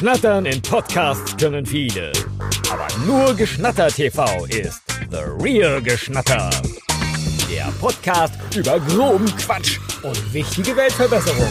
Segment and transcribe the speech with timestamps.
[0.00, 2.10] Schnattern in Podcasts können viele.
[2.72, 4.80] Aber nur Geschnatter TV ist
[5.10, 6.48] The Real Geschnatter.
[7.50, 11.50] Der Podcast über groben Quatsch und wichtige Weltverbesserung.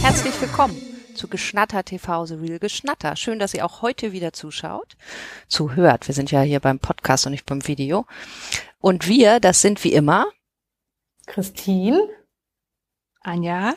[0.00, 0.80] Herzlich willkommen
[1.16, 3.16] zu Geschnatter TV The Real Geschnatter.
[3.16, 4.96] Schön, dass ihr auch heute wieder zuschaut.
[5.48, 6.06] Zuhört.
[6.06, 8.06] Wir sind ja hier beim Podcast und nicht beim Video.
[8.78, 10.24] Und wir, das sind wie immer
[11.26, 12.08] Christine,
[13.22, 13.74] Anja,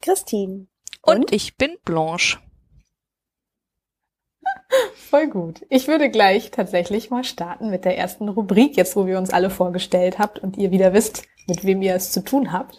[0.00, 0.69] Christine.
[1.02, 2.38] Und, und ich bin Blanche.
[4.94, 5.66] Voll gut.
[5.68, 9.50] Ich würde gleich tatsächlich mal starten mit der ersten Rubrik, jetzt wo wir uns alle
[9.50, 12.78] vorgestellt habt und ihr wieder wisst, mit wem ihr es zu tun habt.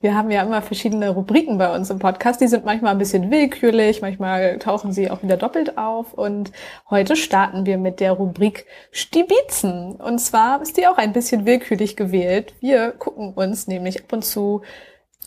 [0.00, 2.40] Wir haben ja immer verschiedene Rubriken bei uns im Podcast.
[2.40, 6.12] Die sind manchmal ein bisschen willkürlich, manchmal tauchen sie auch wieder doppelt auf.
[6.14, 6.50] Und
[6.90, 9.94] heute starten wir mit der Rubrik Stibitzen.
[9.96, 12.54] Und zwar ist die auch ein bisschen willkürlich gewählt.
[12.60, 14.62] Wir gucken uns nämlich ab und zu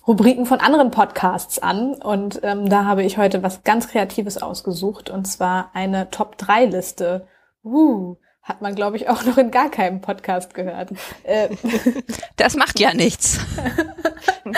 [0.08, 1.95] Rubriken von anderen Podcasts an.
[1.95, 5.09] Und ähm, da habe ich heute was ganz Kreatives ausgesucht.
[5.09, 7.28] Und zwar eine Top-3-Liste.
[7.64, 10.92] Uh, hat man, glaube ich, auch noch in gar keinem Podcast gehört.
[11.23, 11.50] Äh,
[12.36, 13.39] das macht ja nichts.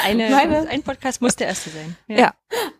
[0.05, 1.95] Eine, Meine, ein Podcast muss der erste sein.
[2.07, 2.17] Ja.
[2.17, 2.33] ja.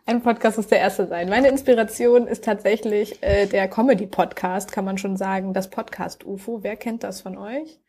[0.04, 1.30] Ein Podcast muss der erste sein.
[1.30, 6.62] Meine Inspiration ist tatsächlich äh, der Comedy-Podcast, kann man schon sagen, das Podcast-UFO.
[6.62, 7.80] Wer kennt das von euch?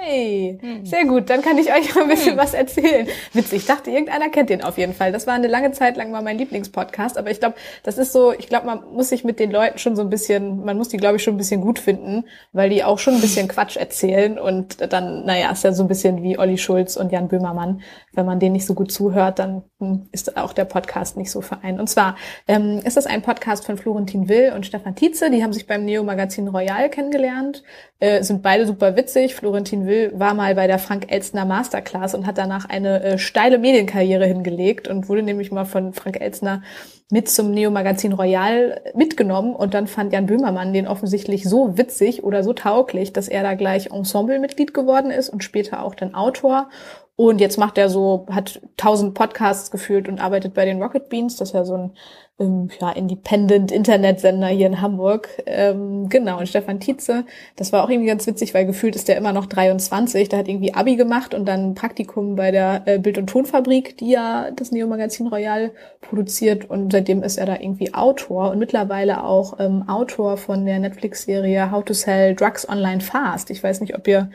[0.00, 0.84] Hey, hm.
[0.84, 1.30] sehr gut.
[1.30, 2.38] Dann kann ich euch mal ein bisschen hm.
[2.38, 3.06] was erzählen.
[3.32, 3.58] Witzig.
[3.60, 5.12] Ich dachte, irgendeiner kennt den auf jeden Fall.
[5.12, 7.16] Das war eine lange Zeit lang mal mein Lieblingspodcast.
[7.16, 9.94] Aber ich glaube, das ist so, ich glaube, man muss sich mit den Leuten schon
[9.94, 12.82] so ein bisschen, man muss die, glaube ich, schon ein bisschen gut finden, weil die
[12.82, 14.38] auch schon ein bisschen Quatsch erzählen.
[14.38, 17.82] Und dann, naja, ist ja so ein bisschen wie Olli Schulz und Jan Böhmermann.
[18.12, 21.40] Wenn man denen nicht so gut zuhört, dann hm, ist auch der Podcast nicht so
[21.40, 21.78] vereint.
[21.78, 22.16] Und zwar
[22.48, 25.30] ähm, ist das ein Podcast von Florentin Will und Stefan Tietze.
[25.30, 27.62] Die haben sich beim Neo-Magazin Royal kennengelernt,
[28.00, 29.34] äh, sind beide super witzig.
[29.34, 33.58] Florentin Will war mal bei der Frank Elstner Masterclass und hat danach eine äh, steile
[33.58, 36.62] Medienkarriere hingelegt und wurde nämlich mal von Frank Elstner
[37.10, 42.42] mit zum Neo-Magazin Royal mitgenommen und dann fand Jan Böhmermann den offensichtlich so witzig oder
[42.42, 46.68] so tauglich, dass er da gleich Ensemblemitglied geworden ist und später auch dann Autor
[47.16, 51.36] und jetzt macht er so, hat tausend Podcasts geführt und arbeitet bei den Rocket Beans.
[51.36, 51.92] Das ist ja so ein
[52.38, 55.28] ähm, ja, Independent Internetsender hier in Hamburg.
[55.46, 57.24] Ähm, genau, und Stefan Tietze,
[57.56, 60.28] das war auch irgendwie ganz witzig, weil gefühlt ist der immer noch 23.
[60.28, 64.10] Der hat irgendwie Abi gemacht und dann Praktikum bei der äh, Bild- und Tonfabrik, die
[64.10, 66.68] ja das Neo-Magazin Royal produziert.
[66.68, 71.70] Und seitdem ist er da irgendwie Autor und mittlerweile auch ähm, Autor von der Netflix-Serie
[71.70, 73.50] How to Sell Drugs Online Fast.
[73.50, 74.30] Ich weiß nicht, ob ihr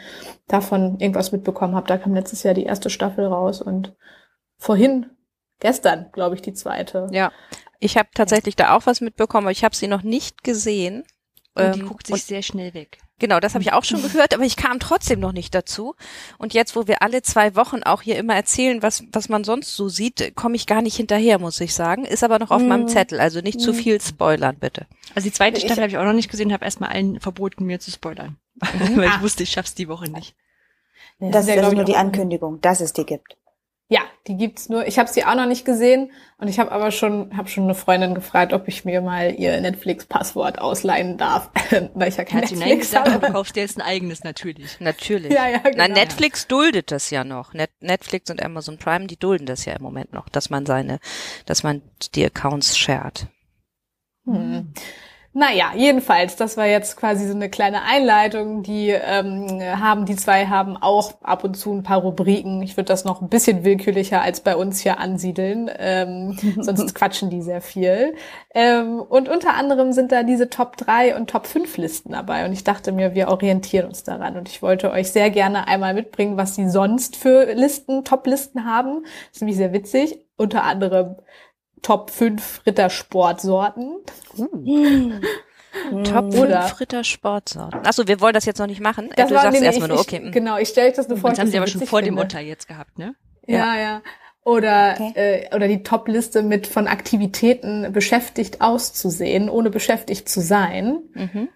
[0.48, 1.90] davon irgendwas mitbekommen habt.
[1.90, 3.94] Da kam letztes Jahr die erste Staffel raus und
[4.58, 5.08] vorhin,
[5.60, 7.08] gestern, glaube ich, die zweite.
[7.12, 7.32] Ja,
[7.80, 8.68] ich habe tatsächlich ja.
[8.68, 11.04] da auch was mitbekommen, aber ich habe sie noch nicht gesehen.
[11.56, 13.00] Und die ähm, guckt sich sehr schnell weg.
[13.20, 15.96] Genau, das habe ich auch schon gehört, aber ich kam trotzdem noch nicht dazu.
[16.38, 19.76] Und jetzt, wo wir alle zwei Wochen auch hier immer erzählen, was, was man sonst
[19.76, 22.06] so sieht, komme ich gar nicht hinterher, muss ich sagen.
[22.06, 22.68] Ist aber noch auf mm.
[22.68, 23.62] meinem Zettel, also nicht mm.
[23.62, 24.88] zu viel spoilern, bitte.
[25.16, 27.82] Also die zweite Staffel habe ich auch noch nicht gesehen, habe erstmal allen verboten, mir
[27.82, 28.38] zu spoilern.
[28.96, 29.22] Weil ich ah.
[29.22, 30.36] wusste, ich schaff's die Woche nicht.
[31.20, 33.36] Das, das ist ja, also nur die Ankündigung, dass es die gibt.
[33.92, 34.86] Ja, die gibt's nur.
[34.86, 37.74] Ich habe sie auch noch nicht gesehen und ich habe aber schon habe schon eine
[37.74, 41.50] Freundin gefragt, ob ich mir mal ihr Netflix-Passwort ausleihen darf,
[41.96, 43.14] weil ich ja kein Hat Netflix habe.
[43.14, 44.80] Aber du kaufst dir jetzt ein eigenes natürlich.
[44.80, 45.34] Natürlich.
[45.34, 45.76] Ja, ja, genau.
[45.76, 47.56] Na, Netflix duldet das ja noch.
[47.56, 51.00] Net Netflix und Amazon Prime, die dulden das ja im Moment noch, dass man seine,
[51.48, 51.82] dass man
[52.14, 53.26] die Accounts shared.
[54.26, 54.72] Hm.
[55.32, 58.64] Naja, jedenfalls, das war jetzt quasi so eine kleine Einleitung.
[58.64, 62.64] Die ähm, haben, die zwei haben auch ab und zu ein paar Rubriken.
[62.64, 67.30] Ich würde das noch ein bisschen willkürlicher als bei uns hier ansiedeln, ähm, sonst quatschen
[67.30, 68.16] die sehr viel.
[68.56, 72.46] Ähm, und unter anderem sind da diese Top 3 und Top 5 Listen dabei.
[72.46, 74.36] Und ich dachte mir, wir orientieren uns daran.
[74.36, 79.04] Und ich wollte euch sehr gerne einmal mitbringen, was sie sonst für Listen, Top-Listen haben.
[79.04, 80.26] Das ist nämlich sehr witzig.
[80.38, 81.18] Unter anderem
[81.82, 83.98] Top 5 Rittersportsorten.
[84.38, 86.04] Mm.
[86.04, 87.86] Top 5 Rittersportsorten.
[87.86, 89.10] Achso, wir wollen das jetzt noch nicht machen.
[89.16, 90.22] Das du war, sagst nee, erstmal nur, okay.
[90.26, 91.30] Ich, genau, ich stelle das nur vor.
[91.30, 92.12] Das haben sie aber schon vor finde.
[92.12, 93.16] dem Urteil jetzt gehabt, ne?
[93.46, 93.82] Ja, ja.
[93.82, 94.02] ja.
[94.44, 95.46] Oder, okay.
[95.52, 101.00] äh, oder die Top-Liste mit von Aktivitäten beschäftigt auszusehen, ohne beschäftigt zu sein.
[101.14, 101.50] Mhm.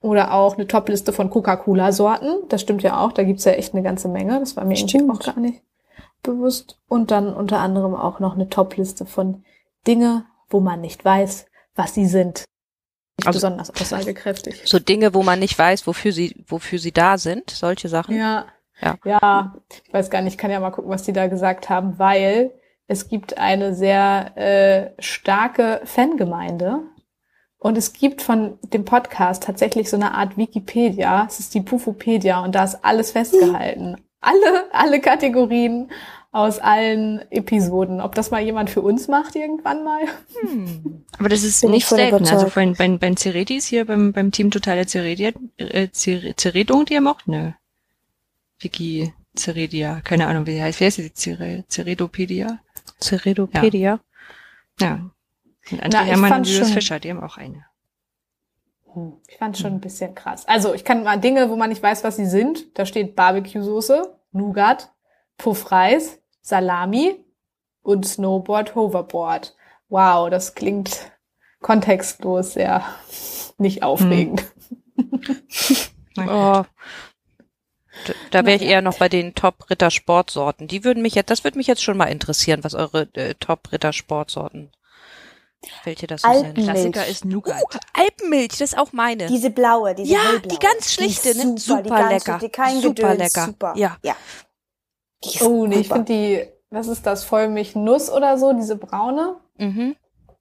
[0.00, 2.48] Oder auch eine Top-Liste von Coca-Cola-Sorten.
[2.48, 4.38] Das stimmt ja auch, da gibt's ja echt eine ganze Menge.
[4.38, 5.62] Das war mir irgendwie auch gar nicht
[6.22, 6.80] bewusst.
[6.88, 9.44] Und dann unter anderem auch noch eine Top-Liste von
[9.86, 12.44] Dinge, wo man nicht weiß, was sie sind.
[13.18, 14.62] Nicht also, besonders aussagekräftig.
[14.64, 18.16] So Dinge, wo man nicht weiß, wofür sie, wofür sie da sind, solche Sachen.
[18.16, 18.46] Ja.
[18.80, 18.96] Ja.
[19.04, 19.54] ja,
[19.84, 22.52] ich weiß gar nicht, ich kann ja mal gucken, was die da gesagt haben, weil
[22.86, 26.82] es gibt eine sehr äh, starke Fangemeinde
[27.58, 31.26] und es gibt von dem Podcast tatsächlich so eine Art Wikipedia.
[31.26, 33.96] Es ist die Pufopedia und da ist alles festgehalten.
[34.20, 35.90] Alle, alle Kategorien,
[36.30, 38.00] aus allen Episoden.
[38.00, 40.02] Ob das mal jemand für uns macht irgendwann mal?
[40.40, 41.04] Hm.
[41.18, 42.26] Aber das ist Bin nicht selten.
[42.26, 47.08] Also bei, bei, bei Ceretis hier beim, beim Team Totale Ceredia, äh, Ceredung, die haben
[47.08, 47.56] auch eine
[48.60, 50.00] Wiki Ceredia.
[50.02, 50.80] Keine Ahnung, wie die heißt.
[50.80, 51.12] Wie heißt die?
[51.12, 52.58] Cere, Ceredopedia?
[53.00, 54.00] Ceredopedia?
[54.80, 54.86] Ja.
[54.86, 55.10] ja.
[55.70, 57.64] Und Andrea Hermann und Julius Fischer, die haben auch eine.
[58.92, 59.14] Hm.
[59.28, 60.46] Ich fand schon ein bisschen krass.
[60.46, 62.78] Also ich kann mal Dinge, wo man nicht weiß, was sie sind.
[62.78, 64.92] Da steht Barbecue-Soße, Nougat,
[65.38, 67.24] Puffreis, Salami
[67.82, 69.56] und Snowboard Hoverboard.
[69.88, 71.12] Wow, das klingt
[71.60, 72.84] kontextlos sehr
[73.56, 74.44] nicht aufregend.
[76.16, 76.28] Hm.
[76.28, 76.64] oh.
[78.32, 80.66] Da wäre ich eher noch bei den Top-Ritter-Sportsorten.
[80.66, 84.72] Die würden mich jetzt, das würde mich jetzt schon mal interessieren, was eure äh, Top-Ritter-Sportsorten
[85.84, 86.54] welche das so sind.
[86.54, 87.62] Klassiker ist Nougat.
[87.62, 89.26] Uh, Alpenmilch, das ist auch meine.
[89.26, 90.48] Diese blaue, diese Ja, hellblaue.
[90.48, 91.58] die ganz schlichte, die ne?
[91.58, 92.38] Super, super lecker.
[92.40, 93.46] Die kein super Gedöns, lecker.
[93.46, 93.72] Super.
[93.76, 93.96] Ja.
[94.02, 94.16] ja.
[95.42, 99.36] Oh, nee, ich finde die, was ist das, Vollmilch-Nuss oder so, diese braune?
[99.58, 99.96] Mhm.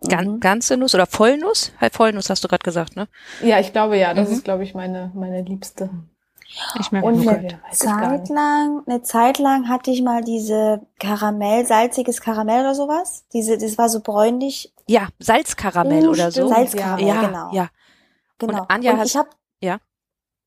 [0.08, 0.40] Gan mhm.
[0.40, 1.72] Ganze Nuss oder Vollnuss?
[1.92, 3.08] Vollnuss hast du gerade gesagt, ne?
[3.42, 4.14] Ja, ich glaube ja.
[4.14, 4.36] Das mhm.
[4.36, 5.90] ist, glaube ich, meine, meine liebste.
[6.80, 12.22] Ich merke Und eine Zeit lang, eine Zeit lang hatte ich mal diese Karamell, salziges
[12.22, 13.26] Karamell oder sowas.
[13.34, 14.74] Diese, das war so bräunlich.
[14.88, 16.48] Ja, Salzkaramell oh, oder so.
[16.48, 17.52] Salzkaramell, ja, genau.
[17.52, 17.70] Ja.
[18.38, 18.62] Genau.
[18.62, 19.30] Und Anja Und ich habe,
[19.62, 19.80] ja.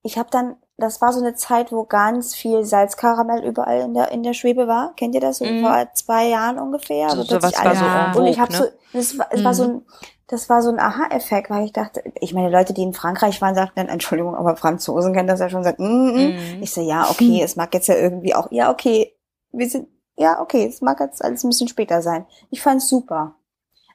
[0.02, 4.10] Ich habe dann, das war so eine Zeit, wo ganz viel Salzkaramell überall in der
[4.10, 4.94] in der Schwebe war.
[4.96, 5.38] Kennt ihr das?
[5.38, 5.60] So mhm.
[5.60, 7.10] vor zwei Jahren ungefähr.
[7.10, 8.12] So, so was war so ja.
[8.12, 8.58] Und ich habe ne?
[8.58, 9.44] so, das war, es mhm.
[9.44, 9.82] war so ein
[10.30, 13.56] das war so ein Aha-Effekt, weil ich dachte, ich meine, Leute, die in Frankreich waren,
[13.56, 16.58] sagten dann, Entschuldigung, aber Franzosen kennen das ja schon, sagen, mm, mm.
[16.58, 16.62] Mm.
[16.62, 19.12] ich so, ja, okay, es mag jetzt ja irgendwie auch, ja, okay,
[19.50, 22.26] wir sind, ja, okay, es mag jetzt alles ein bisschen später sein.
[22.50, 23.34] Ich fand's super.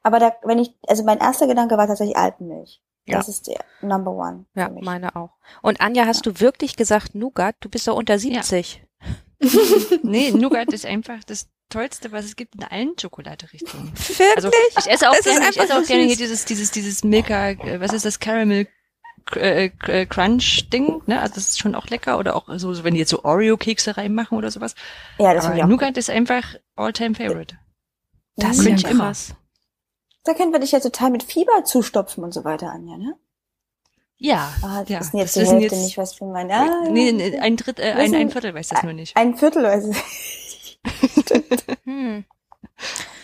[0.04, 2.82] Aber da, wenn ich, also mein erster Gedanke war tatsächlich Alpenmilch.
[3.06, 3.18] Ja.
[3.18, 4.46] Das ist der Number One.
[4.56, 5.32] Ja, meine auch.
[5.62, 6.32] Und Anja, hast ja.
[6.32, 7.56] du wirklich gesagt Nougat?
[7.60, 8.82] Du bist doch unter 70.
[9.42, 9.50] Ja.
[10.04, 13.92] nee, Nougat ist einfach das Tollste, was es gibt in allen Schokoladerichtungen.
[13.96, 14.36] Wirklich?
[14.36, 14.50] Also
[14.80, 17.94] ich esse auch gerne, ich esse auch gerne hier dieses, dieses, dieses Milka, äh, was
[17.94, 18.68] ist das, Caramel
[19.36, 21.20] äh, äh, Crunch Ding, ne?
[21.20, 23.98] Also das ist schon auch lecker oder auch so, wenn die jetzt so Oreo Kekse
[23.98, 24.76] reinmachen oder sowas.
[25.18, 27.58] Ja, das Aber Nougat ist einfach All-Time Favorite.
[28.36, 29.36] Das ist ja krass.
[30.26, 33.16] Da können wir dich ja total mit Fieber zustopfen und so weiter an, ja, ne?
[34.18, 35.00] Ja, ah, das ja.
[35.00, 36.52] ist jetzt das die Hälfte jetzt, nicht, was wir meinen.
[36.52, 39.16] Ah, nee, nee, ein Dritt, äh, ein, ein Viertel weiß das nur nicht.
[39.16, 40.78] Ein Viertel weiß es.
[41.84, 42.26] hm.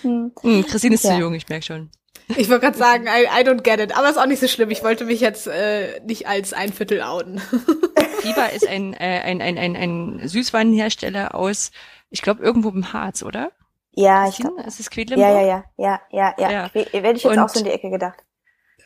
[0.01, 0.31] Hm.
[0.41, 1.13] Hm, Christine ist ja.
[1.13, 1.91] zu jung, ich merke schon.
[2.37, 4.71] Ich wollte gerade sagen, I, I don't get it, aber ist auch nicht so schlimm.
[4.71, 7.39] Ich wollte mich jetzt äh, nicht als ein Viertel outen.
[8.21, 11.71] Fieber ist ein, äh, ein, ein, ein, ein Süßweinhersteller aus,
[12.09, 13.51] ich glaube, irgendwo im Harz, oder?
[13.93, 14.61] Ja, ich glaube.
[14.63, 15.29] Ist es Quedlinburg?
[15.29, 16.51] Ja, ja, ja, ja, ja, ja.
[16.51, 16.73] ja.
[16.73, 18.23] Werde ich jetzt und, auch so in die Ecke gedacht.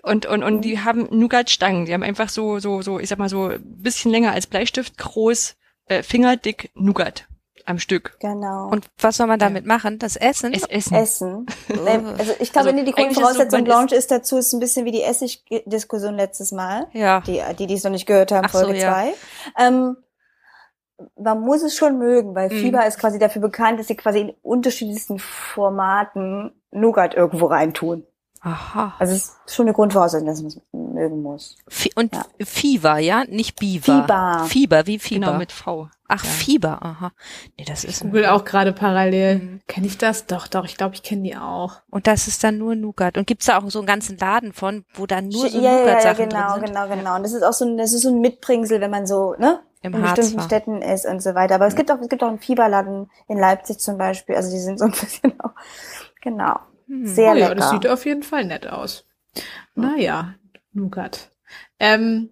[0.02, 1.86] Und, und, und die haben Nougat-Stangen.
[1.86, 5.56] Die haben einfach so, so, so, ich sag mal so, bisschen länger als Bleistift, groß,
[5.88, 7.28] äh, fingerdick Nougat
[7.66, 8.18] am Stück.
[8.20, 8.70] Genau.
[8.70, 9.98] Und was soll man damit machen?
[10.00, 10.54] Das Essen?
[10.54, 10.96] Es essen.
[10.96, 11.46] Essen.
[12.18, 15.02] also ich glaube, also, die Grundvoraussetzung so, Launch ist dazu, ist ein bisschen wie die
[15.02, 16.88] Essig-Diskussion letztes Mal.
[16.94, 17.22] Ja.
[17.22, 18.94] Die, die, die es noch nicht gehört haben, Ach Folge so, ja.
[18.94, 19.14] zwei.
[19.58, 19.98] Ähm,
[21.18, 22.60] man muss es schon mögen, weil mhm.
[22.60, 28.06] Fieber ist quasi dafür bekannt, dass sie quasi in unterschiedlichsten Formaten Nougat irgendwo reintun.
[28.46, 28.94] Aha.
[29.00, 31.58] Also es ist schon eine Grundvoraussetzung, dass man es mögen muss.
[31.96, 32.26] Und ja.
[32.46, 33.24] Fieber, ja?
[33.28, 33.82] Nicht Biber.
[33.82, 34.46] Fieber.
[34.48, 35.26] Fieber, wie Fieber.
[35.26, 35.90] Genau, mit V.
[36.08, 36.30] Ach, ja.
[36.30, 37.12] Fieber, aha.
[37.58, 38.04] Nee, das ist.
[38.04, 39.40] Ich google auch gerade parallel.
[39.40, 39.62] Mhm.
[39.68, 40.28] Kenne ich das?
[40.28, 41.82] Doch, doch, ich glaube, ich kenne die auch.
[41.90, 43.18] Und das ist dann nur Nougat.
[43.18, 46.30] Und gibt's da auch so einen ganzen Laden von, wo dann nur so ja, Nougat-Sachen
[46.30, 46.76] ja, genau, drin sind?
[46.76, 47.16] genau, genau.
[47.16, 49.60] Und das ist auch so ein, das ist so ein Mitbringsel, wenn man so, ne?
[49.86, 50.46] Im in Harz bestimmten war.
[50.46, 51.56] Städten ist und so weiter.
[51.56, 54.36] Aber es gibt auch, es gibt auch einen Fieberladen in Leipzig zum Beispiel.
[54.36, 55.54] Also die sind so ein bisschen auch,
[56.22, 56.60] genau.
[56.88, 57.06] Hm.
[57.06, 57.50] Sehr oh, lecker.
[57.50, 59.06] Ja, das sieht auf jeden Fall nett aus.
[59.76, 60.36] Naja,
[60.72, 61.32] Nougat.
[61.80, 62.30] Ähm,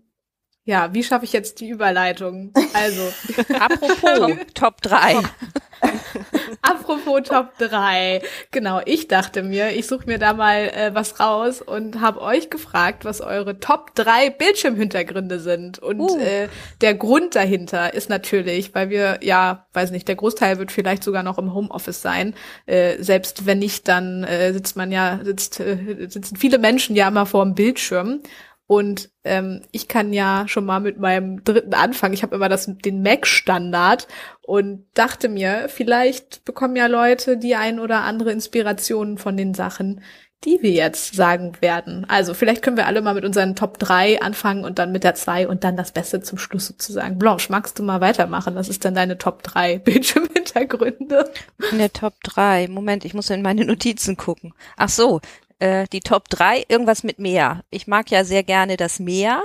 [0.65, 2.53] ja, wie schaffe ich jetzt die Überleitung?
[2.74, 3.01] Also,
[3.60, 5.17] apropos Top 3.
[6.62, 8.22] apropos Top 3.
[8.52, 12.50] Genau, ich dachte mir, ich suche mir da mal äh, was raus und habe euch
[12.50, 15.80] gefragt, was eure Top 3 Bildschirmhintergründe sind.
[15.80, 16.20] Und Uh.
[16.20, 16.48] äh,
[16.82, 21.24] der Grund dahinter ist natürlich, weil wir, ja, weiß nicht, der Großteil wird vielleicht sogar
[21.24, 22.34] noch im Homeoffice sein.
[22.66, 27.08] Äh, selbst wenn nicht, dann äh, sitzt man ja, sitzt, äh, sitzen viele Menschen ja
[27.08, 28.22] immer vor dem Bildschirm.
[28.65, 32.13] Und ähm, ich kann ja schon mal mit meinem dritten anfangen.
[32.13, 34.08] Ich habe immer das, den Mac-Standard
[34.41, 40.01] und dachte mir, vielleicht bekommen ja Leute die ein oder andere Inspirationen von den Sachen,
[40.46, 42.05] die wir jetzt sagen werden.
[42.10, 45.15] Also vielleicht können wir alle mal mit unseren Top 3 anfangen und dann mit der
[45.15, 47.17] 2 und dann das Beste zum Schluss sozusagen.
[47.17, 48.55] Blanche, magst du mal weitermachen?
[48.55, 51.32] Was ist denn deine Top 3 Bildschirmhintergründe?
[51.72, 52.67] In der Top 3.
[52.67, 54.53] Moment, ich muss in meine Notizen gucken.
[54.75, 55.22] Ach so,
[55.63, 57.63] äh, die Top 3, irgendwas mit Meer.
[57.70, 59.41] Ich mag ja sehr gerne das Meer,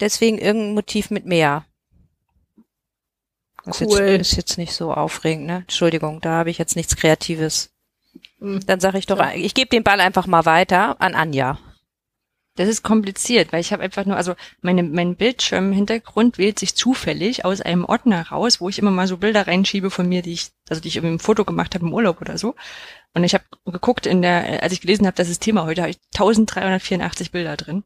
[0.00, 1.66] deswegen irgendein Motiv mit Meer.
[3.66, 4.00] Das cool.
[4.00, 5.56] ist, ist jetzt nicht so aufregend, ne?
[5.56, 7.70] Entschuldigung, da habe ich jetzt nichts Kreatives.
[8.38, 8.64] Hm.
[8.66, 11.58] Dann sage ich doch, ich gebe den Ball einfach mal weiter an Anja.
[12.56, 17.44] Das ist kompliziert, weil ich habe einfach nur, also meine, mein Bildschirmhintergrund wählt sich zufällig
[17.44, 20.50] aus einem Ordner raus, wo ich immer mal so Bilder reinschiebe von mir, die ich,
[20.68, 22.54] also die ich irgendwie im Foto gemacht habe im Urlaub oder so.
[23.12, 25.90] Und ich habe geguckt in der, als ich gelesen habe, das ist Thema heute, habe
[25.90, 27.82] ich 1384 Bilder drin.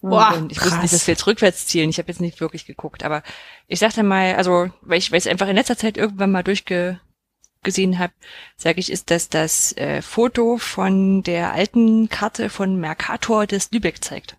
[0.00, 0.72] Boah, und ich krass.
[0.72, 1.88] wusste nicht, dass wir jetzt rückwärts zielen.
[1.88, 3.22] Ich habe jetzt nicht wirklich geguckt, aber
[3.68, 7.00] ich sagte mal, also weil ich, weil ich einfach in letzter Zeit irgendwann mal durchge
[7.62, 8.12] gesehen habe,
[8.56, 14.02] sage ich, ist das das äh, Foto von der alten Karte von Mercator des Lübeck
[14.02, 14.36] zeigt.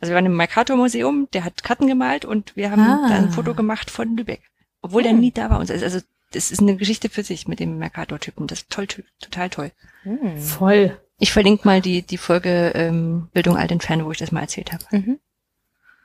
[0.00, 3.06] Also wir waren im Mercator Museum, der hat Karten gemalt und wir haben ah.
[3.08, 4.42] da ein Foto gemacht von Lübeck,
[4.80, 5.10] obwohl hm.
[5.10, 5.60] der nie da war.
[5.60, 8.46] Also das ist eine Geschichte für sich mit dem Mercator-Typen.
[8.46, 8.88] Das ist toll,
[9.20, 9.72] total toll.
[10.02, 10.38] Hm.
[10.38, 11.00] Voll.
[11.18, 14.72] Ich verlinke mal die die Folge ähm, Bildung alt entfernen, wo ich das mal erzählt
[14.72, 14.84] habe.
[14.90, 15.20] Mhm.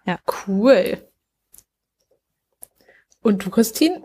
[0.06, 0.20] Ja.
[0.48, 1.01] Cool.
[3.24, 4.03] Und du, Christine?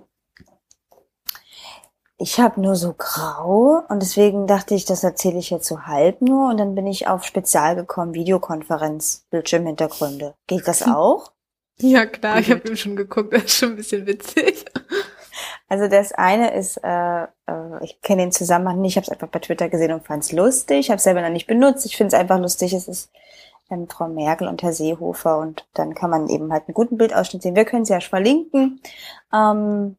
[2.23, 6.23] Ich habe nur so grau und deswegen dachte ich, das erzähle ich jetzt so halb
[6.23, 10.35] nur und dann bin ich auf Spezial gekommen, Videokonferenz, Bildschirmhintergründe.
[10.47, 11.33] Geht das auch?
[11.79, 14.65] Ja klar, ich habe eben schon geguckt, das ist schon ein bisschen witzig.
[15.69, 17.29] Also das eine ist, äh, äh,
[17.81, 20.31] ich kenne den Zusammenhang nicht, ich habe es einfach bei Twitter gesehen und fand es
[20.31, 20.81] lustig.
[20.81, 21.87] Ich habe es selber noch nicht benutzt.
[21.87, 22.75] Ich finde es einfach lustig.
[22.75, 23.11] Es ist
[23.71, 27.43] ähm, Frau Merkel und Herr Seehofer und dann kann man eben halt einen guten Bildausschnitt
[27.43, 27.57] sehen.
[27.57, 28.83] Wir können es ja verlinken.
[29.33, 29.97] Ähm,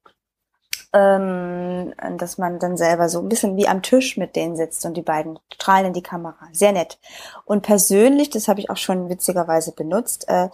[0.93, 4.95] ähm, dass man dann selber so ein bisschen wie am Tisch mit denen sitzt und
[4.95, 6.47] die beiden strahlen in die Kamera.
[6.51, 6.99] Sehr nett.
[7.45, 10.49] Und persönlich, das habe ich auch schon witzigerweise benutzt, äh,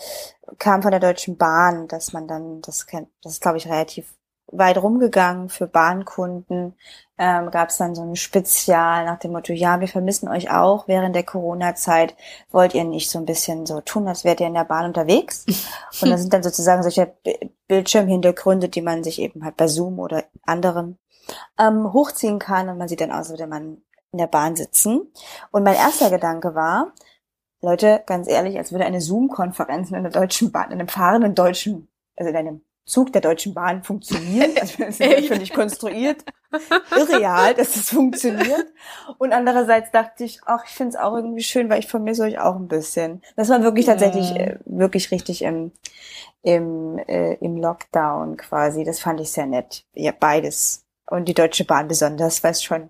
[0.58, 4.14] kam von der Deutschen Bahn, dass man dann, das kennt, das ist glaube ich relativ
[4.52, 6.76] weit rumgegangen für Bahnkunden.
[7.18, 10.88] Ähm, Gab es dann so ein Spezial nach dem Motto, ja, wir vermissen euch auch
[10.88, 12.16] während der Corona-Zeit.
[12.52, 15.46] Wollt ihr nicht so ein bisschen so tun, als wärt ihr in der Bahn unterwegs?
[16.02, 17.14] Und das sind dann sozusagen solche
[17.68, 20.98] Bildschirmhintergründe, die man sich eben halt bei Zoom oder anderen
[21.60, 25.12] ähm, hochziehen kann und man sieht dann aus, als würde man in der Bahn sitzen.
[25.52, 26.94] Und mein erster Gedanke war,
[27.62, 31.90] Leute, ganz ehrlich, als würde eine Zoom-Konferenz in einer deutschen Bahn, in einem fahrenden deutschen,
[32.16, 34.52] also in einem Zug der Deutschen Bahn funktionieren.
[34.60, 36.26] Also das ist völlig konstruiert.
[36.92, 38.66] Irreal, dass es funktioniert.
[39.18, 42.40] Und andererseits dachte ich, ach, ich finde es auch irgendwie schön, weil ich vermisse euch
[42.40, 43.22] auch ein bisschen.
[43.36, 45.72] Das war wirklich tatsächlich, äh, wirklich richtig im,
[46.42, 48.84] im, äh, im Lockdown quasi.
[48.84, 49.86] Das fand ich sehr nett.
[49.94, 50.86] Ja, beides.
[51.06, 52.90] Und die Deutsche Bahn besonders, weiß schon.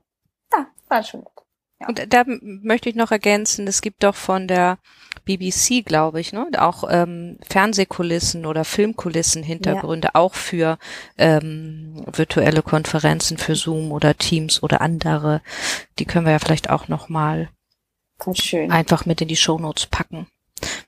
[0.54, 1.49] Ja, war schon nett.
[1.80, 1.88] Ja.
[1.88, 4.80] Und da möchte ich noch ergänzen, es gibt doch von der
[5.26, 10.16] BBC, glaube ich, ne, auch ähm, Fernsehkulissen oder Filmkulissen Hintergründe, ja.
[10.16, 10.78] auch für
[11.18, 15.42] ähm, virtuelle Konferenzen, für Zoom oder Teams oder andere.
[16.00, 17.50] Die können wir ja vielleicht auch noch mal
[18.70, 20.28] einfach mit in die Shownotes packen,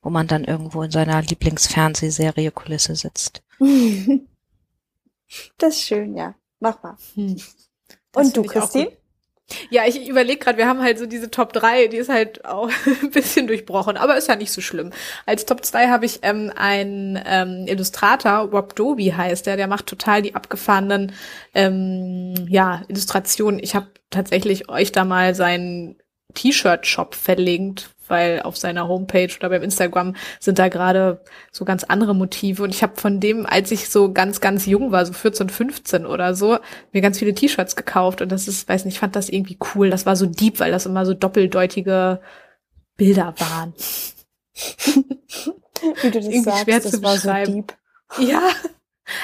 [0.01, 3.41] wo man dann irgendwo in seiner Lieblingsfernsehserie Kulisse sitzt.
[5.57, 6.36] das ist schön, ja.
[6.60, 6.98] Mach mal.
[7.15, 7.38] Hm.
[8.13, 8.91] Und du, Christine?
[9.70, 12.70] Ja, ich überlege gerade, wir haben halt so diese Top 3, die ist halt auch
[13.01, 14.91] ein bisschen durchbrochen, aber ist ja nicht so schlimm.
[15.25, 19.88] Als Top 2 habe ich ähm, einen ähm, Illustrator, Rob Doby heißt der, der macht
[19.88, 21.13] total die abgefahrenen
[21.53, 23.60] ähm, ja, Illustrationen.
[23.62, 25.98] Ich habe tatsächlich euch da mal seinen
[26.34, 32.13] T-Shirt-Shop verlinkt, weil auf seiner Homepage oder beim Instagram sind da gerade so ganz andere
[32.13, 32.61] Motive.
[32.61, 36.05] Und ich habe von dem, als ich so ganz, ganz jung war, so 14, 15
[36.05, 36.59] oder so,
[36.91, 38.21] mir ganz viele T-Shirts gekauft.
[38.21, 39.89] Und das ist, weiß nicht, ich fand das irgendwie cool.
[39.89, 42.21] Das war so deep, weil das immer so doppeldeutige
[42.97, 43.73] Bilder waren.
[46.01, 47.73] Wie du das irgendwie sagst, schwer das zu war so deep.
[48.19, 48.41] Ja,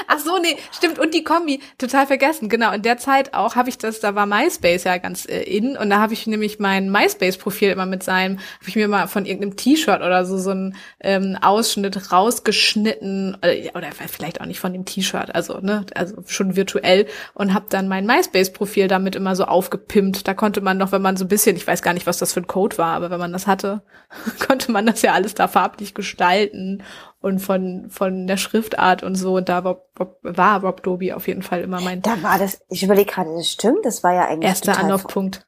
[0.08, 1.00] Ach so, nee, stimmt.
[1.00, 2.50] Und die Kombi, total vergessen.
[2.50, 5.78] Genau, in der Zeit auch habe ich das, da war MySpace ja ganz äh, in
[5.78, 9.26] und da habe ich nämlich mein MySpace-Profil immer mit seinem, habe ich mir mal von
[9.26, 14.74] irgendeinem T-Shirt oder so so einen ähm, Ausschnitt rausgeschnitten äh, oder vielleicht auch nicht von
[14.74, 19.46] dem T-Shirt, also ne, also schon virtuell und habe dann mein MySpace-Profil damit immer so
[19.46, 20.28] aufgepimpt.
[20.28, 22.34] Da konnte man noch, wenn man so ein bisschen, ich weiß gar nicht, was das
[22.34, 23.82] für ein Code war, aber wenn man das hatte,
[24.48, 26.84] konnte man das ja alles da farblich gestalten
[27.28, 29.36] und von, von der Schriftart und so.
[29.36, 29.86] Und da war,
[30.22, 32.02] war Rob Doby auf jeden Fall immer mein.
[32.02, 34.50] Da war das, ich überlege gerade, das stimmt, das war ja eigentlich.
[34.50, 35.46] Erster Anlaufpunkt.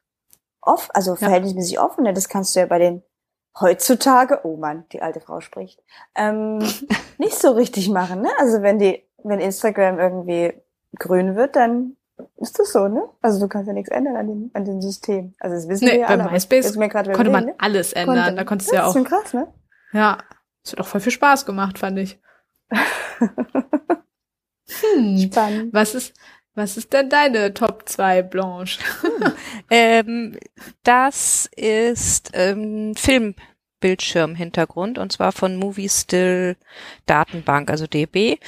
[0.60, 1.84] Off, also verhältnismäßig ja.
[1.84, 2.12] offen, ne?
[2.12, 3.02] das kannst du ja bei den
[3.58, 5.82] heutzutage, oh Mann, die alte Frau spricht,
[6.14, 6.58] ähm,
[7.18, 8.28] nicht so richtig machen, ne?
[8.38, 10.52] Also wenn die, wenn Instagram irgendwie
[10.98, 11.96] grün wird, dann
[12.36, 13.08] ist das so, ne?
[13.22, 15.34] Also du kannst ja nichts ändern an dem, an dem System.
[15.40, 16.24] Also das wissen nee, wir ja alle.
[16.24, 17.54] Bei MySpace konnte man ne?
[17.58, 18.16] alles ändern.
[18.16, 18.34] Konnte.
[18.34, 18.94] Da konntest du ja auch.
[18.94, 19.48] Das ist krass, ne?
[19.92, 20.18] Ja.
[20.62, 22.18] Das hat auch voll viel Spaß gemacht, fand ich.
[22.70, 22.84] hm.
[25.18, 25.72] Spannend.
[25.72, 26.12] Was ist,
[26.54, 28.78] was ist denn deine Top 2, Blanche?
[29.70, 30.38] ähm,
[30.82, 36.56] das ist ähm, Filmbildschirmhintergrund und zwar von Movie Still
[37.06, 38.38] Datenbank, also DB.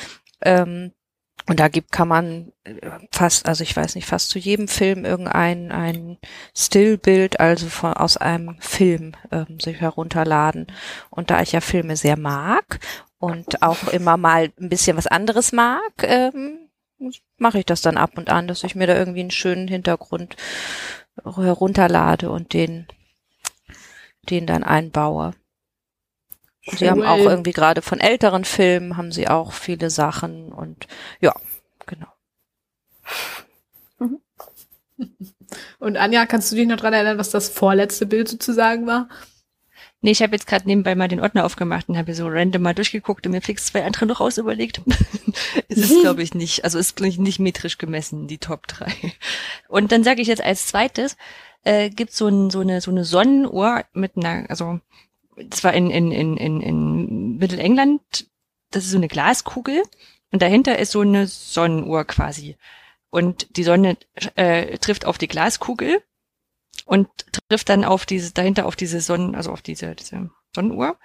[0.43, 0.93] Ähm,
[1.49, 2.75] Und da gibt, kann man äh,
[3.11, 6.19] fast, also ich weiß nicht, fast zu jedem Film irgendein ein
[6.57, 10.67] Stillbild, also von, aus einem Film ähm, sich herunterladen.
[11.11, 12.81] Und da ich ja Filme sehr mag
[13.19, 16.59] und auch immer mal ein bisschen was anderes mag, ähm,
[17.39, 20.37] mache ich das dann ab und an, dass ich mir da irgendwie einen schönen Hintergrund
[21.25, 22.87] herunterlade und den,
[24.31, 25.35] den dann einbaue.
[26.65, 30.87] Sie haben auch irgendwie gerade von älteren Filmen haben sie auch viele Sachen und
[31.21, 31.35] ja,
[31.87, 32.07] genau.
[33.99, 34.21] Mhm.
[35.81, 39.09] Und Anja, kannst du dich noch dran erinnern, was das vorletzte Bild sozusagen war?
[40.05, 42.75] Nee, ich habe jetzt gerade nebenbei mal den Ordner aufgemacht und habe so random mal
[42.75, 44.81] durchgeguckt und mir fix zwei andere noch aus überlegt.
[45.69, 48.93] es ist, glaube ich, nicht, also ist ich, nicht metrisch gemessen, die Top 3.
[49.69, 51.17] Und dann sage ich jetzt als zweites,
[51.63, 54.81] äh, gibt so, ein, so eine so eine Sonnenuhr mit einer, also
[55.37, 58.01] das war in, in, in, in, in Mittelengland,
[58.71, 59.83] das ist so eine Glaskugel
[60.31, 62.57] und dahinter ist so eine Sonnenuhr quasi.
[63.11, 63.97] Und die Sonne
[64.37, 66.03] äh, trifft auf die Glaskugel
[66.87, 67.09] und
[67.49, 70.99] trifft dann auf diese, dahinter auf diese Sonnen, also auf diese, diese Sonnenuhr.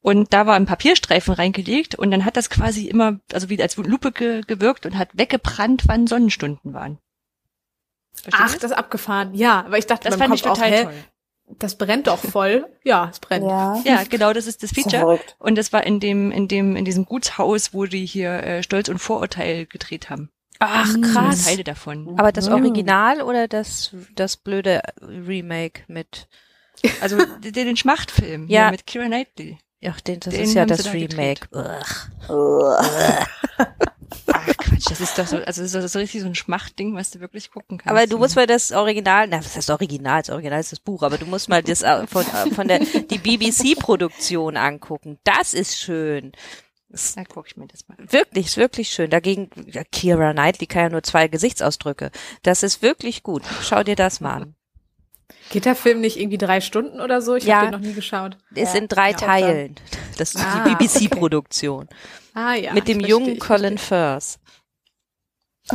[0.00, 3.76] Und da war ein Papierstreifen reingelegt und dann hat das quasi immer, also wie als
[3.76, 6.98] Lupe ge gewirkt und hat weggebrannt, wann Sonnenstunden waren.
[8.12, 8.60] Versteht Ach, das?
[8.60, 9.34] das abgefahren.
[9.34, 11.04] Ja, aber ich dachte, das fand Kopf ich total auch, toll
[11.46, 12.66] das brennt doch voll.
[12.86, 13.46] Ja, es brennt.
[13.46, 15.14] Ja, ja genau, das ist das Feature.
[15.14, 18.62] Ist und das war in dem, in dem, in diesem Gutshaus, wo die hier äh,
[18.62, 20.30] Stolz und Vorurteil gedreht haben.
[20.58, 21.46] Ach, krass.
[21.46, 22.18] Teile davon.
[22.18, 26.28] Aber das Original oder das, das blöde Remake mit?
[27.00, 28.70] Also den, den Schmachtfilm ja.
[28.70, 29.56] mit Kira Knightley.
[29.80, 31.48] Ja, den, das den ist ja das Remake.
[34.32, 37.10] Ach Quatsch, das ist doch so, also das ist so richtig so ein Schmachtding, was
[37.10, 37.90] du wirklich gucken kannst.
[37.90, 40.22] Aber du musst mal das Original, na, was heißt Original?
[40.22, 42.80] Das Original ist das Buch, aber du musst mal das äh, von, äh, von der,
[42.80, 45.18] die BBC-Produktion angucken.
[45.24, 46.32] Das ist schön.
[47.16, 48.12] Da guck ich mir das mal an.
[48.12, 49.10] Wirklich, ist wirklich schön.
[49.10, 52.10] Dagegen, ja, Kira Knightley kann ja nur zwei Gesichtsausdrücke.
[52.42, 53.42] Das ist wirklich gut.
[53.62, 54.54] Schau dir das mal an.
[55.50, 57.34] Geht der Film nicht irgendwie drei Stunden oder so?
[57.34, 58.36] Ich ja, habe den noch nie geschaut.
[58.54, 58.80] Ist ja.
[58.80, 59.74] in drei ja, Teilen.
[60.18, 61.84] Das ist ah, die BBC-Produktion.
[61.84, 61.96] Okay.
[62.34, 62.72] Ah ja.
[62.72, 64.38] Mit dem jungen Colin Firth.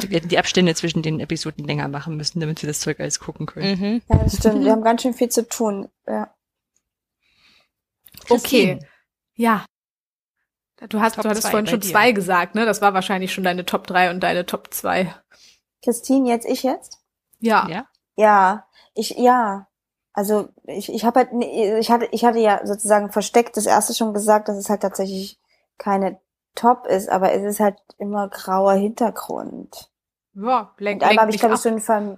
[0.03, 3.19] Wir hätten die Abstände zwischen den Episoden länger machen müssen, damit sie das Zeug alles
[3.19, 3.79] gucken können.
[3.79, 4.01] Mhm.
[4.07, 4.63] Ja, das stimmt.
[4.63, 5.89] Wir haben ganz schön viel zu tun.
[6.07, 6.33] Ja.
[8.29, 8.79] Okay.
[9.35, 9.65] Ja.
[10.87, 11.89] Du hast, Top du hattest vorhin schon dir.
[11.89, 12.65] zwei gesagt, ne?
[12.65, 15.13] Das war wahrscheinlich schon deine Top drei und deine Top zwei.
[15.83, 16.99] Christine, jetzt ich jetzt?
[17.39, 17.67] Ja.
[17.67, 17.87] Ja.
[18.15, 18.67] Ja.
[18.93, 19.67] Ich, ja.
[20.13, 21.29] Also ich, ich habe halt,
[21.79, 25.37] ich hatte, ich hatte ja sozusagen versteckt das erste schon gesagt, dass es halt tatsächlich
[25.77, 26.19] keine
[26.55, 29.89] Top ist, aber es ist halt immer grauer Hintergrund.
[30.33, 32.17] Ja, lenkt, Und einmal habe ich, glaube ich, so ein Fam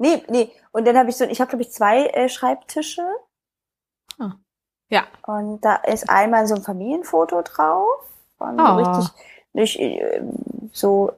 [0.00, 0.50] Nee, nee.
[0.72, 3.06] Und dann habe ich so, ich habe, glaube ich, zwei äh, Schreibtische.
[4.16, 4.32] Hm.
[4.88, 5.02] Ja.
[5.26, 7.86] Und da ist einmal so ein Familienfoto drauf.
[8.38, 8.66] Und oh.
[8.66, 9.10] so richtig,
[9.52, 10.22] nicht, äh,
[10.72, 11.12] so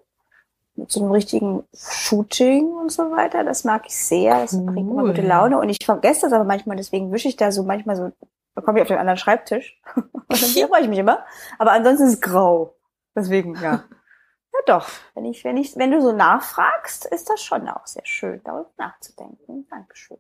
[0.75, 3.45] mit so einem richtigen Shooting und so weiter.
[3.45, 4.41] Das mag ich sehr.
[4.41, 4.67] Das cool.
[4.67, 5.61] bringt immer gute Laune.
[5.61, 8.11] Und ich vergesse das aber manchmal, deswegen wische ich da so manchmal so
[8.55, 9.81] dann komme ich auf den anderen Schreibtisch.
[9.95, 10.39] und dann
[10.69, 11.25] freue ich mich immer.
[11.59, 12.77] Aber ansonsten ist es grau.
[13.15, 13.85] Deswegen, ja.
[14.55, 18.05] Ja doch, wenn ich, wenn ich, wenn du so nachfragst, ist das schon auch sehr
[18.05, 19.67] schön, darüber nachzudenken.
[19.71, 20.19] Dankeschön.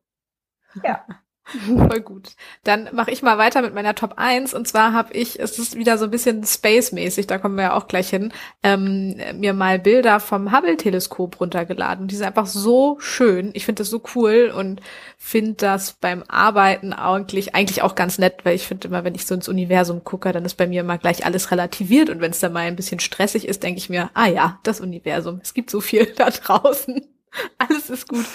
[0.82, 1.04] Ja.
[1.66, 2.36] Voll gut.
[2.62, 4.54] Dann mache ich mal weiter mit meiner Top 1.
[4.54, 7.74] Und zwar habe ich, es ist wieder so ein bisschen Space-mäßig, da kommen wir ja
[7.74, 12.06] auch gleich hin, ähm, mir mal Bilder vom Hubble-Teleskop runtergeladen.
[12.06, 13.50] Die sind einfach so schön.
[13.54, 14.80] Ich finde das so cool und
[15.18, 19.26] finde das beim Arbeiten eigentlich, eigentlich auch ganz nett, weil ich finde immer, wenn ich
[19.26, 22.08] so ins Universum gucke, dann ist bei mir immer gleich alles relativiert.
[22.08, 24.80] Und wenn es dann mal ein bisschen stressig ist, denke ich mir, ah ja, das
[24.80, 25.40] Universum.
[25.42, 27.11] Es gibt so viel da draußen.
[27.58, 28.26] Alles ist gut.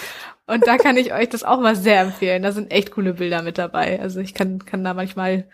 [0.45, 2.43] Und da kann ich euch das auch mal sehr empfehlen.
[2.43, 3.99] Da sind echt coole Bilder mit dabei.
[3.99, 5.49] Also ich kann, kann da manchmal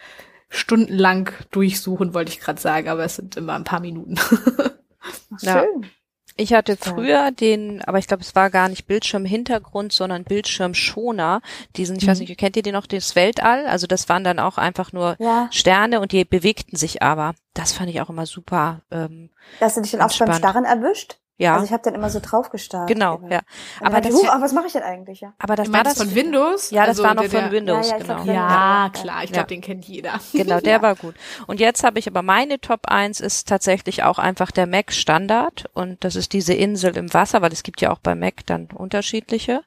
[0.49, 4.15] stundenlang durchsuchen, wollte ich gerade sagen, aber es sind immer ein paar Minuten.
[5.41, 5.63] ja.
[5.63, 5.89] Schön.
[6.36, 11.41] Ich hatte früher den, aber ich glaube, es war gar nicht Bildschirmhintergrund, sondern Bildschirmschoner.
[11.75, 12.08] Diesen, ich mhm.
[12.08, 13.67] weiß nicht, kennt ihr den noch, das Weltall?
[13.67, 15.47] Also das waren dann auch einfach nur ja.
[15.51, 17.36] Sterne und die bewegten sich aber.
[17.53, 18.82] Das fand ich auch immer super.
[18.89, 19.29] Ähm,
[19.62, 21.19] Hast du dich dann auch beim Starren erwischt?
[21.38, 21.54] Ja.
[21.56, 22.88] Also ich habe dann immer so drauf gestarrt.
[22.88, 23.41] Genau, ja.
[23.82, 25.22] Aber das, uh, was mache ich denn eigentlich?
[25.22, 25.34] Ja.
[25.39, 26.69] Aber das war das von Windows?
[26.69, 28.24] Ja, das also war noch von Windows, ja, ja, genau.
[28.26, 30.19] Ja, klar, ich glaube, den kennt jeder.
[30.34, 31.15] Genau, der war gut.
[31.48, 35.69] Und jetzt habe ich aber meine Top 1 ist tatsächlich auch einfach der Mac Standard
[35.74, 38.67] und das ist diese Insel im Wasser, weil es gibt ja auch bei Mac dann
[38.67, 39.63] unterschiedliche.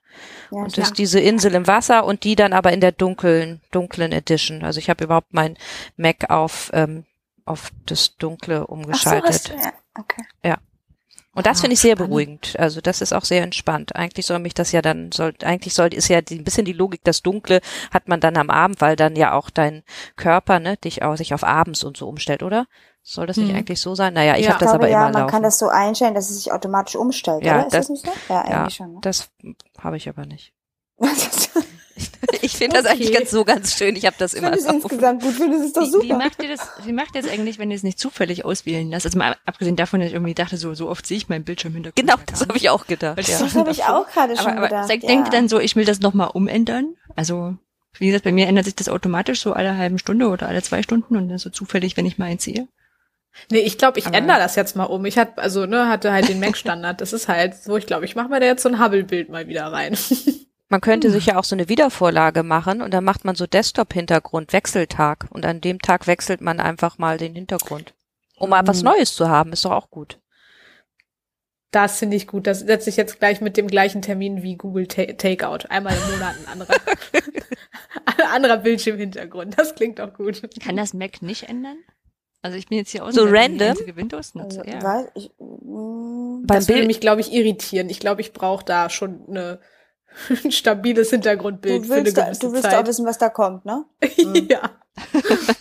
[0.51, 3.61] Ja, und das ist diese Insel im Wasser und die dann aber in der dunklen
[3.71, 4.65] dunklen Edition.
[4.65, 5.57] Also ich habe überhaupt mein
[5.97, 7.05] Mac auf ähm,
[7.45, 9.53] auf das Dunkle umgeschaltet.
[9.55, 9.73] Ach so, ja.
[9.99, 10.23] Okay.
[10.45, 10.59] Ja.
[11.37, 12.11] Und das ah, finde ich sehr spannend.
[12.11, 12.57] beruhigend.
[12.59, 13.95] Also das ist auch sehr entspannt.
[13.95, 16.73] Eigentlich soll mich das ja dann, soll, eigentlich soll, ist ja die, ein bisschen die
[16.73, 19.83] Logik, das Dunkle hat man dann am Abend, weil dann ja auch dein
[20.17, 22.67] Körper, ne, dich auch sich auf abends und so umstellt, oder?
[23.03, 23.57] Soll das nicht hm.
[23.57, 24.15] eigentlich so sein?
[24.15, 24.55] Naja, ich ja.
[24.55, 26.97] habe das glaube, aber ja, immer man kann das so einstellen, dass es sich automatisch
[26.97, 27.67] umstellt, ja, oder?
[27.67, 28.13] Ist das, das nicht so?
[28.33, 28.95] Ja, eigentlich ja, schon.
[28.95, 28.99] Ne?
[29.03, 29.29] Das
[29.79, 30.55] habe ich aber nicht.
[32.43, 32.85] ich finde okay.
[32.85, 33.97] das eigentlich ganz so ganz schön.
[33.97, 34.55] Ich habe das immer.
[34.55, 35.35] Ich finde es insgesamt gut.
[35.35, 36.05] Finde es ist doch super.
[36.05, 36.69] Wie, wie macht ihr das?
[36.85, 39.07] Wie macht ihr das eigentlich, wenn ihr es nicht zufällig auswählen lasst?
[39.07, 41.73] Also mal abgesehen davon, dass ich irgendwie dachte, so so oft sehe ich meinen Bildschirm
[41.75, 41.93] hinter.
[41.95, 43.27] Genau, das habe ich auch gedacht.
[43.27, 43.39] Ja.
[43.39, 44.85] Das habe ich auch gerade schon aber, gedacht.
[44.85, 45.09] Aber ja.
[45.09, 46.97] denkt ihr dann so, ich will das nochmal umändern?
[47.15, 47.57] Also
[47.99, 50.83] wie gesagt, bei mir ändert sich das automatisch so alle halben Stunde oder alle zwei
[50.83, 52.69] Stunden und dann so zufällig, wenn ich mal eins sehe.
[53.51, 55.05] Nee, ich glaube, ich ändere das jetzt mal um.
[55.05, 57.01] Ich hatte also ne, hatte halt den Mac-Standard.
[57.01, 59.49] Das ist halt so, ich glaube, ich mache mir da jetzt so ein Hubble-Bild mal
[59.49, 59.97] wieder rein.
[60.69, 61.15] Man könnte hm.
[61.15, 65.47] sich ja auch so eine Wiedervorlage machen und dann macht man so Desktop-Hintergrund, Wechseltag und
[65.47, 67.95] an dem Tag wechselt man einfach mal den Hintergrund.
[68.39, 68.67] Um mal hm.
[68.69, 70.19] was Neues zu haben, ist doch auch gut.
[71.71, 72.47] Das finde ich gut.
[72.47, 75.69] Das setze ich jetzt gleich mit dem gleichen Termin wie Google Ta Takeout.
[75.69, 76.75] Einmal im Monat ein anderer,
[78.07, 79.59] ein anderer Bildschirmhintergrund.
[79.59, 80.43] Das klingt doch gut.
[80.65, 81.77] Kann das Mac nicht ändern?
[82.43, 83.77] Also ich bin jetzt hier aus so random.
[83.95, 84.61] Windows nutze.
[84.65, 85.05] Also, ja.
[85.15, 87.91] ich, mm, das würde mich, glaube ich, irritieren.
[87.91, 89.59] Ich glaube, ich brauche da schon eine,
[90.45, 92.75] ein stabiles Hintergrundbild du willst für eine da, Du willst Zeit.
[92.75, 93.85] auch wissen, was da kommt, ne?
[94.51, 94.71] ja.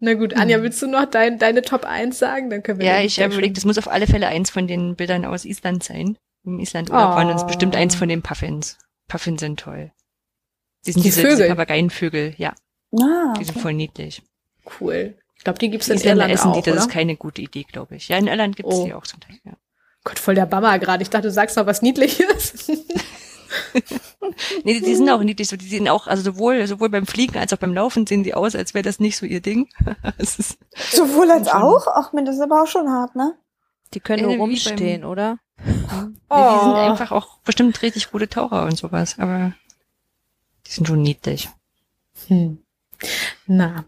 [0.00, 2.50] Na gut, Anja, willst du noch dein, deine Top 1 sagen?
[2.50, 4.96] Dann können wir Ja, ich habe überlegt, das muss auf alle Fälle eins von den
[4.96, 6.18] Bildern aus Island sein.
[6.44, 6.94] Im Island oh.
[6.94, 8.78] waren uns bestimmt eins von den Puffins.
[9.08, 9.92] Puffins sind toll.
[10.86, 11.36] Die sind die diese, Vögel.
[11.36, 12.52] diese Papageienvögel, ja.
[12.92, 14.22] Ah, Die sind voll niedlich.
[14.80, 15.16] Cool.
[15.36, 16.82] Ich glaube, die gibt's in Irland essen auch, die, das oder?
[16.82, 18.08] ist keine gute Idee, glaube ich.
[18.08, 18.84] Ja, in Irland gibt's Oh.
[18.84, 19.52] die auch zum Teil, ja.
[20.04, 21.02] Gott, voll der Bammer gerade.
[21.02, 22.70] Ich dachte, du sagst noch was Niedliches.
[24.64, 27.38] Nee, die, die sind auch niedlich, so, die sehen auch, also sowohl, sowohl beim Fliegen
[27.38, 29.68] als auch beim Laufen sehen die aus, als wäre das nicht so ihr Ding.
[30.18, 31.86] Sowohl als auch?
[31.86, 33.34] Ach, mir das ist aber auch schon hart, ne?
[33.92, 35.38] Die können nur rumstehen, oder?
[35.64, 36.60] nee, die Oh.
[36.62, 39.52] sind einfach auch bestimmt richtig gute Taucher und sowas, aber
[40.66, 41.48] die sind schon niedlich.
[42.26, 42.58] Hm.
[43.46, 43.84] Na,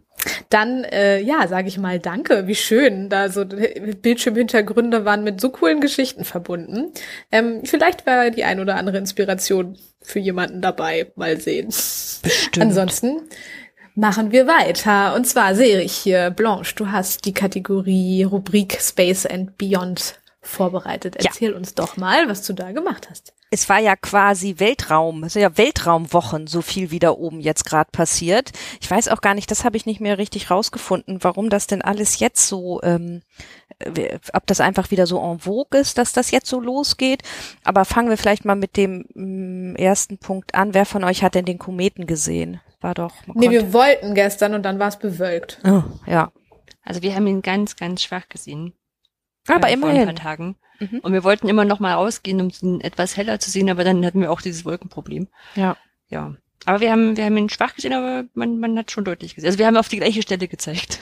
[0.51, 2.47] dann, äh, ja, sage ich mal Danke.
[2.47, 6.93] Wie schön, da so Bildschirmhintergründe waren mit so coolen Geschichten verbunden.
[7.33, 11.13] Ähm, vielleicht wäre die ein oder andere Inspiration für jemanden dabei.
[11.17, 11.67] Mal sehen.
[11.67, 12.59] Bestimmt.
[12.61, 13.23] Ansonsten
[13.95, 15.15] machen wir weiter.
[15.15, 21.17] Und zwar sehe ich hier, Blanche, du hast die Kategorie Rubrik Space and Beyond vorbereitet.
[21.21, 21.31] Ja.
[21.31, 23.33] Erzähl uns doch mal, was du da gemacht hast.
[23.51, 27.65] Es war ja quasi Weltraum, es sind ja Weltraumwochen, so viel wie da oben jetzt
[27.65, 28.51] gerade passiert.
[28.81, 31.81] Ich weiß auch gar nicht, das habe ich nicht mehr richtig rausgefunden, warum das denn
[31.83, 33.23] alles jetzt so, ähm,
[33.79, 37.23] äh, ob das einfach wieder so en vogue ist, dass das jetzt so losgeht.
[37.63, 40.75] Aber fangen wir vielleicht mal mit dem mm, ersten Punkt an.
[40.75, 42.61] Wer von euch hat denn den Kometen gesehen?
[42.81, 43.15] War doch.
[43.27, 45.61] Nee, konnte- wir wollten gestern und dann war es bewölkt.
[45.65, 46.33] oh, ja.
[46.83, 48.73] Also wir haben ihn ganz, ganz schwach gesehen.
[49.49, 50.05] Aber äh, Vor ein immerhin.
[50.07, 50.57] paar Tagen.
[50.79, 51.01] Mhm.
[51.01, 54.05] Und wir wollten immer noch mal rausgehen, um ihn etwas heller zu sehen, aber dann
[54.05, 55.29] hatten wir auch dieses Wolkenproblem.
[55.55, 55.77] Ja.
[56.09, 56.35] Ja.
[56.65, 59.49] Aber wir haben, wir haben ihn schwach gesehen, aber man, man hat schon deutlich gesehen.
[59.49, 60.99] Also wir haben auf die gleiche Stelle gezeigt.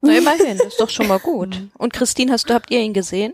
[0.00, 1.68] Na, immerhin, das ist doch schon mal gut.
[1.78, 3.32] Und Christine, hast du, habt ihr ihn gesehen?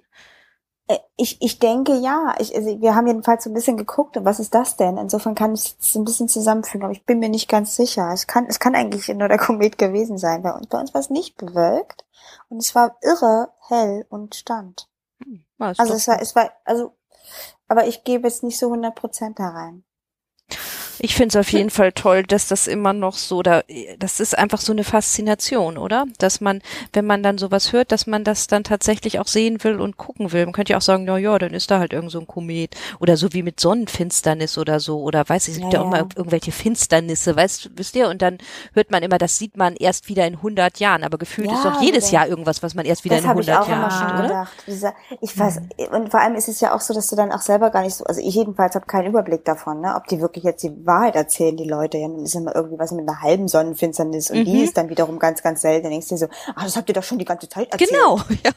[0.87, 2.35] Äh, Ich, ich denke ja.
[2.39, 4.97] Ich, also wir haben jedenfalls so ein bisschen geguckt, und was ist das denn?
[4.97, 8.11] Insofern kann ich es ein bisschen zusammenfügen, aber ich bin mir nicht ganz sicher.
[8.13, 10.43] Es kann, es kann eigentlich nur der Komet gewesen sein.
[10.43, 12.05] Bei uns, bei uns war es nicht bewölkt
[12.49, 14.89] und es war irre hell und stand.
[15.61, 16.97] Ist Also es war, es war, also,
[17.69, 19.85] aber ich gebe jetzt nicht so 100 Prozent da rein.
[21.03, 23.63] Ich finde es auf jeden Fall toll, dass das immer noch so, da,
[23.99, 26.05] das ist einfach so eine Faszination, oder?
[26.19, 26.61] Dass man,
[26.93, 30.33] wenn man dann sowas hört, dass man das dann tatsächlich auch sehen will und gucken
[30.33, 30.45] will.
[30.45, 32.77] Man könnte ja auch sagen, na ja, dann ist da halt irgend so ein Komet.
[33.01, 35.01] Oder so wie mit Sonnenfinsternis oder so.
[35.03, 38.09] Oder weiß ich, es gibt ja, Ja, auch mal irgendwelche Finsternisse, weißt, wisst ihr?
[38.09, 38.39] Und dann
[38.75, 41.05] hört man immer, das sieht man erst wieder in 100 Jahren.
[41.05, 42.11] Aber gefühlt Ja, ist doch jedes.
[42.11, 44.23] Jahr irgendwas, was man erst wieder in habe ich 100 auch immer Jahren sieht, oder?
[44.23, 44.53] gedacht.
[45.21, 45.61] Ich weiß,
[45.93, 47.95] und vor allem ist es ja auch so, dass du dann auch selber gar nicht
[47.95, 51.15] so, also ich jedenfalls habe keinen Überblick davon, ne, ob die wirklich jetzt die Wahrheit
[51.17, 51.97] erzählen, die Leute.
[51.99, 54.65] Ja, dann ist immer irgendwie was mit einer halben Sonnenfinsternis und die Mhm.
[54.65, 55.85] ist dann wiederum ganz, ganz selten.
[55.85, 57.91] Dann denkst du dir so, ach, das habt ihr doch schon die ganze Zeit erzählt.
[57.91, 58.53] Genau, ja.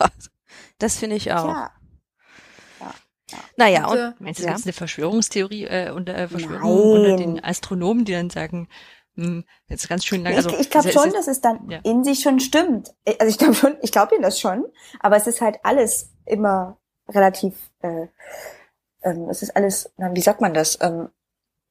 [0.79, 1.47] Das finde ich auch.
[1.47, 1.71] Ja.
[3.57, 4.51] Naja, Und, und, äh, Meinst du, Ja.
[4.51, 7.11] das ist eine Verschwörungstheorie äh, unter äh, Verschwörung Nein.
[7.13, 8.67] unter den Astronomen, die dann sagen,
[9.15, 10.33] hm, jetzt ganz schön lang.
[10.33, 11.79] Ich, Also ich glaube es ist- schon, dass es dann ja.
[11.83, 12.93] in sich schon stimmt.
[13.19, 14.65] Also ich glaube schon, ich glaube ihnen das schon,
[14.99, 16.77] aber es ist halt alles immer
[17.09, 18.07] relativ, äh,
[19.03, 21.09] ähm, es ist alles, na, wie sagt man das, ähm,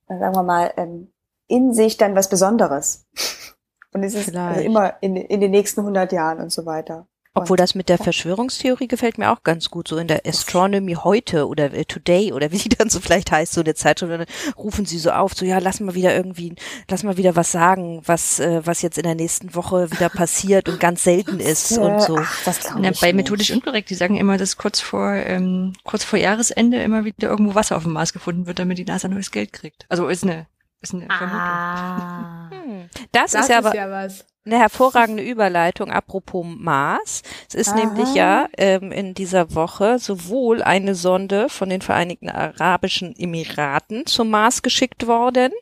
[0.09, 1.13] sagen wir mal, ähm,
[1.49, 3.07] in sich dann was Besonderes.
[3.95, 7.07] Und es ist also immer in, in den nächsten 100 Jahren und so weiter.
[7.35, 11.49] Obwohl das mit der Verschwörungstheorie gefällt mir auch ganz gut, so in der Astronomy heute
[11.49, 14.85] oder äh, Today oder wie die dann so vielleicht heißt, so eine Zeitschrift, dann rufen
[14.85, 16.55] sie so auf, so ja, lass mal wieder irgendwie,
[16.91, 20.69] lass mal wieder was sagen, was, äh, was jetzt in der nächsten Woche wieder passiert
[20.69, 22.19] und ganz selten ist und so.
[22.19, 23.15] Ach, das Na, bei nicht.
[23.15, 27.55] methodisch unkorrekt, die sagen immer, dass kurz vor ähm, kurz vor Jahresende immer wieder irgendwo
[27.55, 29.87] Wasser auf dem Mars gefunden wird, damit die NASA neues Geld kriegt.
[29.89, 30.47] Also ist eine
[30.83, 31.39] ist eine Vermutung.
[31.39, 32.51] ah.
[32.63, 32.91] Hm.
[33.13, 34.27] Das, Das ist ja aber, ja was.
[34.45, 37.23] Eine hervorragende Überleitung apropos Mars.
[37.49, 37.77] Es ist Aha.
[37.77, 44.31] nämlich ja ähm, in dieser Woche sowohl eine Sonde von den Vereinigten Arabischen Emiraten zum
[44.31, 45.53] Mars geschickt worden.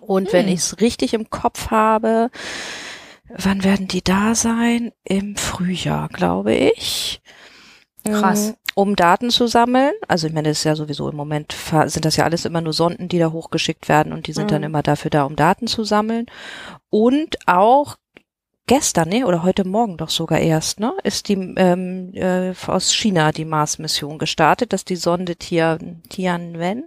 [0.00, 0.32] Und hm.
[0.32, 2.30] wenn ich es richtig im Kopf habe,
[3.28, 4.92] wann werden die da sein?
[5.04, 7.22] Im Frühjahr, glaube ich.
[8.04, 8.54] Krass.
[8.74, 9.92] Um Daten zu sammeln.
[10.08, 11.54] Also ich meine, das ist ja sowieso im Moment
[11.86, 14.54] sind das ja alles immer nur Sonden, die da hochgeschickt werden und die sind mhm.
[14.54, 16.26] dann immer dafür da, um Daten zu sammeln.
[16.90, 17.96] Und auch
[18.66, 23.32] gestern, ne, oder heute Morgen doch sogar erst, ne, ist die ähm, äh, aus China
[23.32, 26.84] die Mars-Mission gestartet, dass die Sonde Tian, Tianwen,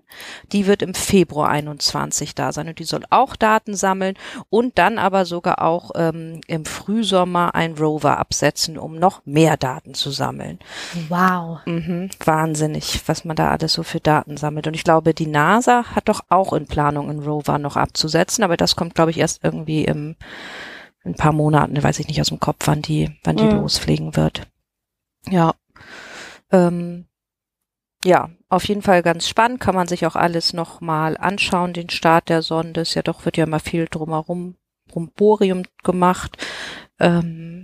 [0.51, 4.15] die wird im Februar 21 da sein und die soll auch Daten sammeln
[4.49, 9.93] und dann aber sogar auch ähm, im Frühsommer ein Rover absetzen, um noch mehr Daten
[9.93, 10.59] zu sammeln.
[11.09, 11.59] Wow.
[11.65, 14.67] Mhm, wahnsinnig, was man da alles so für Daten sammelt.
[14.67, 18.55] Und ich glaube, die NASA hat doch auch in Planung, einen Rover noch abzusetzen, aber
[18.55, 20.15] das kommt, glaube ich, erst irgendwie im
[21.05, 23.61] ein paar Monaten, weiß ich nicht aus dem Kopf, wann die, wann die mhm.
[23.61, 24.47] losfliegen wird.
[25.29, 25.53] Ja.
[26.51, 27.05] Ähm,
[28.03, 32.29] ja, auf jeden Fall ganz spannend, kann man sich auch alles nochmal anschauen, den Start
[32.29, 34.55] der Sonde, ist ja doch, wird ja mal viel drumherum,
[34.87, 36.37] Brumborium gemacht.
[36.99, 37.63] Ähm,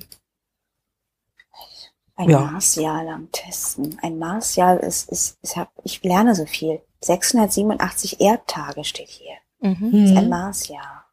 [2.15, 2.39] ein ja.
[2.39, 3.97] Marsjahr lang testen.
[4.01, 6.81] Ein Marsjahr ist, ist, ist, ich lerne so viel.
[7.01, 9.33] 687 Erdtage steht hier.
[9.59, 9.91] Mhm.
[9.91, 11.05] Das ist ein Marsjahr.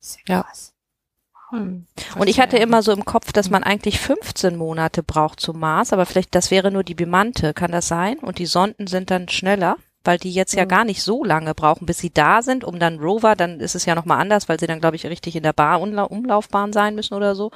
[0.00, 0.71] Sehr krass.
[1.52, 1.86] Hm.
[2.16, 5.92] Und ich hatte immer so im Kopf, dass man eigentlich 15 Monate braucht zum Mars,
[5.92, 8.18] aber vielleicht das wäre nur die Bemannte, kann das sein?
[8.18, 10.68] Und die Sonden sind dann schneller, weil die jetzt ja hm.
[10.68, 13.84] gar nicht so lange brauchen, bis sie da sind, um dann Rover, dann ist es
[13.84, 17.14] ja nochmal anders, weil sie dann, glaube ich, richtig in der Bar Umlaufbahn sein müssen
[17.14, 17.50] oder so.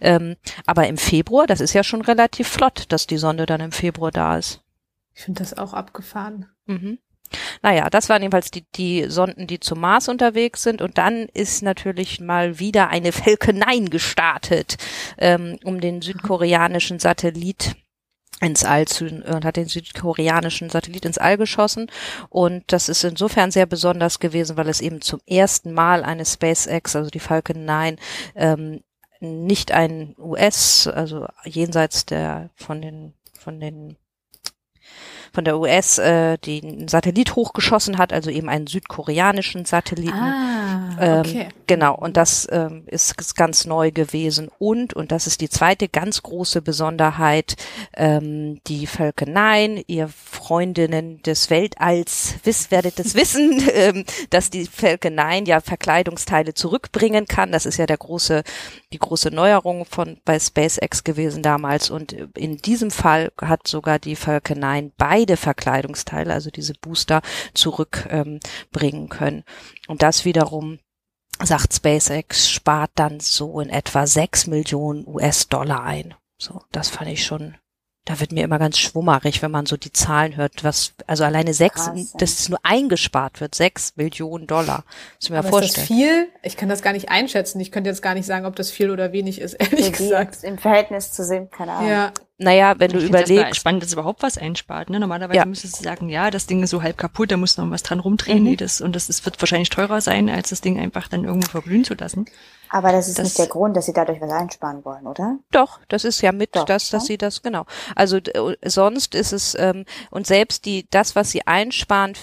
[0.00, 3.72] Ähm, aber im Februar, das ist ja schon relativ flott, dass die Sonde dann im
[3.72, 4.62] Februar da ist.
[5.14, 6.46] Ich finde das auch abgefahren.
[6.66, 6.98] Mhm.
[7.62, 10.82] Naja, das waren jedenfalls die, die Sonden, die zum Mars unterwegs sind.
[10.82, 14.76] Und dann ist natürlich mal wieder eine Falcon 9 gestartet,
[15.18, 17.76] ähm, um den südkoreanischen Satellit
[18.40, 21.90] ins All zu und hat den südkoreanischen Satellit ins All geschossen
[22.28, 26.96] und das ist insofern sehr besonders gewesen, weil es eben zum ersten Mal eine SpaceX,
[26.96, 27.96] also die Falcon 9,
[28.34, 28.80] ähm,
[29.20, 33.96] nicht ein US, also jenseits der von den von den
[35.34, 40.14] von der US äh, den Satellit hochgeschossen hat, also eben einen südkoreanischen Satelliten.
[40.14, 40.63] Ah,
[41.00, 41.40] ähm, okay.
[41.42, 44.50] Ähm, genau, und das ähm, ist ganz neu gewesen.
[44.58, 47.56] Und, und das ist die zweite ganz große Besonderheit,
[47.94, 48.86] ähm, die
[49.26, 54.68] 9, ihr Freundinnen des Weltalls, wisst, werdet es wissen, ähm, dass die
[55.10, 57.50] 9 ja Verkleidungsteile zurückbringen kann.
[57.50, 58.42] Das ist ja der große,
[58.92, 61.90] die große Neuerung von bei SpaceX gewesen damals.
[61.90, 67.22] Und in diesem Fall hat sogar die Falcon 9 bei beide Verkleidungsteile, also diese Booster,
[67.54, 68.40] zurückbringen
[69.04, 69.44] ähm, können.
[69.86, 70.78] Und das wiederum
[71.42, 76.14] sagt SpaceX, spart dann so in etwa sechs Millionen US-Dollar ein.
[76.38, 77.56] So, das fand ich schon
[78.04, 81.54] da wird mir immer ganz schwummerig, wenn man so die Zahlen hört, was, also alleine
[81.54, 84.84] sechs, Krass, dass es nur eingespart wird, sechs Millionen Dollar.
[85.18, 85.84] Muss mir Aber vorstellen.
[85.84, 86.28] Ist das viel?
[86.42, 87.60] Ich kann das gar nicht einschätzen.
[87.60, 90.44] Ich könnte jetzt gar nicht sagen, ob das viel oder wenig ist, ehrlich gesagt.
[90.44, 91.90] Im Verhältnis zu sehen, keine Ahnung.
[91.90, 92.12] Ja.
[92.36, 93.50] Naja, wenn du ich überlegst.
[93.50, 94.90] Das spannend, dass überhaupt was einspart.
[94.90, 94.98] Ne?
[94.98, 95.44] Normalerweise ja.
[95.44, 98.00] müsstest du sagen, ja, das Ding ist so halb kaputt, da muss noch was dran
[98.00, 98.38] rumdrehen.
[98.38, 98.44] Mhm.
[98.44, 101.48] Nee, das, und das, das wird wahrscheinlich teurer sein, als das Ding einfach dann irgendwo
[101.48, 102.26] verglühen zu lassen.
[102.70, 105.38] Aber das ist das, nicht der Grund, dass sie dadurch was einsparen wollen, oder?
[105.52, 107.06] Doch, das ist ja mit Doch, das, dass ja?
[107.06, 107.66] sie das, genau.
[107.94, 108.18] Also
[108.64, 112.14] sonst ist es, ähm, und selbst die, das, was sie einsparen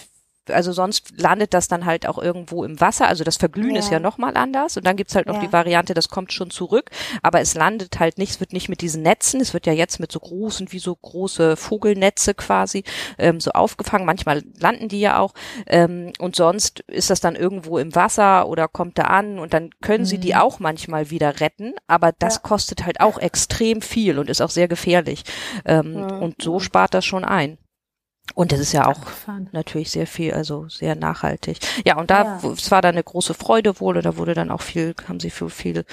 [0.50, 3.08] also sonst landet das dann halt auch irgendwo im Wasser.
[3.08, 3.80] Also das Verglühen ja.
[3.80, 4.78] ist ja nochmal anders.
[4.78, 5.42] Und dann gibt's halt noch ja.
[5.42, 6.90] die Variante, das kommt schon zurück,
[7.22, 10.00] aber es landet halt nicht, es wird nicht mit diesen Netzen, es wird ja jetzt
[10.00, 12.84] mit so großen, wie so große Vogelnetze quasi
[13.18, 14.06] ähm, so aufgefangen.
[14.06, 15.34] Manchmal landen die ja auch.
[15.68, 19.70] Ähm, und sonst ist das dann irgendwo im Wasser oder kommt da an und dann
[19.82, 20.08] können mhm.
[20.08, 20.40] sie die mhm.
[20.40, 22.42] auch manchmal wieder retten, aber das ja.
[22.42, 25.24] kostet halt auch extrem viel und ist auch sehr gefährlich.
[25.66, 25.92] Ähm.
[26.22, 27.58] Und so spart das schon ein.
[28.36, 29.50] Und das ist ja auch Abgefahren.
[29.52, 31.60] natürlich sehr viel, also sehr nachhaltig.
[31.86, 32.52] Ja, und da, ja.
[32.52, 35.30] es war dann eine große Freude wohl, und da wurde dann auch viel, haben sie
[35.30, 35.86] viel, viel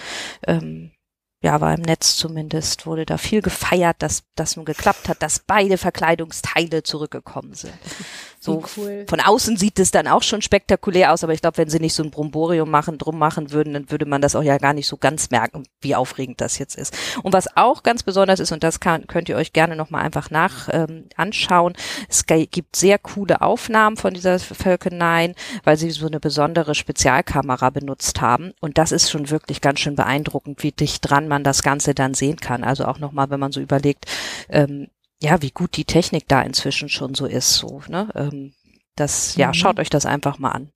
[0.46, 0.92] ähm,
[1.40, 5.38] ja, war im Netz zumindest, wurde da viel gefeiert, dass das nun geklappt hat, dass
[5.38, 7.74] beide Verkleidungsteile zurückgekommen sind.
[8.40, 9.04] So cool.
[9.08, 11.94] von außen sieht es dann auch schon spektakulär aus, aber ich glaube, wenn sie nicht
[11.94, 14.86] so ein Bromborium machen, drum machen würden, dann würde man das auch ja gar nicht
[14.86, 16.96] so ganz merken, wie aufregend das jetzt ist.
[17.24, 20.30] Und was auch ganz besonders ist, und das kann, könnt ihr euch gerne nochmal einfach
[20.30, 21.72] nach ähm, anschauen,
[22.08, 27.70] es gibt sehr coole Aufnahmen von dieser Falcon 9, weil sie so eine besondere Spezialkamera
[27.70, 28.52] benutzt haben.
[28.60, 32.14] Und das ist schon wirklich ganz schön beeindruckend, wie dicht dran man das Ganze dann
[32.14, 32.64] sehen kann.
[32.64, 34.06] Also auch nochmal, wenn man so überlegt,
[34.48, 34.88] ähm,
[35.20, 38.08] ja, wie gut die Technik da inzwischen schon so ist, so, ne?
[38.14, 38.54] Ähm,
[38.94, 39.54] das, ja, mhm.
[39.54, 40.70] schaut euch das einfach mal an.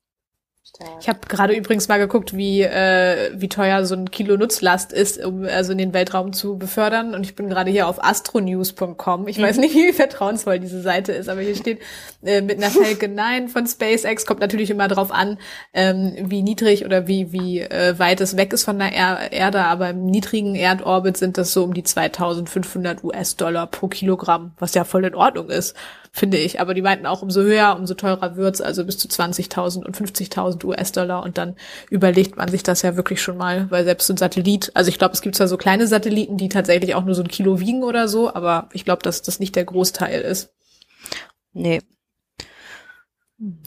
[1.00, 5.22] Ich habe gerade übrigens mal geguckt, wie, äh, wie teuer so ein Kilo Nutzlast ist,
[5.22, 7.14] um also in den Weltraum zu befördern.
[7.14, 9.28] Und ich bin gerade hier auf astronews.com.
[9.28, 9.42] Ich mhm.
[9.42, 11.80] weiß nicht, wie vertrauensvoll diese Seite ist, aber hier steht
[12.24, 14.24] äh, mit einer Falcon 9 von SpaceX.
[14.24, 15.38] Kommt natürlich immer drauf an,
[15.74, 19.64] ähm, wie niedrig oder wie, wie äh, weit es weg ist von der er Erde.
[19.64, 24.84] Aber im niedrigen Erdorbit sind das so um die 2500 US-Dollar pro Kilogramm, was ja
[24.84, 25.76] voll in Ordnung ist
[26.12, 26.60] finde ich.
[26.60, 30.51] Aber die meinten auch, umso höher, umso teurer wird's, also bis zu 20.000 und 50.000
[30.64, 31.22] US-Dollar.
[31.22, 31.56] Und dann
[31.90, 34.98] überlegt man sich das ja wirklich schon mal, weil selbst so ein Satellit, also ich
[34.98, 37.82] glaube, es gibt zwar so kleine Satelliten, die tatsächlich auch nur so ein Kilo wiegen
[37.82, 40.52] oder so, aber ich glaube, dass das nicht der Großteil ist.
[41.52, 41.80] Nee.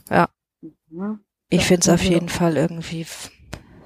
[0.10, 0.30] Ja.
[1.50, 3.06] Ich finde es auf jeden Fall irgendwie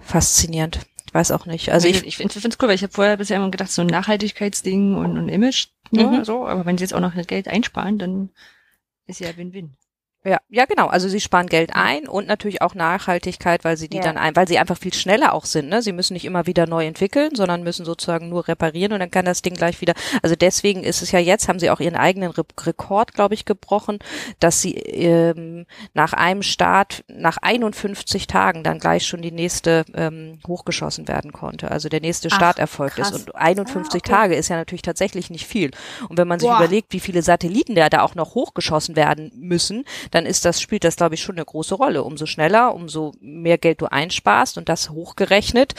[0.01, 0.79] faszinierend.
[1.05, 1.71] Ich weiß auch nicht.
[1.71, 3.87] Also ich, ich finde es cool, weil ich habe vorher bisher immer gedacht, so ein
[3.87, 6.23] Nachhaltigkeitsding und ein Image, ne, mhm.
[6.23, 8.29] so, aber wenn sie jetzt auch noch Geld einsparen, dann
[9.07, 9.75] ist ja Win-Win.
[10.25, 10.87] Ja, ja, genau.
[10.87, 14.03] Also sie sparen Geld ein und natürlich auch Nachhaltigkeit, weil sie die ja.
[14.03, 15.69] dann ein, weil sie einfach viel schneller auch sind.
[15.69, 15.81] Ne?
[15.81, 19.23] Sie müssen nicht immer wieder neu entwickeln, sondern müssen sozusagen nur reparieren und dann kann
[19.23, 19.93] das Ding gleich wieder.
[20.21, 23.45] Also deswegen ist es ja jetzt, haben sie auch ihren eigenen Re Rekord, glaube ich,
[23.45, 23.99] gebrochen,
[24.41, 30.39] dass sie ähm, nach einem Start, nach 51 Tagen dann gleich schon die nächste ähm,
[30.45, 31.71] hochgeschossen werden konnte.
[31.71, 33.13] Also der nächste Start erfolgt ist.
[33.13, 33.99] Und 51 ah, okay.
[34.01, 35.71] Tage ist ja natürlich tatsächlich nicht viel.
[36.09, 36.57] Und wenn man sich Boah.
[36.57, 40.95] überlegt, wie viele Satelliten da auch noch hochgeschossen werden müssen, dann ist das, spielt das,
[40.95, 42.03] glaube ich, schon eine große Rolle.
[42.03, 45.75] Umso schneller, umso mehr Geld du einsparst und das hochgerechnet,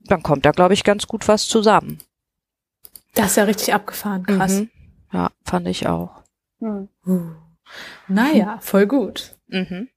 [0.00, 1.98] dann kommt da, glaube ich, ganz gut was zusammen.
[3.14, 4.60] Das ist ja richtig abgefahren, krass.
[4.60, 4.70] Mhm.
[5.12, 6.22] Ja, fand ich auch.
[6.60, 6.88] Hm.
[8.08, 9.36] Naja, voll gut.
[9.48, 9.88] Mhm.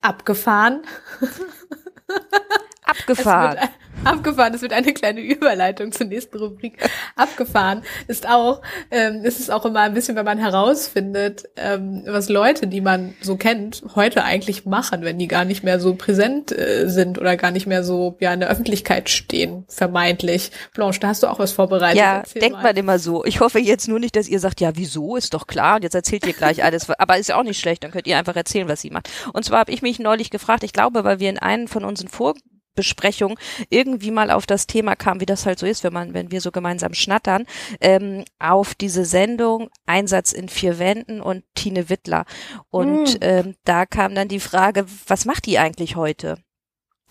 [0.00, 0.82] Abgefahren.
[2.84, 3.58] Abgefahren.
[4.04, 6.78] Abgefahren, das wird eine kleine Überleitung zur nächsten Rubrik.
[7.14, 12.28] Abgefahren ist auch, ähm, ist es auch immer ein bisschen, wenn man herausfindet, ähm, was
[12.28, 16.50] Leute, die man so kennt, heute eigentlich machen, wenn die gar nicht mehr so präsent
[16.50, 20.50] äh, sind oder gar nicht mehr so ja in der Öffentlichkeit stehen, vermeintlich.
[20.74, 21.98] Blanche, da hast du auch was vorbereitet.
[21.98, 22.64] Ja, Erzähl denkt mal.
[22.64, 23.24] man immer so.
[23.24, 25.94] Ich hoffe jetzt nur nicht, dass ihr sagt, ja, wieso, ist doch klar, und jetzt
[25.94, 28.68] erzählt ihr gleich alles, aber ist ja auch nicht schlecht, dann könnt ihr einfach erzählen,
[28.68, 29.08] was sie macht.
[29.32, 32.08] Und zwar habe ich mich neulich gefragt, ich glaube, weil wir in einem von unseren
[32.08, 32.34] Vor
[32.74, 36.30] Besprechung irgendwie mal auf das Thema kam, wie das halt so ist, wenn man, wenn
[36.30, 37.46] wir so gemeinsam schnattern,
[37.80, 42.24] ähm, auf diese Sendung Einsatz in vier Wänden und Tine Wittler.
[42.70, 43.22] Und mm.
[43.22, 46.38] ähm, da kam dann die Frage, was macht die eigentlich heute?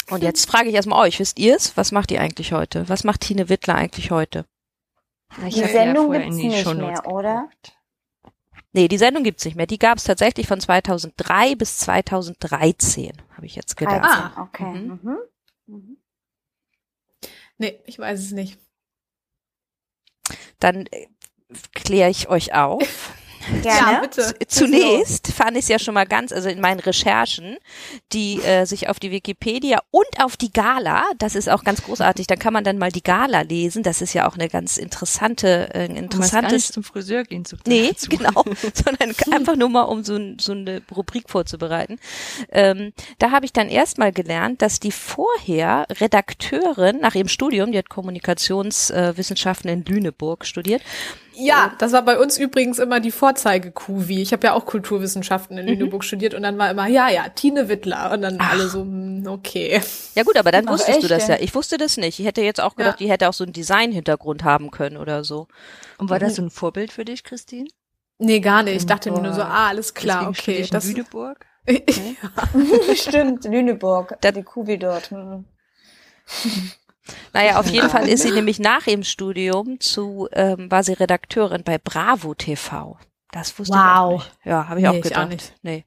[0.09, 1.77] Und jetzt frage ich erstmal euch, wisst ihr es?
[1.77, 2.89] Was macht die eigentlich heute?
[2.89, 4.45] Was macht Tine Wittler eigentlich heute?
[5.47, 7.49] Die Sendung ja gibt's nicht mehr, oder?
[8.73, 9.67] Nee, die Sendung gibt's nicht mehr.
[9.67, 14.01] Die gab's tatsächlich von 2003 bis 2013, habe ich jetzt gedacht.
[14.03, 14.63] Ah, okay.
[14.63, 14.99] Mhm.
[15.01, 15.17] Mhm.
[15.71, 15.97] Mhm.
[17.57, 18.59] Nee, ich weiß es nicht.
[20.59, 21.07] Dann äh,
[21.73, 23.13] kläre ich euch auf.
[23.61, 23.91] Gerne.
[23.93, 24.35] Ja, bitte.
[24.47, 27.57] Zunächst fand ich es ja schon mal ganz, also in meinen Recherchen,
[28.13, 32.27] die äh, sich auf die Wikipedia und auf die Gala, das ist auch ganz großartig,
[32.27, 35.73] dann kann man dann mal die Gala lesen, das ist ja auch eine ganz interessante,
[35.73, 36.69] äh, interessantes.
[36.69, 38.09] Um zum Friseur gehen zu Nee, zu.
[38.09, 41.99] genau, sondern einfach nur mal, um so, so eine Rubrik vorzubereiten.
[42.51, 47.77] Ähm, da habe ich dann erstmal gelernt, dass die vorher Redakteurin nach ihrem Studium, die
[47.77, 50.81] hat Kommunikationswissenschaften äh, in Lüneburg studiert,
[51.45, 54.21] ja, das war bei uns übrigens immer die Vorzeige-Kuvi.
[54.21, 55.71] Ich habe ja auch Kulturwissenschaften in mhm.
[55.71, 58.11] Lüneburg studiert und dann war immer, ja, ja, Tine Wittler.
[58.11, 58.51] Und dann Ach.
[58.51, 59.81] alle so, hm, okay.
[60.15, 61.37] Ja gut, aber dann Ach, wusstest echt, du das ja.
[61.39, 62.19] Ich wusste das nicht.
[62.19, 63.05] Ich hätte jetzt auch gedacht, ja.
[63.05, 65.47] die hätte auch so einen Design-Hintergrund haben können oder so.
[65.97, 67.67] Und war das so ein Vorbild für dich, Christine?
[68.19, 68.75] Nee, gar nicht.
[68.75, 70.67] Ich dachte mir nur so, ah, alles klar, okay.
[70.69, 71.45] Das Lüneburg?
[71.67, 72.17] Okay.
[72.23, 72.95] ja.
[72.95, 74.17] Stimmt, Lüneburg.
[74.21, 75.11] Da, die Kuvi dort.
[75.11, 75.45] Mhm.
[77.33, 81.63] Naja, auf jeden Fall ist sie nämlich nach ihrem Studium zu, ähm, war sie Redakteurin
[81.63, 82.97] bei Bravo TV.
[83.31, 83.81] Das wusste wow.
[83.81, 84.45] ich auch nicht.
[84.45, 85.11] Ja, habe ich nee, auch gedacht.
[85.11, 85.53] Ich auch nicht.
[85.61, 85.85] Nee.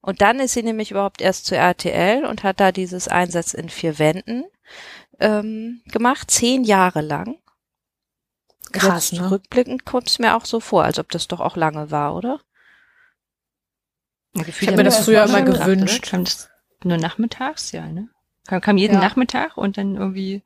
[0.00, 3.70] Und dann ist sie nämlich überhaupt erst zu RTL und hat da dieses Einsatz in
[3.70, 4.44] vier Wänden
[5.18, 7.38] ähm, gemacht, zehn Jahre lang.
[8.72, 9.30] Krass, ne?
[9.30, 12.40] Rückblickend kommt es mir auch so vor, als ob das doch auch lange war, oder?
[14.34, 16.12] Ich habe mir das früher immer gewünscht.
[16.82, 18.10] Nur nachmittags, ja, ne?
[18.46, 19.00] Kam, kam jeden ja.
[19.00, 20.42] Nachmittag und dann irgendwie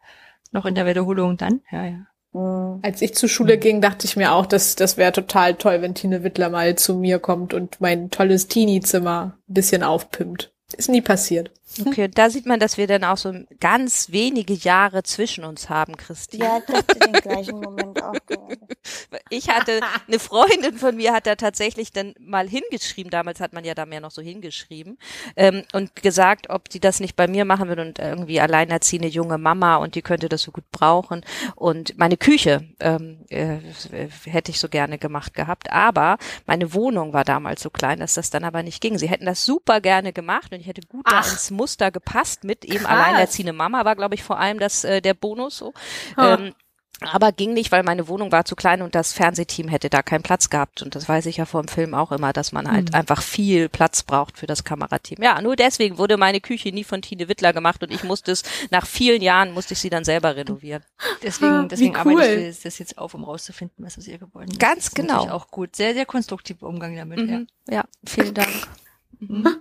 [0.52, 2.06] noch in der Wiederholung dann, ja, ja.
[2.32, 2.80] Mhm.
[2.82, 5.94] Als ich zur Schule ging, dachte ich mir auch, dass das wäre total toll, wenn
[5.94, 10.52] Tine Wittler mal zu mir kommt und mein tolles Teenie-Zimmer ein bisschen aufpimmt.
[10.76, 11.50] Ist nie passiert.
[11.86, 15.68] Okay, und da sieht man, dass wir dann auch so ganz wenige Jahre zwischen uns
[15.68, 16.44] haben, Christine.
[16.44, 18.58] Ja, ich dachte den gleichen Moment auch gerade.
[19.30, 23.64] Ich hatte, eine Freundin von mir hat da tatsächlich dann mal hingeschrieben, damals hat man
[23.64, 24.98] ja da mehr noch so hingeschrieben,
[25.36, 29.36] ähm, und gesagt, ob die das nicht bei mir machen würde und irgendwie alleinerziehende junge
[29.36, 31.24] Mama und die könnte das so gut brauchen.
[31.54, 33.58] Und meine Küche ähm, äh,
[34.24, 36.16] hätte ich so gerne gemacht gehabt, aber
[36.46, 38.96] meine Wohnung war damals so klein, dass das dann aber nicht ging.
[38.96, 41.24] Sie hätten das super gerne gemacht finde ich, hätte gut Ach.
[41.24, 42.86] da ins Muster gepasst mit eben Krass.
[42.86, 45.74] alleinerziehende Mama war, glaube ich, vor allem das äh, der Bonus so.
[46.16, 46.54] Ähm,
[47.00, 50.22] aber ging nicht, weil meine Wohnung war zu klein und das Fernsehteam hätte da keinen
[50.22, 50.82] Platz gehabt.
[50.82, 52.94] Und das weiß ich ja vom Film auch immer, dass man halt mhm.
[52.96, 55.22] einfach viel Platz braucht für das Kamerateam.
[55.22, 58.42] Ja, nur deswegen wurde meine Küche nie von Tine Wittler gemacht und ich musste es,
[58.70, 60.82] nach vielen Jahren musste ich sie dann selber renovieren.
[61.22, 62.14] Deswegen, ah, deswegen cool.
[62.14, 64.58] arbeite ich das jetzt auf, um rauszufinden, was aus ihr geworden ist.
[64.58, 65.28] Ganz genau.
[65.28, 65.76] Auch gut.
[65.76, 67.20] Sehr, sehr konstruktiver Umgang damit.
[67.20, 67.46] Mhm.
[67.68, 67.74] Ja.
[67.74, 68.50] ja, vielen Dank.
[69.20, 69.56] Mhm.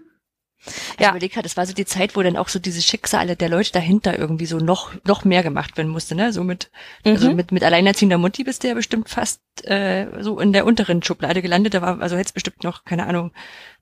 [0.66, 1.12] Ich ja.
[1.12, 4.18] überlege das war so die Zeit, wo dann auch so diese Schicksale der Leute dahinter
[4.18, 6.34] irgendwie so noch noch mehr gemacht werden musste, ne?
[6.34, 6.72] So mit
[7.04, 7.16] also mhm.
[7.16, 11.04] also mit mit alleinerziehender Mutti bist du ja bestimmt fast äh, so in der unteren
[11.04, 11.74] Schublade gelandet.
[11.74, 13.32] Da war also hättest bestimmt noch keine Ahnung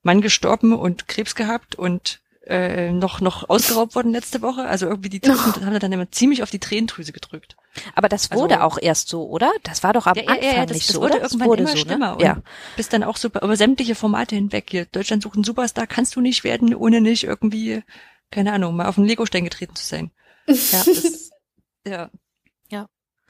[0.04, 4.66] Mann gestorben und Krebs gehabt und äh, noch noch ausgeraubt worden letzte Woche.
[4.66, 5.66] Also irgendwie die Typen oh.
[5.66, 7.56] haben dann immer ziemlich auf die Tränendrüse gedrückt.
[7.96, 9.52] Aber das also wurde also, auch erst so, oder?
[9.64, 11.24] Das war doch am ja, Anfang ja, ja, das, nicht das so, wurde oder?
[11.24, 11.82] irgendwann wurde immer so, ne?
[11.82, 12.16] schlimmer.
[12.16, 12.24] Ne?
[12.24, 12.42] Ja.
[12.76, 14.68] Bis dann auch so über sämtliche Formate hinweg.
[14.70, 17.84] Hier, Deutschland sucht einen Superstar, kannst du nicht werden, ohne nicht irgendwie,
[18.32, 20.12] keine Ahnung, mal auf einen Lego-Stein getreten zu sein.
[20.48, 20.84] Ja.
[20.86, 21.32] das,
[21.88, 22.10] ja.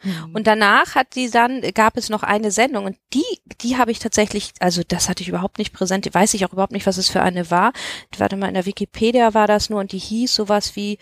[0.05, 0.35] Mhm.
[0.35, 3.23] Und danach hat die dann, gab es noch eine Sendung und die,
[3.61, 6.71] die habe ich tatsächlich, also das hatte ich überhaupt nicht präsent, weiß ich auch überhaupt
[6.71, 7.73] nicht, was es für eine war.
[8.17, 10.99] Warte mal, in der Wikipedia war das nur und die hieß sowas wie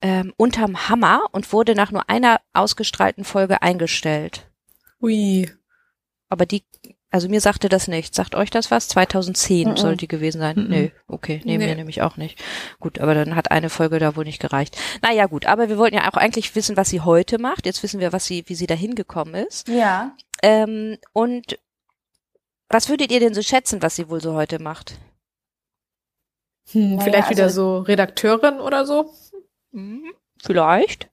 [0.00, 4.50] ähm, unterm Hammer und wurde nach nur einer ausgestrahlten Folge eingestellt.
[5.00, 5.50] Ui.
[6.28, 6.64] Aber die,
[7.10, 8.14] also mir sagte das nicht.
[8.14, 8.88] Sagt euch das was?
[8.88, 9.78] 2010 mm -mm.
[9.78, 10.56] soll die gewesen sein.
[10.56, 11.68] Mm Nö, okay, nehmen nee.
[11.68, 12.42] wir nämlich auch nicht.
[12.80, 14.76] Gut, aber dann hat eine Folge da wohl nicht gereicht.
[15.02, 17.64] Naja, gut, aber wir wollten ja auch eigentlich wissen, was sie heute macht.
[17.64, 19.68] Jetzt wissen wir, was sie, wie sie da hingekommen ist.
[19.68, 20.16] Ja.
[20.42, 21.58] Ähm, und
[22.68, 24.98] was würdet ihr denn so schätzen, was sie wohl so heute macht?
[26.72, 29.14] Hm, naja, vielleicht wieder also, so Redakteurin oder so?
[29.70, 30.12] Mhm.
[30.42, 31.08] Vielleicht.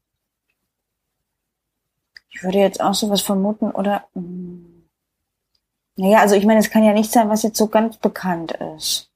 [2.32, 4.08] Ich würde jetzt auch sowas vermuten oder.
[4.16, 4.63] Mh.
[5.96, 9.12] Naja, also ich meine, es kann ja nicht sein, was jetzt so ganz bekannt ist.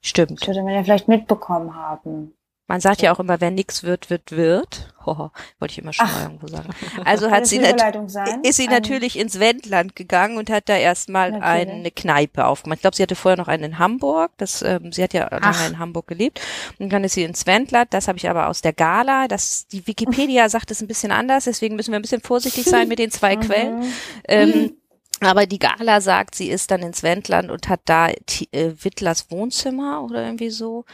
[0.00, 0.40] Stimmt.
[0.40, 2.34] Das würde man ja vielleicht mitbekommen haben.
[2.66, 4.94] Man sagt ja auch immer, wenn nichts wird, wird, wird.
[5.04, 6.14] Hoho, wollte ich immer schon Ach.
[6.14, 6.70] mal irgendwo sagen.
[7.04, 7.60] Also hat sie
[8.42, 12.78] ist sie natürlich ins Wendland gegangen und hat da erstmal eine Kneipe aufgemacht.
[12.78, 14.32] Ich glaube, sie hatte vorher noch einen in Hamburg.
[14.38, 15.42] Das, ähm, sie hat ja Ach.
[15.42, 16.40] lange in Hamburg gelebt.
[16.78, 17.92] Und dann ist sie ins Wendland.
[17.92, 19.28] Das habe ich aber aus der Gala.
[19.28, 21.44] Das, die Wikipedia sagt es ein bisschen anders.
[21.44, 23.80] Deswegen müssen wir ein bisschen vorsichtig sein mit den zwei Quellen.
[23.80, 23.92] Mhm.
[24.26, 24.76] Ähm,
[25.24, 30.02] aber die Gala sagt, sie ist dann ins Wendland und hat da äh, Wittlers Wohnzimmer
[30.02, 30.84] oder irgendwie so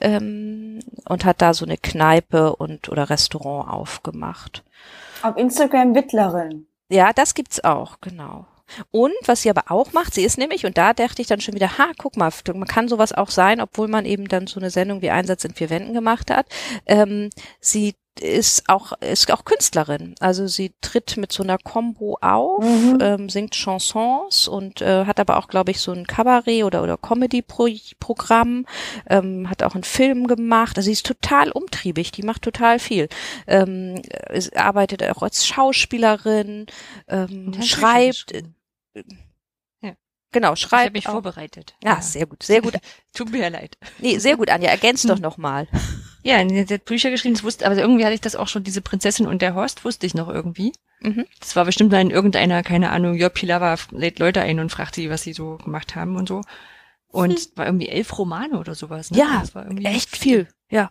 [0.00, 4.64] ähm, und hat da so eine Kneipe und oder Restaurant aufgemacht.
[5.22, 6.66] Auf Instagram Wittlerin.
[6.88, 8.46] Ja, das gibt's auch, genau.
[8.90, 11.54] Und was sie aber auch macht, sie ist nämlich, und da dachte ich dann schon
[11.54, 14.70] wieder, ha, guck mal, man kann sowas auch sein, obwohl man eben dann so eine
[14.70, 16.46] Sendung wie Einsatz in vier Wänden gemacht hat.
[16.86, 17.30] Ähm,
[17.60, 20.14] sie ist auch ist auch Künstlerin.
[20.20, 22.98] Also sie tritt mit so einer Combo auf, mhm.
[23.00, 26.96] ähm, singt Chansons und äh, hat aber auch, glaube ich, so ein Kabarett oder oder
[26.96, 28.66] Comedy-Programm.
[29.08, 30.76] Ähm, hat auch einen Film gemacht.
[30.76, 32.12] Also sie ist total umtriebig.
[32.12, 33.08] Die macht total viel.
[33.46, 34.02] Ähm,
[34.54, 36.66] arbeitet auch als Schauspielerin,
[37.08, 38.32] ähm, schreibt.
[40.30, 40.82] Genau, schreibt.
[40.82, 41.12] Ich habe mich auch.
[41.12, 41.74] vorbereitet.
[41.82, 42.74] Ja, ja, sehr gut, sehr gut.
[43.14, 43.78] Tut mir leid.
[43.98, 44.68] Nee, sehr gut, Anja.
[44.68, 45.68] Ergänzt doch nochmal.
[46.22, 48.82] Ja, sie hat Bücher geschrieben, das wusste, aber irgendwie hatte ich das auch schon, diese
[48.82, 50.72] Prinzessin und der Horst wusste ich noch irgendwie.
[51.00, 51.24] Mhm.
[51.40, 55.10] Das war bestimmt in irgendeiner, keine Ahnung, Jörg Pilawa lädt Leute ein und fragt sie,
[55.10, 56.42] was sie so gemacht haben und so.
[57.10, 57.46] Und hm.
[57.54, 59.10] war irgendwie elf Romane oder sowas.
[59.10, 59.18] Ne?
[59.18, 60.46] Ja, das war irgendwie echt viel.
[60.70, 60.90] Ja.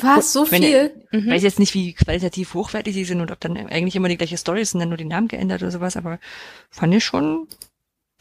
[0.00, 1.02] Was, so Wenn, viel?
[1.10, 1.30] Mhm.
[1.30, 4.36] Weiß jetzt nicht, wie qualitativ hochwertig sie sind und ob dann eigentlich immer die gleiche
[4.36, 6.20] Story ist und dann nur die Namen geändert oder sowas, aber
[6.70, 7.48] fand ich schon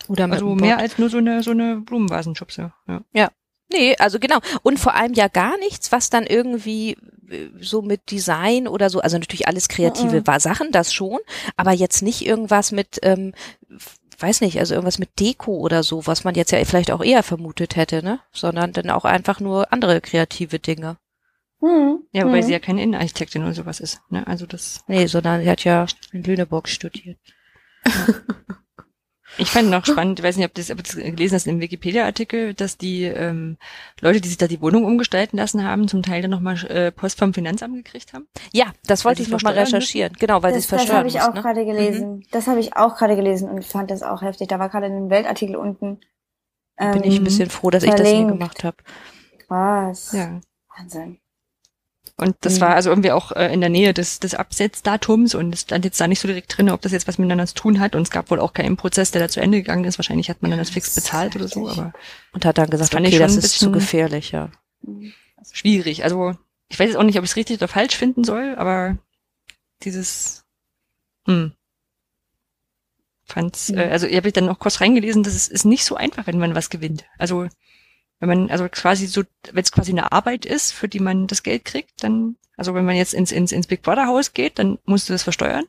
[0.10, 2.74] oder also mehr als nur so eine so eine Blumenvasenschubse.
[2.88, 3.02] Ja.
[3.14, 3.30] ja.
[3.72, 4.40] Nee, also genau.
[4.62, 6.98] Und vor allem ja gar nichts, was dann irgendwie
[7.30, 10.40] äh, so mit Design oder so, also natürlich alles kreative mhm.
[10.40, 11.20] Sachen, das schon,
[11.58, 13.34] aber jetzt nicht irgendwas mit, ähm,
[14.20, 17.24] weiß nicht, also irgendwas mit Deko oder so, was man jetzt ja vielleicht auch eher
[17.24, 18.20] vermutet hätte, ne?
[18.32, 20.98] Sondern dann auch einfach nur andere kreative Dinge.
[21.60, 22.04] Mhm.
[22.12, 22.46] Ja, wobei mhm.
[22.46, 24.26] sie ja keine Innenarchitektin oder sowas ist, ne?
[24.28, 24.84] Also das.
[24.88, 27.18] Nee, sondern sie hat ja in Lüneburg studiert.
[29.38, 31.60] Ich fand noch spannend, ich weiß nicht, ob du das, ob das gelesen hast im
[31.60, 33.58] Wikipedia-Artikel, dass die ähm,
[34.02, 37.20] Leute, die sich da die Wohnung umgestalten lassen haben, zum Teil dann nochmal äh, Post
[37.20, 38.28] vom Finanzamt gekriegt haben.
[38.54, 40.14] Ja, das wollte ich nochmal recherchieren.
[40.14, 40.20] Müssen.
[40.20, 41.42] Genau, weil sie es versteuern Das habe ich auch ne?
[41.42, 42.16] gerade gelesen.
[42.16, 42.24] Mhm.
[42.32, 44.48] Das habe ich auch gerade gelesen und fand das auch heftig.
[44.48, 46.00] Da war gerade ein Weltartikel unten.
[46.78, 48.08] Ähm, Bin ich ein bisschen froh, dass verlinkt.
[48.08, 48.78] ich das nie gemacht habe.
[49.48, 50.12] Was?
[50.12, 50.40] Ja.
[50.78, 51.20] Wahnsinn.
[52.18, 52.62] Und das mhm.
[52.62, 56.00] war also irgendwie auch äh, in der Nähe des, des Absetzdatums und es stand jetzt
[56.00, 57.94] da nicht so direkt drin, ob das jetzt was miteinander zu tun hat.
[57.94, 60.00] Und es gab wohl auch keinen Prozess, der da zu Ende gegangen ist.
[60.00, 61.68] Wahrscheinlich hat man dann das fix bezahlt oder so.
[61.68, 61.94] Aber
[62.32, 64.50] und hat dann gesagt, das okay, das ist zu gefährlich, ja.
[65.52, 66.06] Schwierig.
[66.06, 66.36] Also
[66.70, 68.98] ich weiß jetzt auch nicht, ob ich es richtig oder falsch finden soll, aber
[69.84, 70.46] dieses
[71.26, 71.52] hm,
[73.26, 73.80] fand's, mhm.
[73.80, 76.40] äh, also ich habe dann noch kurz reingelesen, das ist, ist nicht so einfach, wenn
[76.40, 77.06] man was gewinnt.
[77.18, 77.48] Also
[78.20, 81.44] Wenn man, also quasi so, wenn es quasi eine Arbeit ist, für die man das
[81.44, 84.80] Geld kriegt, dann, also wenn man jetzt ins, ins, ins Big Brother Haus geht, dann
[84.86, 85.66] musst du das versteuern.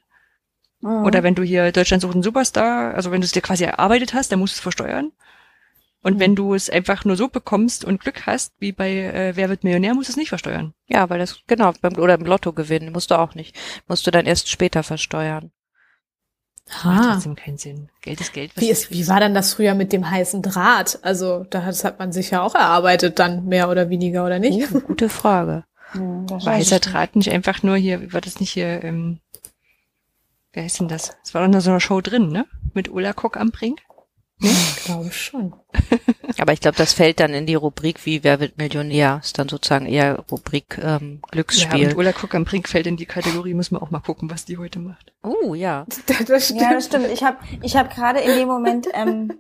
[0.81, 1.05] Mhm.
[1.05, 4.15] Oder wenn du hier Deutschland sucht einen Superstar, also wenn du es dir quasi erarbeitet
[4.15, 5.13] hast, dann musst du es versteuern.
[6.03, 6.21] Und mhm.
[6.21, 9.65] wenn du es einfach nur so bekommst und Glück hast, wie bei äh, Wer wird
[9.65, 10.73] Millionär, musst du es nicht versteuern.
[10.87, 13.57] Ja, weil das, genau, beim, oder im Lotto gewinnen, musst du auch nicht.
[13.89, 15.51] Musst du dann erst später versteuern.
[16.67, 17.89] Das macht trotzdem keinen Sinn.
[18.03, 18.51] Geld ist Geld.
[18.57, 20.99] Wie, ist, wie war dann das früher mit dem heißen Draht?
[21.03, 24.69] Also, das hat man sich ja auch erarbeitet dann, mehr oder weniger, oder nicht?
[24.75, 25.65] Oh, gute Frage.
[25.93, 29.21] Hm, war heißer Draht nicht einfach nur hier, war das nicht hier, ähm,
[30.53, 31.17] wer ist denn das?
[31.23, 32.45] Es war doch nur so eine Show drin, ne?
[32.75, 33.83] Mit Ulla Kock am Brink.
[34.39, 34.51] Ne?
[34.85, 35.55] Glaube schon.
[36.39, 39.21] Aber ich glaube, das fällt dann in die Rubrik wie Wer wird Millionär?
[39.23, 41.83] Ist dann sozusagen eher Rubrik ähm, Glücksspiel.
[41.83, 44.31] Ja, und Ulla Cook am Brink fällt in die Kategorie, muss man auch mal gucken,
[44.31, 45.15] was die heute macht.
[45.23, 45.87] Oh, ja.
[46.27, 46.61] das stimmt.
[46.61, 47.07] Ja, das stimmt.
[47.13, 49.33] Ich habe ich hab gerade in dem Moment ähm,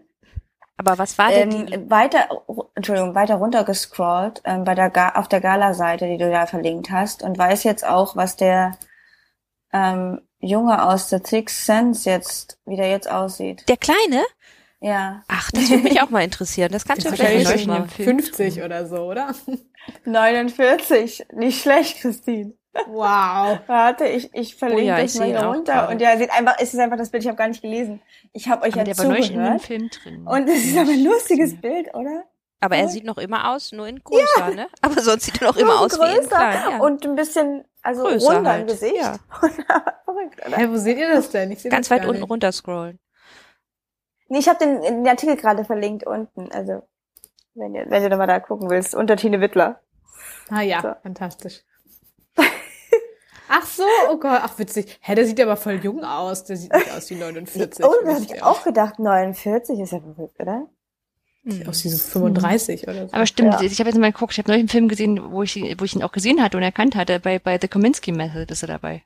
[0.78, 1.90] aber was war denn ähm, die?
[1.90, 2.28] weiter
[2.74, 7.22] Entschuldigung, weiter runtergescrollt ähm, bei der Ga auf der Gala-Seite, die du da verlinkt hast
[7.22, 8.76] und weiß jetzt auch, was der
[9.72, 13.66] ähm, Junge aus The Sixth Sense jetzt, wie der jetzt aussieht.
[13.68, 14.22] Der Kleine?
[14.86, 15.24] Ja.
[15.26, 16.70] Ach, das würde mich auch mal interessieren.
[16.70, 17.88] Das kannst du vielleicht mal.
[17.88, 19.34] 50 oder so, oder?
[20.04, 21.26] 49.
[21.32, 22.52] Nicht schlecht, Christine.
[22.86, 23.58] Wow.
[23.66, 25.88] Warte, ich, ich verlinke oh ja, das mal hier runter.
[25.88, 28.00] Und ja, sieht einfach, es ist einfach das Bild, ich habe gar nicht gelesen.
[28.32, 29.36] Ich habe euch aber ja der zugehört.
[29.36, 30.24] War in Film drin.
[30.24, 32.24] Und es ist aber ein lustiges Bild, oder?
[32.60, 34.50] Aber er sieht noch immer aus, nur in größer, ja.
[34.50, 34.68] ne?
[34.82, 36.70] Aber sonst sieht er noch immer aus größer wie in klein.
[36.70, 36.78] Ja.
[36.78, 38.60] Und ein bisschen, also größer runder halt.
[38.62, 38.96] im Gesicht.
[38.96, 39.16] Ja.
[40.04, 40.56] Verrückt, oder?
[40.56, 41.50] Hey, wo seht ihr das denn?
[41.50, 43.00] Ich Ganz weit unten runter scrollen.
[44.28, 46.50] Nee, ich habe den, den Artikel gerade verlinkt unten.
[46.50, 46.82] Also,
[47.54, 49.80] wenn ihr, wenn du da mal da gucken willst, unter Tine Wittler.
[50.48, 50.92] Ah ja, so.
[51.02, 51.62] fantastisch.
[53.48, 54.98] Ach so, oh Gott, ach witzig.
[55.00, 56.44] Hä, der sieht aber voll jung aus.
[56.44, 57.84] Der sieht nicht aus wie 49.
[57.84, 60.66] Oh, da hab ich auch gedacht, 49 ist ja verrückt, oder?
[61.44, 63.14] Sieht aus wie so 35 oder so.
[63.14, 63.62] Aber stimmt, ja.
[63.62, 65.94] ich habe jetzt mal geguckt, ich habe neulich einen Film gesehen, wo ich, wo ich
[65.94, 69.04] ihn auch gesehen hatte und erkannt hatte, bei, bei The Kominsky Method ist er dabei.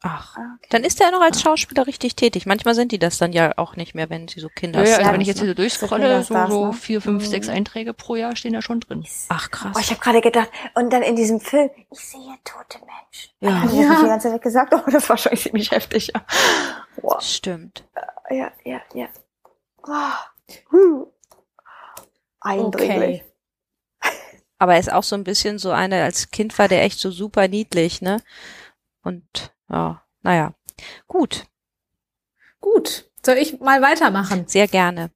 [0.00, 0.68] Ach, ah, okay.
[0.70, 2.46] dann ist er noch als Schauspieler richtig tätig.
[2.46, 4.92] Manchmal sind die das dann ja auch nicht mehr, wenn sie so Kinder sind.
[4.92, 6.72] Ja, also wenn ich jetzt hier so durchscrolle, so, so ne?
[6.72, 7.28] vier, fünf, mhm.
[7.28, 9.04] sechs Einträge pro Jahr stehen da schon drin.
[9.28, 9.72] Ach krass.
[9.76, 13.32] Oh, ich habe gerade gedacht, und dann in diesem Film, ich sehe tote Menschen.
[13.40, 13.62] Ja.
[13.62, 14.00] Hab ich ja.
[14.00, 16.12] die ganze Zeit gesagt, oh, das war schon ziemlich heftig.
[16.14, 16.24] Ja.
[17.02, 17.20] Wow.
[17.20, 17.84] Stimmt.
[18.30, 19.08] Ja, ja, ja.
[19.82, 20.52] Oh.
[20.70, 21.06] Huh.
[22.40, 23.24] Eindringlich.
[24.00, 24.12] Okay.
[24.60, 27.10] Aber er ist auch so ein bisschen so einer, als Kind war der echt so
[27.10, 28.22] super niedlich, ne?
[29.02, 30.54] Und ja, naja.
[31.06, 31.46] Gut.
[32.60, 33.10] Gut.
[33.24, 34.46] Soll ich mal weitermachen?
[34.46, 35.10] Sehr gerne.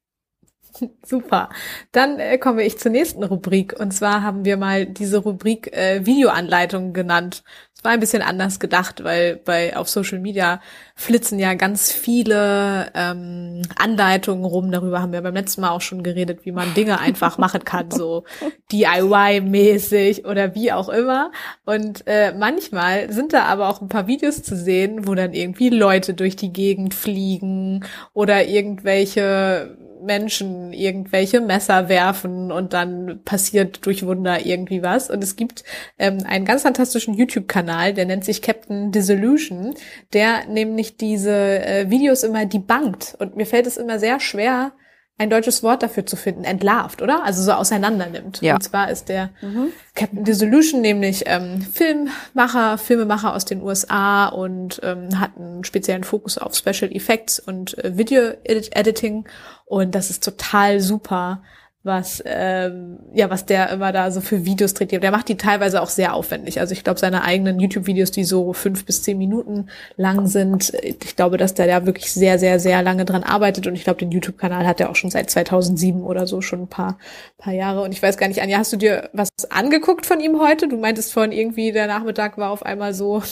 [1.05, 1.51] Super.
[1.93, 3.79] Dann äh, komme ich zur nächsten Rubrik.
[3.79, 7.45] Und zwar haben wir mal diese Rubrik äh, Videoanleitungen genannt.
[7.83, 10.61] War ein bisschen anders gedacht, weil bei auf Social Media
[10.95, 14.71] flitzen ja ganz viele ähm, Anleitungen rum.
[14.71, 17.91] Darüber haben wir beim letzten Mal auch schon geredet, wie man Dinge einfach machen kann,
[17.91, 18.25] so
[18.73, 21.33] DIY-mäßig oder wie auch immer.
[21.65, 25.69] Und äh, manchmal sind da aber auch ein paar Videos zu sehen, wo dann irgendwie
[25.69, 34.07] Leute durch die Gegend fliegen oder irgendwelche Menschen irgendwelche Messer werfen und dann passiert durch
[34.07, 35.11] Wunder irgendwie was.
[35.11, 35.65] Und es gibt
[35.99, 39.75] ähm, einen ganz fantastischen YouTube-Kanal, der nennt sich Captain Dissolution,
[40.13, 43.17] der nämlich diese äh, Videos immer debunked.
[43.19, 44.73] Und mir fällt es immer sehr schwer,
[45.19, 47.23] ein deutsches Wort dafür zu finden, entlarvt, oder?
[47.23, 48.41] Also so auseinander nimmt.
[48.41, 48.55] Ja.
[48.55, 49.69] Und zwar ist der mhm.
[49.95, 56.39] Captain Dissolution nämlich ähm, Filmmacher, Filmemacher aus den USA und ähm, hat einen speziellen Fokus
[56.39, 59.25] auf Special Effects und äh, Video Editing
[59.73, 61.41] und das ist total super
[61.83, 64.93] was ähm, ja was der immer da so für Videos dreht.
[64.93, 66.61] Der macht die teilweise auch sehr aufwendig.
[66.61, 71.17] Also ich glaube seine eigenen YouTube-Videos, die so fünf bis zehn Minuten lang sind, ich
[71.17, 74.13] glaube, dass der da wirklich sehr sehr sehr lange dran arbeitet und ich glaube den
[74.13, 76.99] YouTube-Kanal hat er auch schon seit 2007 oder so schon ein paar
[77.39, 77.81] paar Jahre.
[77.81, 80.69] Und ich weiß gar nicht, Anja, hast du dir was angeguckt von ihm heute?
[80.69, 83.23] Du meintest vorhin irgendwie der Nachmittag war auf einmal so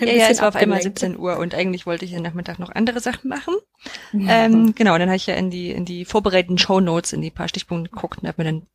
[0.00, 2.70] ja, ja, es war auf einmal 17 Uhr und eigentlich wollte ich den Nachmittag noch
[2.70, 3.54] andere Sachen machen.
[4.12, 4.26] Mhm.
[4.28, 7.30] Ähm, genau, dann habe ich ja in die, in die vorbereiteten Show Notes, in die
[7.30, 8.66] paar Stichpunkte geguckt und habe mir dann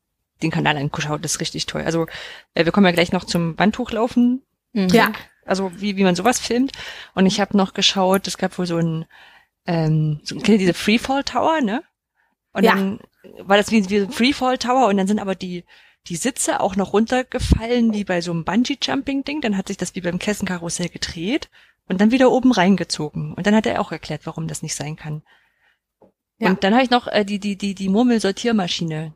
[0.42, 1.24] den Kanal angeschaut.
[1.24, 1.84] Das ist richtig toll.
[1.84, 2.08] Also
[2.54, 4.42] äh, wir kommen ja gleich noch zum Wandtuchlaufen.
[4.74, 4.88] Mhm.
[4.90, 5.12] Ja.
[5.46, 6.72] Also wie, wie man sowas filmt.
[7.16, 9.06] Und ich habe noch geschaut, es gab wohl so ein,
[9.66, 11.84] ähm, so, kennt ihr diese Freefall Tower, ne?
[12.54, 12.76] Und ja.
[12.76, 13.00] dann
[13.40, 15.64] war das wie, wie ein Freefall Tower und dann sind aber die,
[16.08, 19.42] die Sitze auch noch runtergefallen wie bei so einem Bungee-Jumping-Ding.
[19.42, 21.50] Dann hat sich das wie beim Kessenkarussell gedreht
[21.88, 23.34] und dann wieder oben reingezogen.
[23.34, 25.24] Und dann hat er auch erklärt, warum das nicht sein kann.
[26.40, 26.50] Ja.
[26.50, 29.14] Und dann habe ich noch äh, die, die, die, die Murmelsortiermaschine.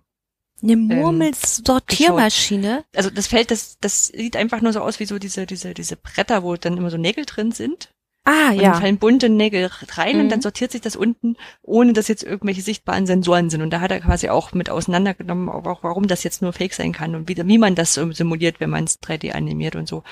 [0.61, 2.77] Eine ähm, Murmelsortiermaschine?
[2.77, 5.73] Ähm, also das Feld, das, das sieht einfach nur so aus wie so diese, diese,
[5.73, 7.93] diese Bretter, wo dann immer so Nägel drin sind.
[8.28, 8.71] Ah, und ja.
[8.71, 10.23] Dann fallen bunte Nägel rein mhm.
[10.23, 13.61] und dann sortiert sich das unten, ohne dass jetzt irgendwelche sichtbaren Sensoren sind.
[13.61, 16.91] Und da hat er quasi auch mit auseinandergenommen, auch warum das jetzt nur Fake sein
[16.91, 20.03] kann und wie, wie man das simuliert, wenn man es 3D animiert und so.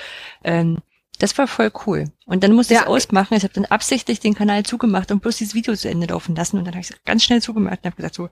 [0.46, 0.78] Ähm,
[1.20, 2.06] das war voll cool.
[2.26, 3.36] Und dann musste ich es ausmachen.
[3.36, 6.58] Ich habe dann absichtlich den Kanal zugemacht und bloß dieses Video zu Ende laufen lassen.
[6.58, 8.30] Und dann habe ich es ganz schnell zugemacht und habe gesagt, so,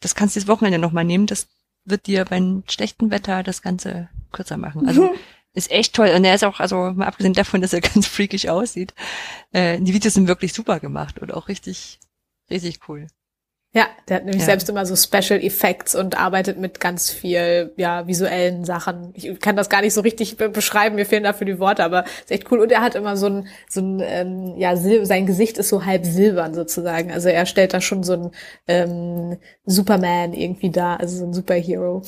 [0.00, 1.26] das kannst du das Wochenende nochmal nehmen.
[1.26, 1.48] Das
[1.84, 4.88] wird dir beim schlechten Wetter das Ganze kürzer machen.
[4.88, 5.10] Also mhm.
[5.54, 6.10] Ist echt toll.
[6.14, 8.94] Und er ist auch, also mal abgesehen davon, dass er ganz freakig aussieht,
[9.52, 12.00] äh, die Videos sind wirklich super gemacht und auch richtig,
[12.50, 13.06] richtig cool.
[13.74, 14.46] Ja, der hat nämlich ja.
[14.46, 19.14] selbst immer so Special Effects und arbeitet mit ganz viel, ja, visuellen Sachen.
[19.14, 22.04] Ich kann das gar nicht so richtig be beschreiben, mir fehlen dafür die Worte, aber
[22.04, 22.60] ist echt cool.
[22.60, 25.86] Und er hat immer so ein, so ein, ähm, ja, Sil sein Gesicht ist so
[25.86, 27.10] halb silbern sozusagen.
[27.10, 28.30] Also er stellt da schon so ein
[28.68, 32.02] ähm, Superman irgendwie da, also so ein Superhero.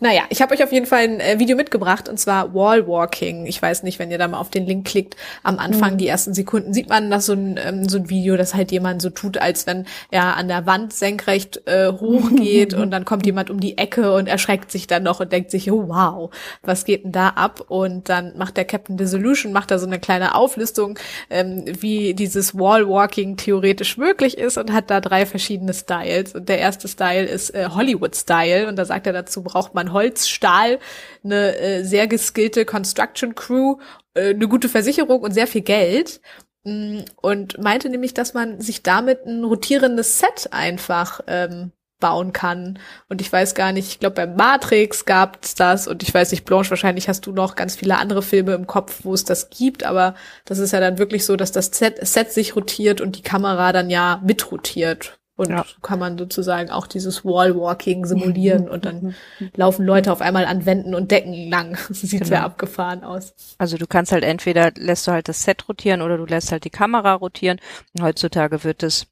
[0.00, 3.46] Naja, ich habe euch auf jeden Fall ein äh, Video mitgebracht und zwar Wallwalking.
[3.46, 5.98] Ich weiß nicht, wenn ihr da mal auf den Link klickt, am Anfang, mhm.
[5.98, 9.00] die ersten Sekunden, sieht man das so ein, ähm, so ein Video, das halt jemand
[9.00, 13.50] so tut, als wenn er an der Wand senkrecht äh, hochgeht und dann kommt jemand
[13.50, 16.30] um die Ecke und erschreckt sich dann noch und denkt sich, oh wow,
[16.62, 17.60] was geht denn da ab?
[17.68, 20.98] Und dann macht der Captain Dissolution, macht da so eine kleine Auflistung,
[21.28, 26.34] ähm, wie dieses Wallwalking theoretisch möglich ist und hat da drei verschiedene Styles.
[26.34, 30.26] Und der erste Style ist äh, Hollywood-Style und da sagt er dazu, braucht man Holz,
[30.26, 30.78] Stahl,
[31.22, 33.76] eine äh, sehr geskillte Construction Crew,
[34.14, 36.22] äh, eine gute Versicherung und sehr viel Geld.
[36.64, 42.78] Mm, und meinte nämlich, dass man sich damit ein rotierendes Set einfach ähm, bauen kann.
[43.08, 46.44] Und ich weiß gar nicht, ich glaube bei Matrix gab's das und ich weiß nicht,
[46.44, 49.84] Blanche, wahrscheinlich hast du noch ganz viele andere Filme im Kopf, wo es das gibt,
[49.84, 53.22] aber das ist ja dann wirklich so, dass das Set, Set sich rotiert und die
[53.22, 55.18] Kamera dann ja mitrotiert.
[55.36, 55.64] Und ja.
[55.64, 59.16] so kann man sozusagen auch dieses Wallwalking simulieren und dann
[59.56, 61.76] laufen Leute auf einmal an Wänden und Decken lang.
[61.88, 62.26] Das sieht genau.
[62.28, 63.34] sehr abgefahren aus.
[63.58, 66.64] Also du kannst halt entweder lässt du halt das Set rotieren oder du lässt halt
[66.64, 67.60] die Kamera rotieren.
[67.96, 69.06] Und heutzutage wird es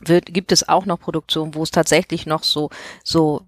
[0.00, 2.70] wird, gibt es auch noch Produktionen, wo es tatsächlich noch so
[3.04, 3.42] so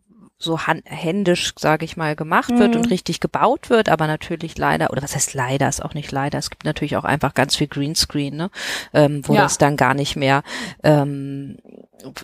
[0.45, 2.59] so händisch, sage ich mal, gemacht mhm.
[2.59, 6.13] wird und richtig gebaut wird, aber natürlich leider, oder was heißt leider, ist auch nicht
[6.13, 8.51] leider, es gibt natürlich auch einfach ganz viel Greenscreen, ne?
[8.93, 9.43] ähm, wo ja.
[9.43, 10.43] das dann gar nicht mehr,
[10.83, 11.57] ähm,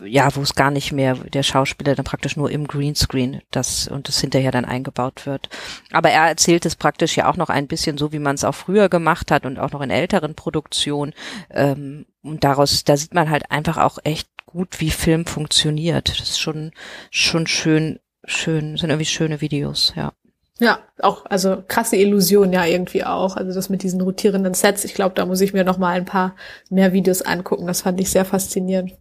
[0.05, 4.09] ja, wo es gar nicht mehr der Schauspieler dann praktisch nur im Greenscreen das und
[4.09, 5.49] das hinterher dann eingebaut wird.
[5.91, 8.55] Aber er erzählt es praktisch ja auch noch ein bisschen so, wie man es auch
[8.55, 11.15] früher gemacht hat und auch noch in älteren Produktionen.
[11.51, 16.09] Ähm, und daraus, da sieht man halt einfach auch echt gut, wie Film funktioniert.
[16.09, 16.73] Das ist schon,
[17.11, 20.13] schon schön, schön, sind irgendwie schöne Videos, ja.
[20.59, 23.37] Ja, auch, also krasse Illusion ja irgendwie auch.
[23.37, 26.05] Also das mit diesen rotierenden Sets, ich glaube, da muss ich mir noch mal ein
[26.05, 26.37] paar
[26.69, 27.67] mehr Videos angucken.
[27.67, 28.93] Das fand ich sehr faszinierend.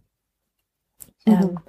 [1.26, 1.32] Mhm.
[1.32, 1.60] Ähm,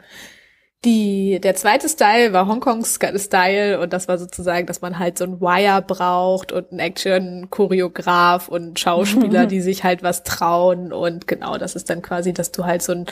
[0.84, 5.25] die, der zweite Style war Hongkongs Style und das war sozusagen, dass man halt so
[5.25, 11.57] ein Wire braucht und einen Action-Choreograf und Schauspieler, die sich halt was trauen und genau,
[11.59, 13.05] das ist dann quasi, dass du halt so ein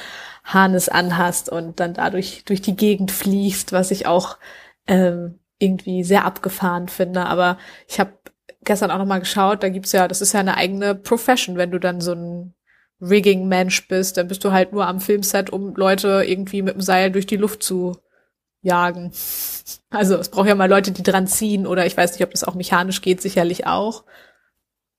[0.44, 4.38] Harnes anhast und dann dadurch durch die Gegend fliegst, was ich auch
[4.88, 7.26] ähm, irgendwie sehr abgefahren finde.
[7.28, 8.14] Aber ich habe
[8.64, 11.72] gestern auch noch mal geschaut, da gibt's ja, das ist ja eine eigene Profession, wenn
[11.72, 12.56] du dann so ein
[13.02, 17.12] Rigging-Mensch bist, dann bist du halt nur am Filmset, um Leute irgendwie mit dem Seil
[17.12, 17.98] durch die Luft zu
[18.62, 19.12] jagen.
[19.92, 22.44] Also es braucht ja mal Leute, die dran ziehen oder ich weiß nicht, ob das
[22.44, 24.04] auch mechanisch geht, sicherlich auch.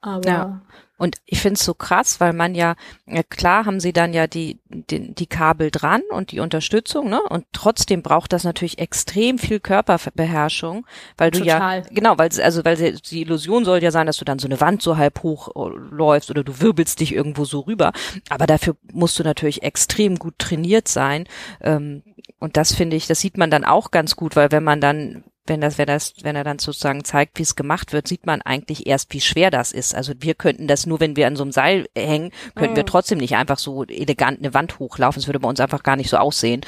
[0.01, 0.63] Aber ja.
[1.01, 2.75] Und ich finde es so krass, weil man ja,
[3.07, 7.23] ja, klar haben sie dann ja die, die, die Kabel dran und die Unterstützung, ne?
[7.23, 10.87] Und trotzdem braucht das natürlich extrem viel Körperbeherrschung,
[11.17, 11.79] weil du Total.
[11.79, 14.61] ja, genau, weil also weil die Illusion soll ja sein, dass du dann so eine
[14.61, 17.93] Wand so halb hoch äh, läufst oder du wirbelst dich irgendwo so rüber.
[18.29, 21.25] Aber dafür musst du natürlich extrem gut trainiert sein.
[21.63, 22.03] Ähm,
[22.41, 25.25] und das finde ich, das sieht man dann auch ganz gut, weil wenn man dann
[25.47, 28.43] wenn das, wenn das, wenn er dann sozusagen zeigt, wie es gemacht wird, sieht man
[28.43, 29.95] eigentlich erst, wie schwer das ist.
[29.95, 32.77] Also wir könnten das nur, wenn wir an so einem Seil hängen, könnten mhm.
[32.77, 35.21] wir trotzdem nicht einfach so elegant eine Wand hochlaufen.
[35.21, 36.61] Es würde bei uns einfach gar nicht so aussehen.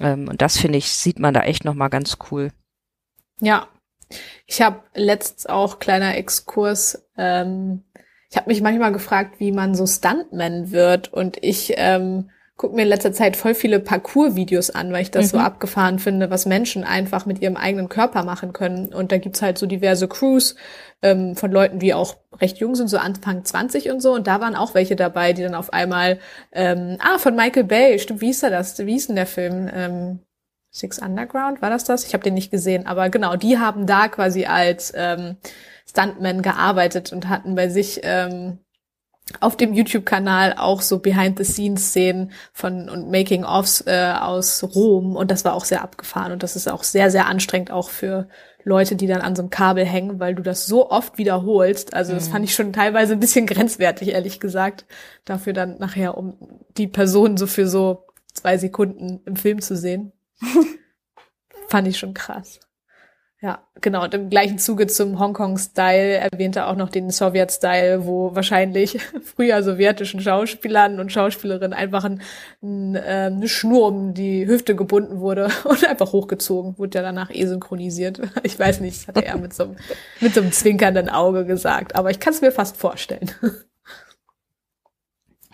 [0.00, 2.52] Ähm, und das finde ich, sieht man da echt nochmal ganz cool.
[3.40, 3.68] Ja.
[4.46, 7.82] Ich habe letztens auch kleiner Exkurs, ähm,
[8.30, 12.82] ich habe mich manchmal gefragt, wie man so Stuntman wird und ich ähm, gucke mir
[12.82, 15.30] in letzter Zeit voll viele Parcours-Videos an, weil ich das mhm.
[15.30, 18.94] so abgefahren finde, was Menschen einfach mit ihrem eigenen Körper machen können.
[18.94, 20.56] Und da gibt's halt so diverse Crews
[21.02, 24.14] ähm, von Leuten, die auch recht jung sind, so Anfang 20 und so.
[24.14, 26.18] Und da waren auch welche dabei, die dann auf einmal,
[26.52, 28.78] ähm, ah, von Michael Bay, stimmt, wie hieß er das?
[28.78, 29.70] Wie hieß denn der Film?
[29.72, 30.20] Ähm,
[30.70, 32.06] Six Underground, war das das?
[32.06, 35.36] Ich habe den nicht gesehen, aber genau, die haben da quasi als ähm,
[35.88, 38.58] Stuntman gearbeitet und hatten bei sich ähm,
[39.40, 45.54] auf dem YouTube-Kanal auch so Behind-the-Scenes-Szenen von und Making-ofs äh, aus Rom und das war
[45.54, 48.28] auch sehr abgefahren und das ist auch sehr, sehr anstrengend auch für
[48.62, 51.94] Leute, die dann an so einem Kabel hängen, weil du das so oft wiederholst.
[51.94, 52.44] Also das fand mhm.
[52.44, 54.86] ich schon teilweise ein bisschen grenzwertig, ehrlich gesagt,
[55.24, 56.36] dafür dann nachher, um
[56.76, 60.12] die Person so für so zwei Sekunden im Film zu sehen.
[61.68, 62.60] fand ich schon krass.
[63.42, 64.02] Ja, genau.
[64.02, 69.62] Und im gleichen Zuge zum Hongkong-Style erwähnte er auch noch den Sowjet-Style, wo wahrscheinlich früher
[69.62, 72.22] sowjetischen Schauspielern und Schauspielerinnen einfach ein,
[72.62, 76.78] ein, äh, eine Schnur um die Hüfte gebunden wurde und einfach hochgezogen.
[76.78, 78.20] Wurde ja danach eh synchronisiert.
[78.42, 79.76] Ich weiß nicht, das hat er mit so, einem,
[80.20, 81.94] mit so einem zwinkernden Auge gesagt.
[81.96, 83.30] Aber ich kann es mir fast vorstellen.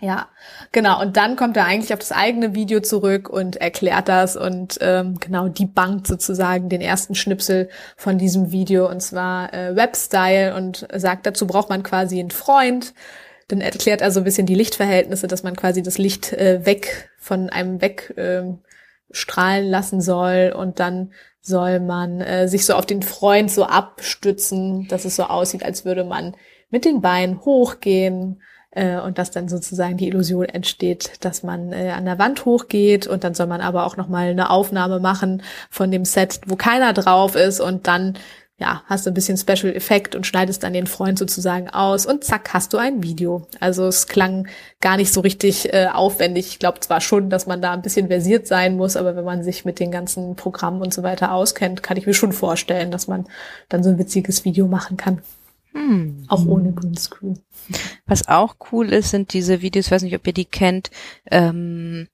[0.03, 0.27] Ja,
[0.73, 0.99] genau.
[0.99, 5.17] Und dann kommt er eigentlich auf das eigene Video zurück und erklärt das und ähm,
[5.17, 10.85] genau die bankt sozusagen den ersten Schnipsel von diesem Video und zwar äh, Webstyle und
[10.93, 12.93] sagt, dazu braucht man quasi einen Freund.
[13.47, 17.09] Dann erklärt er so ein bisschen die Lichtverhältnisse, dass man quasi das Licht äh, weg
[17.17, 18.43] von einem weg äh,
[19.09, 24.85] strahlen lassen soll und dann soll man äh, sich so auf den Freund so abstützen,
[24.89, 26.35] dass es so aussieht, als würde man
[26.69, 28.41] mit den Beinen hochgehen
[28.75, 33.07] äh, und dass dann sozusagen die Illusion entsteht, dass man äh, an der Wand hochgeht
[33.07, 36.55] und dann soll man aber auch noch mal eine Aufnahme machen von dem Set, wo
[36.55, 38.17] keiner drauf ist und dann
[38.59, 42.23] ja, hast du ein bisschen Special Effekt und schneidest dann den Freund sozusagen aus und
[42.23, 43.47] zack, hast du ein Video.
[43.59, 44.47] Also es klang
[44.79, 46.47] gar nicht so richtig äh, aufwendig.
[46.47, 49.43] Ich glaube zwar schon, dass man da ein bisschen versiert sein muss, aber wenn man
[49.43, 53.07] sich mit den ganzen Programmen und so weiter auskennt, kann ich mir schon vorstellen, dass
[53.07, 53.25] man
[53.69, 55.21] dann so ein witziges Video machen kann.
[55.73, 56.25] Hm.
[56.27, 57.39] Auch ohne Greenscreen.
[58.05, 60.91] Was auch cool ist, sind diese Videos, ich weiß nicht, ob ihr die kennt,
[61.31, 62.07] ähm,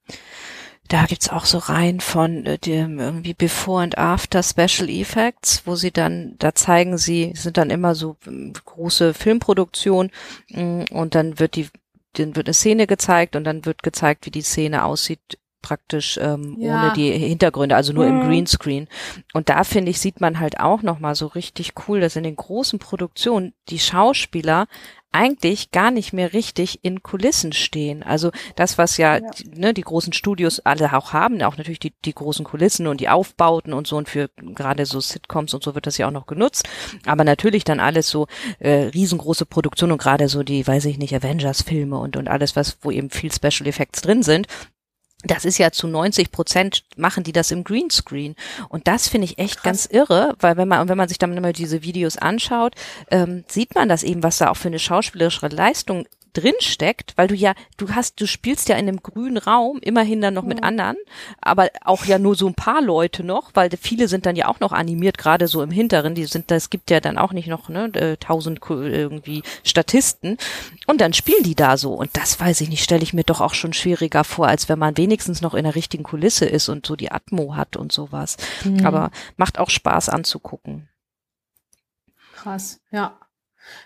[0.90, 5.76] da gibt's auch so Reihen von äh, dem irgendwie Before and After Special Effects, wo
[5.76, 10.12] sie dann, da zeigen sie, sind dann immer so ähm, große Filmproduktionen
[10.50, 11.70] mm, und dann wird die,
[12.14, 16.56] dann wird eine Szene gezeigt und dann wird gezeigt, wie die Szene aussieht praktisch ähm,
[16.60, 16.84] ja.
[16.84, 18.22] ohne die Hintergründe, also nur mhm.
[18.22, 18.88] im Greenscreen.
[19.34, 22.36] Und da finde ich, sieht man halt auch nochmal so richtig cool, dass in den
[22.36, 24.68] großen Produktionen die Schauspieler
[25.12, 28.04] eigentlich gar nicht mehr richtig in Kulissen stehen.
[28.04, 29.30] Also das, was ja, ja.
[29.32, 33.02] Die, ne, die großen Studios alle auch haben, auch natürlich die, die großen Kulissen und
[33.02, 36.12] die Aufbauten und so und für gerade so Sitcoms und so wird das ja auch
[36.12, 36.70] noch genutzt.
[37.06, 38.28] Aber natürlich dann alles so
[38.60, 42.78] äh, riesengroße Produktionen und gerade so die, weiß ich nicht, Avengers-Filme und, und alles, was,
[42.82, 44.48] wo eben viel Special Effects drin sind,
[45.24, 48.36] das ist ja zu 90 Prozent machen die das im Greenscreen.
[48.70, 49.64] Und das finde ich echt Krass.
[49.64, 52.74] ganz irre, weil wenn man, wenn man sich dann immer diese Videos anschaut,
[53.12, 57.28] ähm, sieht man das eben, was da auch für eine schauspielerische Leistung drin steckt, weil
[57.28, 60.64] du ja, du hast, du spielst ja in einem grünen Raum, immerhin dann noch mit
[60.64, 60.98] anderen,
[61.42, 64.60] aber auch ja nur so ein paar Leute noch, weil viele sind dann ja auch
[64.60, 67.70] noch animiert, gerade so im Hinteren, die sind, das gibt ja dann auch nicht noch,
[67.70, 70.38] ne, äh, tausend irgendwie Statisten
[70.88, 73.42] und dann spielen die da so und das weiß ich nicht, stelle ich mir doch
[73.42, 76.86] auch schon schwieriger vor, als wenn man wenigstens noch in der richtigen Kulisse ist und
[76.86, 78.38] so die Atmo hat und sowas.
[78.64, 78.86] Mhm.
[78.86, 80.90] Aber macht auch Spaß anzugucken.
[82.36, 83.20] Krass, ja.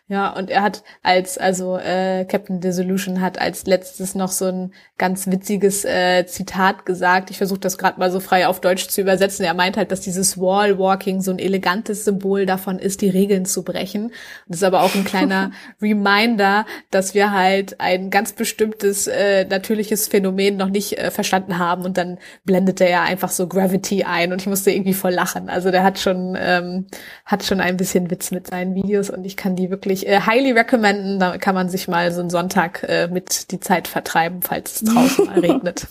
[0.07, 4.74] Ja, und er hat als, also äh, Captain Dissolution hat als letztes noch so ein
[4.97, 7.30] ganz witziges äh, Zitat gesagt.
[7.30, 9.45] Ich versuche das gerade mal so frei auf Deutsch zu übersetzen.
[9.45, 13.63] Er meint halt, dass dieses Wallwalking so ein elegantes Symbol davon ist, die Regeln zu
[13.63, 14.11] brechen.
[14.47, 15.51] Das ist aber auch ein kleiner
[15.82, 21.84] Reminder, dass wir halt ein ganz bestimmtes äh, natürliches Phänomen noch nicht äh, verstanden haben.
[21.86, 25.49] Und dann blendete er einfach so Gravity ein und ich musste irgendwie voll lachen.
[25.49, 26.88] Also der hat schon, ähm,
[27.26, 30.51] hat schon ein bisschen Witz mit seinen Videos und ich kann die wirklich äh, highly
[30.51, 31.19] recommenden.
[31.19, 34.93] Da kann man sich mal so einen Sonntag äh, mit die Zeit vertreiben, falls es
[34.93, 35.88] draußen mal regnet.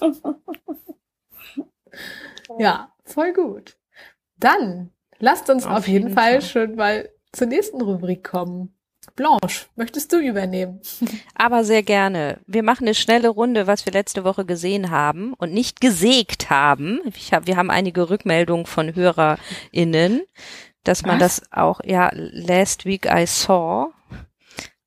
[2.59, 3.77] Ja, voll gut.
[4.39, 8.75] Dann lasst uns auf, auf jeden, jeden Fall, Fall schon mal zur nächsten Rubrik kommen.
[9.17, 10.81] Blanche, möchtest du übernehmen?
[11.35, 12.39] Aber sehr gerne.
[12.47, 17.01] Wir machen eine schnelle Runde, was wir letzte Woche gesehen haben und nicht gesägt haben.
[17.33, 20.23] Hab, wir haben einige Rückmeldungen von HörerInnen
[20.85, 21.41] dass man Was?
[21.41, 23.93] das auch, ja, last week I saw.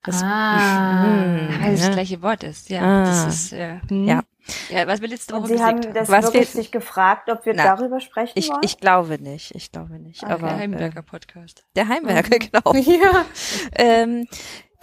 [0.04, 2.82] Das, ah, hm, weil das, das gleiche Wort ist, ja.
[2.82, 3.82] Ah, das ist, ja.
[3.90, 4.08] Hm.
[4.08, 4.24] ja.
[4.70, 7.64] Ja, was will jetzt Und Sie haben das was wirklich sich gefragt, ob wir Na,
[7.64, 8.62] darüber sprechen ich, wollen?
[8.64, 10.22] Ich glaube nicht, ich glaube nicht.
[10.22, 10.32] Okay.
[10.32, 11.66] Aber, der Heimwerker Podcast.
[11.76, 12.74] Der Heimwerker, mhm.
[12.84, 13.02] genau.
[13.04, 13.26] Ja.
[13.74, 14.28] ähm,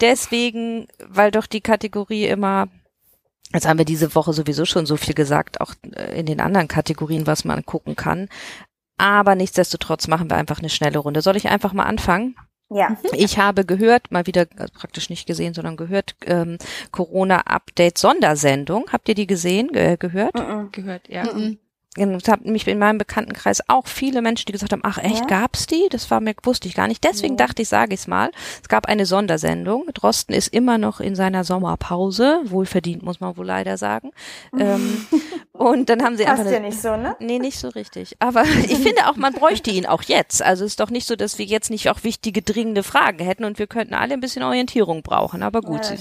[0.01, 2.67] deswegen, weil doch die Kategorie immer
[3.53, 6.67] Jetzt haben wir diese Woche sowieso schon so viel gesagt, auch äh, in den anderen
[6.67, 8.27] Kategorien, was man gucken kann.
[9.03, 11.21] Aber nichtsdestotrotz machen wir einfach eine schnelle Runde.
[11.21, 12.37] Soll ich einfach mal anfangen?
[12.69, 12.91] Ja.
[12.91, 12.97] Mhm.
[13.11, 16.57] Ich habe gehört, mal wieder also praktisch nicht gesehen, sondern gehört, ähm,
[16.91, 18.85] Corona-Update-Sondersendung.
[18.93, 20.35] Habt ihr die gesehen, äh, gehört?
[20.35, 20.71] Mm -mm.
[20.71, 21.25] Gehört, ja.
[21.25, 21.57] Mm
[21.95, 25.41] es haben nämlich in meinem Bekanntenkreis auch viele Menschen, die gesagt haben, ach echt, ja?
[25.41, 25.87] gab's die?
[25.91, 27.03] Das war mir, wusste ich gar nicht.
[27.03, 27.45] Deswegen ja.
[27.45, 28.31] dachte ich, sage ich's mal.
[28.61, 29.85] Es gab eine Sondersendung.
[29.93, 34.11] Drosten ist immer noch in seiner Sommerpause, wohlverdient, muss man wohl leider sagen.
[34.59, 35.05] ähm,
[35.51, 36.53] und dann haben sie Passt einfach.
[36.53, 37.15] ja nicht so, ne?
[37.19, 38.15] Nee, nicht so richtig.
[38.19, 40.41] Aber ich finde auch, man bräuchte ihn auch jetzt.
[40.41, 43.59] Also ist doch nicht so, dass wir jetzt nicht auch wichtige, dringende Fragen hätten und
[43.59, 45.43] wir könnten alle ein bisschen Orientierung brauchen.
[45.43, 45.95] Aber gut, ja,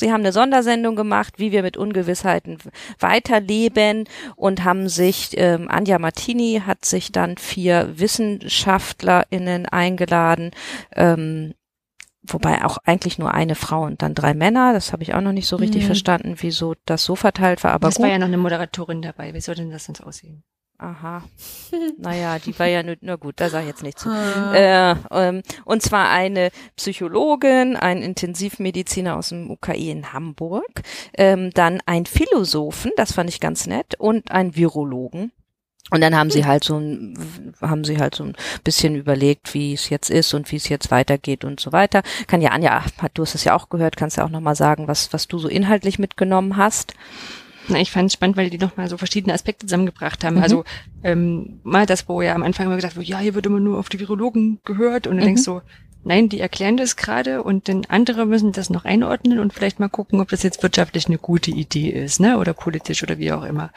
[0.00, 2.58] Sie haben eine Sondersendung gemacht, wie wir mit Ungewissheiten
[2.98, 10.52] weiterleben und haben sich, ähm, Anja Martini hat sich dann vier WissenschaftlerInnen eingeladen,
[10.96, 11.54] ähm,
[12.22, 14.72] wobei auch eigentlich nur eine Frau und dann drei Männer.
[14.72, 15.86] Das habe ich auch noch nicht so richtig mhm.
[15.86, 17.72] verstanden, wieso das so verteilt war.
[17.72, 19.34] Aber es war ja noch eine Moderatorin dabei.
[19.34, 20.42] Wie soll denn das sonst aussehen?
[20.80, 21.22] Aha.
[21.98, 24.08] naja, die war ja nur, nur gut, da sag ich jetzt nichts zu.
[24.10, 30.82] äh, ähm, und zwar eine Psychologin, ein Intensivmediziner aus dem UKI in Hamburg,
[31.18, 35.32] ähm, dann ein Philosophen, das fand ich ganz nett, und ein Virologen.
[35.90, 39.74] Und dann haben sie halt so ein, haben sie halt so ein bisschen überlegt, wie
[39.74, 42.02] es jetzt ist und wie es jetzt weitergeht und so weiter.
[42.26, 45.12] Kann ja Anja, du hast es ja auch gehört, kannst ja auch nochmal sagen, was,
[45.12, 46.94] was du so inhaltlich mitgenommen hast.
[47.70, 50.36] Na, ich fand es spannend, weil die nochmal so verschiedene Aspekte zusammengebracht haben.
[50.36, 50.42] Mhm.
[50.42, 50.64] Also
[51.02, 53.78] ähm, mal das, wo ja am Anfang immer gesagt wird, ja, hier wird immer nur
[53.78, 55.26] auf die Virologen gehört und du mhm.
[55.26, 55.62] denkst so,
[56.02, 59.88] nein, die erklären das gerade und dann andere müssen das noch einordnen und vielleicht mal
[59.88, 62.38] gucken, ob das jetzt wirtschaftlich eine gute Idee ist, ne?
[62.38, 63.70] Oder politisch oder wie auch immer.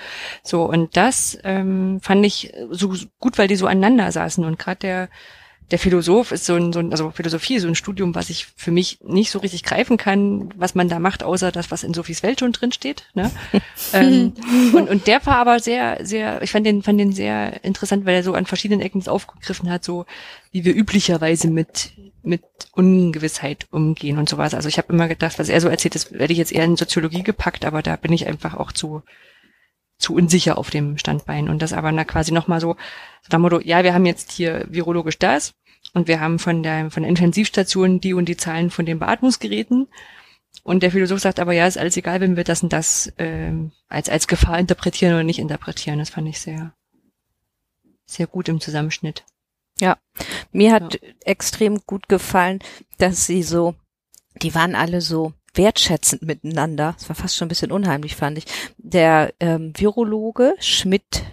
[0.44, 4.80] So, und das ähm, fand ich so gut, weil die so aneinander saßen und gerade
[4.80, 5.10] der
[5.72, 8.48] der Philosoph ist so ein, so ein, also Philosophie ist so ein Studium, was ich
[8.56, 11.94] für mich nicht so richtig greifen kann, was man da macht, außer das, was in
[11.94, 13.08] Sophies Welt schon drin steht.
[13.14, 13.32] Ne?
[13.94, 14.34] ähm,
[14.74, 18.16] und, und der war aber sehr, sehr, ich fand den, fand den sehr interessant, weil
[18.16, 20.06] er so an verschiedenen Ecken aufgegriffen hat, so
[20.52, 21.92] wie wir üblicherweise mit
[22.24, 22.42] mit
[22.72, 24.54] Ungewissheit umgehen und sowas.
[24.54, 26.78] Also ich habe immer gedacht, was er so erzählt, das werde ich jetzt eher in
[26.78, 29.04] Soziologie gepackt, aber da bin ich einfach auch zu
[30.04, 31.50] zu unsicher auf dem Standbein.
[31.50, 32.76] Und das aber na, quasi nochmal so,
[33.22, 35.54] so nach Motto, ja, wir haben jetzt hier virologisch das
[35.94, 39.88] und wir haben von der, von der Intensivstation die und die Zahlen von den Beatmungsgeräten.
[40.62, 43.72] Und der Philosoph sagt aber, ja, ist alles egal, wenn wir das und das ähm,
[43.88, 46.00] als, als Gefahr interpretieren oder nicht interpretieren.
[46.00, 46.74] Das fand ich sehr,
[48.06, 49.24] sehr gut im Zusammenschnitt.
[49.80, 49.98] Ja,
[50.52, 51.10] mir hat ja.
[51.26, 52.60] extrem gut gefallen,
[53.00, 53.74] dass sie so,
[54.42, 56.96] die waren alle so wertschätzend miteinander.
[56.98, 58.46] Das war fast schon ein bisschen unheimlich, fand ich.
[58.78, 61.24] Der ähm, Virologe Schmidt,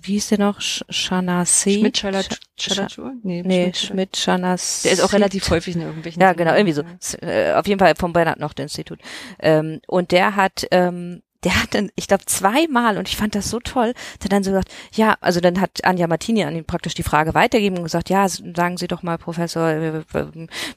[0.00, 0.60] wie hieß der noch?
[0.60, 1.78] Schanassi?
[1.78, 3.12] Schmidt Schalatur?
[3.22, 4.88] Nee, nee Schmidt Schanassi.
[4.88, 6.20] Der ist auch relativ häufig in irgendwelchen.
[6.20, 6.82] Ja, genau, irgendwie so.
[7.20, 8.98] Äh, auf jeden Fall vom Bernhard Nocht Institut.
[9.38, 13.50] Ähm, und der hat ähm, der hat dann, ich glaube, zweimal, und ich fand das
[13.50, 16.94] so toll, der dann so gesagt, ja, also dann hat Anja Martini an ihn praktisch
[16.94, 20.02] die Frage weitergegeben und gesagt, ja, sagen Sie doch mal, Professor,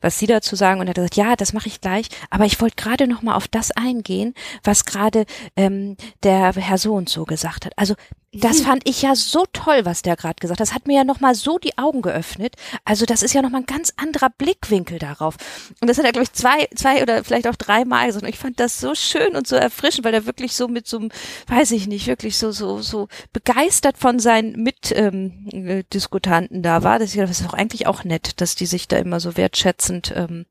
[0.01, 0.79] was Sie dazu sagen.
[0.79, 3.35] Und er hat gesagt, ja, das mache ich gleich, aber ich wollte gerade noch mal
[3.35, 7.73] auf das eingehen, was gerade ähm, der Herr so und so gesagt hat.
[7.77, 7.95] Also
[8.41, 10.67] das fand ich ja so toll, was der gerade gesagt hat.
[10.67, 12.55] Das hat mir ja nochmal so die Augen geöffnet.
[12.83, 15.37] Also das ist ja nochmal ein ganz anderer Blickwinkel darauf.
[15.81, 18.23] Und das hat er, glaube ich, zwei, zwei oder vielleicht auch dreimal gesagt.
[18.23, 20.97] Und ich fand das so schön und so erfrischend, weil er wirklich so mit so
[20.97, 21.09] einem,
[21.47, 26.99] weiß ich nicht, wirklich so, so, so begeistert von seinen Mitdiskutanten ähm, da war.
[26.99, 30.45] Das ist doch eigentlich auch nett, dass die sich da immer so wertschätzend ähm,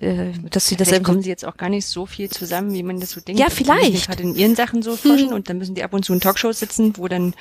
[0.00, 2.82] äh, dass sie das vielleicht kommen sie jetzt auch gar nicht so viel zusammen, wie
[2.82, 3.40] man das so denkt.
[3.40, 3.94] Ja, vielleicht.
[3.94, 5.34] Die gerade in ihren Sachen so forschen hm.
[5.34, 7.34] und dann müssen die ab und zu in Talkshows sitzen, wo dann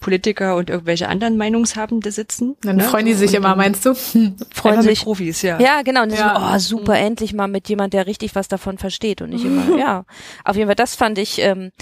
[0.00, 2.56] Politiker und irgendwelche anderen Meinungshabende sitzen.
[2.62, 2.84] Dann ne?
[2.84, 3.94] freuen die sich immer, meinst du?
[4.54, 5.58] freuen sich Profis, ja.
[5.58, 6.02] Ja, genau.
[6.02, 6.58] Und ja.
[6.58, 7.06] So, oh, super, mhm.
[7.06, 10.04] endlich mal mit jemand, der richtig was davon versteht und nicht immer, ja.
[10.44, 11.72] Auf jeden Fall, das fand ich, ähm,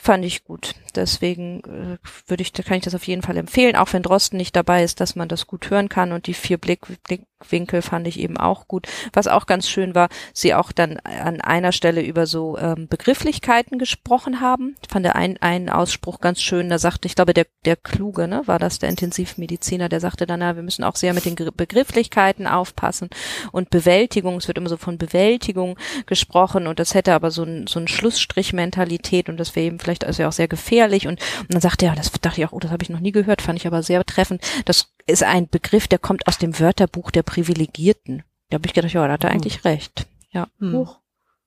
[0.00, 0.74] fand ich gut.
[0.94, 4.56] Deswegen äh, würde ich, kann ich das auf jeden Fall empfehlen, auch wenn Drosten nicht
[4.56, 8.18] dabei ist, dass man das gut hören kann und die vier Blick, Blickwinkel fand ich
[8.18, 8.86] eben auch gut.
[9.12, 13.78] Was auch ganz schön war, sie auch dann an einer Stelle über so ähm, Begrifflichkeiten
[13.78, 14.76] gesprochen haben.
[14.82, 18.26] Ich fand der ein, einen Ausspruch ganz schön, da sagte, ich glaube, der, der Kluge,
[18.26, 21.34] ne, war das der Intensivmediziner, der sagte dann, na, wir müssen auch sehr mit den
[21.34, 23.10] Begrifflichkeiten aufpassen
[23.52, 27.66] und Bewältigung, es wird immer so von Bewältigung gesprochen und das hätte aber so ein,
[27.66, 31.60] so ein Schlussstrich-Mentalität und das wäre eben vielleicht also auch sehr gefährlich und, und dann
[31.60, 33.66] sagte er, das dachte ich auch, oh, das habe ich noch nie gehört, fand ich
[33.66, 34.42] aber sehr treffend.
[34.64, 38.22] Das ist ein Begriff, der kommt aus dem Wörterbuch der Privilegierten.
[38.48, 39.36] Da habe ich gedacht, ja, da hat er hm.
[39.36, 40.06] eigentlich recht.
[40.32, 40.48] Ja.
[40.58, 40.88] Hm.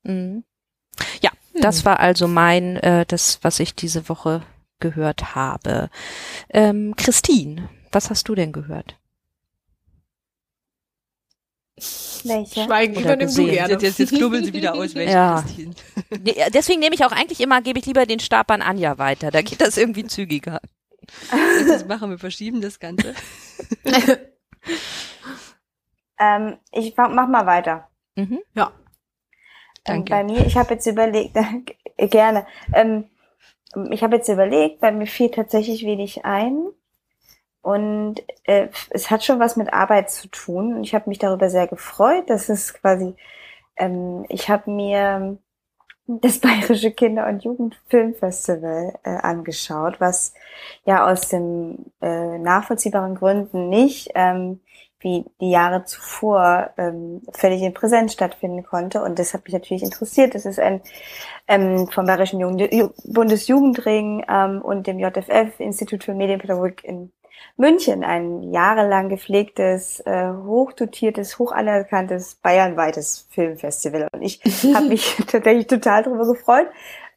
[0.03, 0.43] Mhm.
[1.21, 1.61] Ja, hm.
[1.61, 4.41] das war also mein, äh, das, was ich diese Woche
[4.79, 5.89] gehört habe.
[6.49, 8.95] Ähm, Christine, was hast du denn gehört?
[12.23, 12.63] Welche?
[12.63, 13.73] Schweigen übernimmst du gerne.
[13.73, 15.43] Jetzt, jetzt, jetzt knubbeln sie wieder aus, welche ja.
[16.53, 19.31] Deswegen nehme ich auch eigentlich immer, gebe ich lieber den Stab an Anja weiter.
[19.31, 20.61] Da geht das irgendwie zügiger.
[21.67, 23.13] Das machen wir, verschieben das Ganze.
[26.19, 27.89] ähm, ich mach, mal weiter.
[28.15, 28.39] Mhm.
[28.55, 28.71] Ja.
[29.85, 30.09] Ähm, Danke.
[30.11, 31.37] bei mir, ich habe jetzt überlegt,
[31.97, 32.45] gerne.
[32.73, 33.09] Ähm,
[33.89, 36.67] ich habe jetzt überlegt, weil mir fiel tatsächlich wenig ein.
[37.63, 40.75] Und äh, es hat schon was mit Arbeit zu tun.
[40.75, 42.25] Und ich habe mich darüber sehr gefreut.
[42.27, 43.15] Das ist quasi,
[43.77, 45.37] ähm, ich habe mir
[46.05, 50.33] das Bayerische Kinder- und Jugendfilmfestival äh, angeschaut, was
[50.85, 54.59] ja aus den äh, nachvollziehbaren Gründen nicht ähm,
[54.99, 59.01] wie die Jahre zuvor ähm, völlig in Präsenz stattfinden konnte.
[59.03, 60.35] Und das hat mich natürlich interessiert.
[60.35, 60.81] Das ist ein
[61.47, 62.69] ähm, vom Bayerischen Jugend
[63.05, 67.11] Bundesjugendring ähm, und dem JFF, Institut für Medienpädagogik in
[67.57, 74.07] München, ein jahrelang gepflegtes, äh, hochdotiertes, hoch anerkanntes, bayernweites Filmfestival.
[74.11, 74.41] Und ich
[74.73, 76.67] habe mich tatsächlich total darüber gefreut,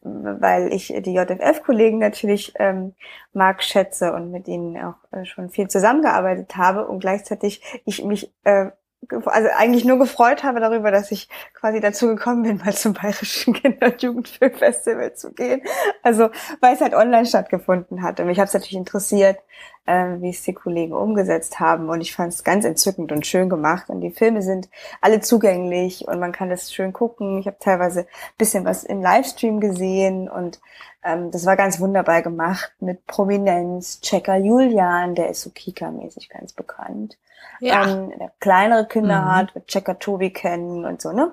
[0.03, 2.95] weil ich die JFF-Kollegen natürlich ähm,
[3.33, 8.33] mag, schätze und mit ihnen auch äh, schon viel zusammengearbeitet habe und gleichzeitig ich mich
[8.45, 8.71] äh,
[9.11, 13.55] also eigentlich nur gefreut habe darüber, dass ich quasi dazu gekommen bin, mal zum Bayerischen
[13.61, 15.63] Kinder- und Jugendfilmfestival zu gehen.
[16.03, 16.31] Also
[16.61, 18.21] weil es halt online stattgefunden hat.
[18.21, 19.39] Und mich habe es natürlich interessiert,
[19.87, 21.89] äh, wie es die Kollegen umgesetzt haben.
[21.89, 23.89] Und ich fand es ganz entzückend und schön gemacht.
[23.89, 24.69] Und die Filme sind
[25.01, 27.39] alle zugänglich und man kann das schön gucken.
[27.39, 30.61] Ich habe teilweise bisschen was im Livestream gesehen und
[31.07, 34.01] ähm, das war ganz wunderbar gemacht mit Prominenz.
[34.01, 37.19] Checker Julian, der ist so Kika-mäßig ganz bekannt.
[37.61, 37.87] Ja.
[37.87, 39.35] Ähm, der kleinere Kinder mhm.
[39.35, 41.33] hat, wird Checker Tobi kennen und so, ne?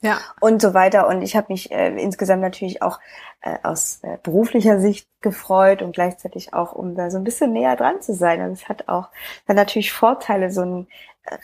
[0.00, 0.18] Ja.
[0.40, 1.08] Und so weiter.
[1.08, 3.00] Und ich habe mich äh, insgesamt natürlich auch
[3.40, 7.76] äh, aus äh, beruflicher Sicht gefreut und gleichzeitig auch, um da so ein bisschen näher
[7.76, 8.40] dran zu sein.
[8.42, 9.08] Und es hat auch
[9.46, 10.86] dann natürlich Vorteile, so ein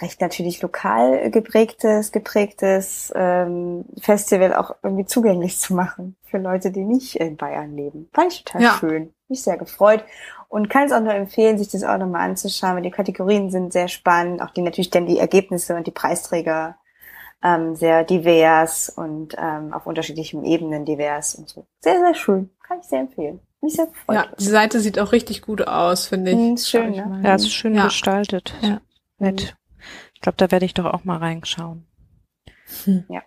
[0.01, 6.85] recht natürlich lokal geprägtes, geprägtes ähm, Festival auch irgendwie zugänglich zu machen für Leute, die
[6.85, 8.09] nicht in Bayern leben.
[8.13, 8.77] Fand ich total ja.
[8.79, 9.13] schön.
[9.29, 10.05] Mich sehr gefreut
[10.49, 13.73] und kann es auch nur empfehlen, sich das auch nochmal anzuschauen, weil die Kategorien sind
[13.73, 16.77] sehr spannend, auch die natürlich dann die Ergebnisse und die Preisträger
[17.43, 21.67] ähm, sehr divers und ähm, auf unterschiedlichen Ebenen divers und so.
[21.81, 22.51] Sehr, sehr schön.
[22.67, 23.41] Kann ich sehr empfehlen.
[23.61, 24.17] Mich sehr gefreut.
[24.17, 26.37] Ja, die Seite sieht auch richtig gut aus, finde ich.
[26.37, 27.21] Mhm, schön, ne?
[27.23, 27.85] Ja, es ist schön ja.
[27.85, 28.55] gestaltet.
[28.61, 28.81] Ja.
[29.19, 29.57] Nett.
[30.25, 31.87] Ich glaube, da werde ich doch auch mal reinschauen.
[32.85, 33.05] Hm.
[33.11, 33.23] Ja.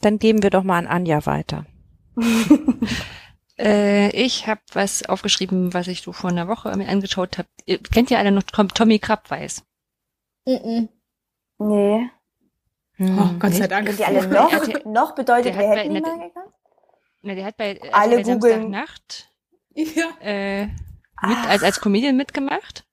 [0.00, 1.66] Dann geben wir doch mal an Anja weiter.
[3.58, 7.48] äh, ich habe was aufgeschrieben, was ich so vor einer Woche mir angeschaut habe.
[7.92, 9.64] Kennt ihr alle noch Tommy Krabweis?
[10.44, 10.88] Mm, -mm.
[11.58, 12.10] Nee.
[12.92, 13.96] Hm, oh, Gott sei Dank.
[13.96, 16.52] Die alle noch, noch bedeutet, wir hätten ihn mal gegangen?
[17.22, 18.70] Na, der hat bei, alle bei googeln.
[18.70, 19.28] Nacht
[19.74, 20.10] ja.
[20.20, 22.86] äh, mit, als, als Comedian mitgemacht.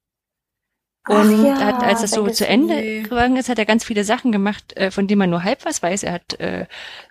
[1.07, 4.31] Und ja, hat, als es so zu Ende gegangen ist, hat er ganz viele Sachen
[4.31, 6.03] gemacht, äh, von denen man nur halb was weiß.
[6.03, 6.67] Er hat äh,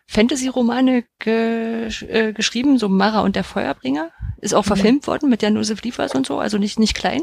[0.07, 4.11] Fantasy-Romane ge äh, geschrieben, so Mara und der Feuerbringer.
[4.39, 4.69] Ist auch mhm.
[4.69, 7.23] verfilmt worden mit Jan Josef Liefers und so, also nicht, nicht klein.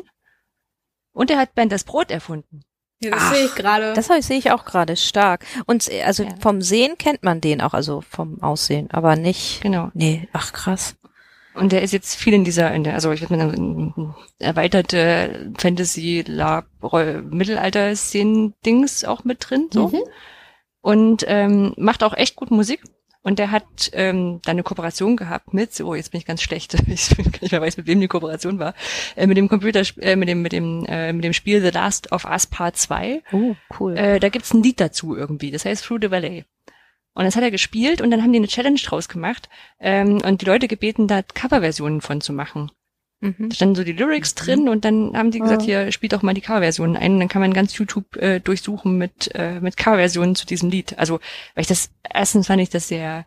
[1.11, 2.63] Und er hat Band das Brot erfunden.
[3.03, 3.93] Ja, das sehe ich gerade.
[3.93, 5.45] Das sehe ich auch gerade stark.
[5.65, 6.30] Und also ja.
[6.39, 9.61] vom Sehen kennt man den auch, also vom Aussehen, aber nicht.
[9.61, 9.91] Genau.
[9.93, 10.95] Nee, ach krass.
[11.56, 15.54] Und der ist jetzt viel in dieser, in der, also ich würde mal sagen, erweiterte
[15.58, 19.89] Fantasy, Lab, Mittelalter-Szenen-Dings auch mit drin, so.
[19.89, 20.01] Mhm.
[20.82, 22.82] Und ähm, macht auch echt gut Musik.
[23.26, 26.74] Und der hat ähm, da eine Kooperation gehabt mit, oh, jetzt bin ich ganz schlecht,
[26.88, 28.74] ich bin gar nicht mehr weiß, mit wem die Kooperation war,
[29.16, 32.12] äh, mit dem Computer, äh, mit dem, mit dem, äh, mit dem Spiel The Last
[32.12, 33.22] of Us Part 2.
[33.32, 33.95] Oh, cool.
[33.95, 36.43] Äh, da gibt's ein Lied dazu irgendwie, das heißt Through the Valley.
[37.14, 39.49] Und das hat er gespielt und dann haben die eine Challenge draus gemacht
[39.80, 42.72] ähm, und die Leute gebeten, da Coverversionen von zu machen.
[43.24, 43.49] Mhm.
[43.49, 44.39] Da standen so die Lyrics mhm.
[44.39, 45.82] drin und dann haben die gesagt, ja.
[45.84, 47.14] hier spielt doch mal die Coverversionen ein.
[47.14, 50.97] Und dann kann man ganz YouTube äh, durchsuchen mit, äh, mit Coverversionen zu diesem Lied.
[50.97, 51.20] Also,
[51.55, 53.26] weil ich das, erstens fand ich das sehr,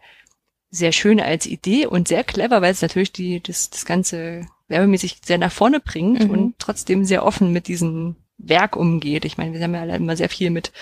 [0.70, 5.20] sehr schön als Idee und sehr clever, weil es natürlich die, das, das Ganze werbemäßig
[5.24, 6.30] sehr nach vorne bringt mhm.
[6.30, 9.24] und trotzdem sehr offen mit diesem Werk umgeht.
[9.24, 10.72] Ich meine, wir haben ja alle immer sehr viel mit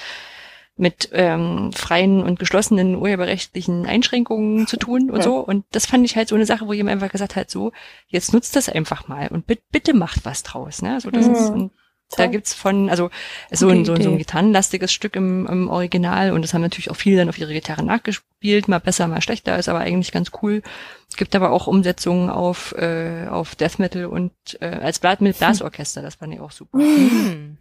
[0.77, 5.23] mit ähm, freien und geschlossenen urheberrechtlichen Einschränkungen zu tun und ja.
[5.23, 5.37] so.
[5.39, 7.73] Und das fand ich halt so eine Sache, wo jemand einfach gesagt hat, so,
[8.09, 10.83] jetzt nutzt das einfach mal und bitte, bitte macht was draus.
[10.83, 11.01] Ne?
[11.01, 11.35] So, das mhm.
[11.35, 11.73] ist, und
[12.17, 13.11] da gibt's von, also
[13.51, 16.91] so ein, so, ein, so ein gitarrenlastiges Stück im, im Original und das haben natürlich
[16.91, 20.31] auch viele dann auf ihre Gitarre nachgespielt, mal besser, mal schlechter, ist aber eigentlich ganz
[20.43, 20.63] cool.
[21.09, 25.39] Es gibt aber auch Umsetzungen auf, äh, auf Death Metal und äh, als Blatt mit
[25.39, 26.79] Blasorchester, das fand ich auch super.
[26.79, 27.59] Mhm.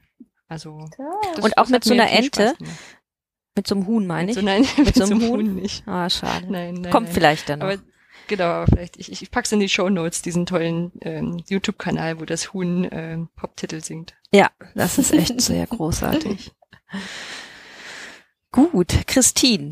[0.50, 0.88] Also
[1.42, 2.54] und auch mit so einer Ente.
[3.56, 4.38] Mit so einem Huhn, meine ich.
[4.38, 5.30] So, nein, mit, mit so einem Huhn?
[5.30, 5.88] Huhn nicht.
[5.88, 6.48] Ah, schade.
[6.50, 7.14] Nein, nein, Kommt nein.
[7.14, 7.68] vielleicht dann noch.
[7.68, 7.78] Aber,
[8.28, 8.98] genau, vielleicht.
[8.98, 13.30] Ich, ich pack's in die Show Notes, diesen tollen ähm, YouTube-Kanal, wo das Huhn ähm,
[13.36, 14.16] Pop-Titel singt.
[14.32, 16.52] Ja, das ist echt sehr großartig.
[18.52, 19.72] Gut, Christine.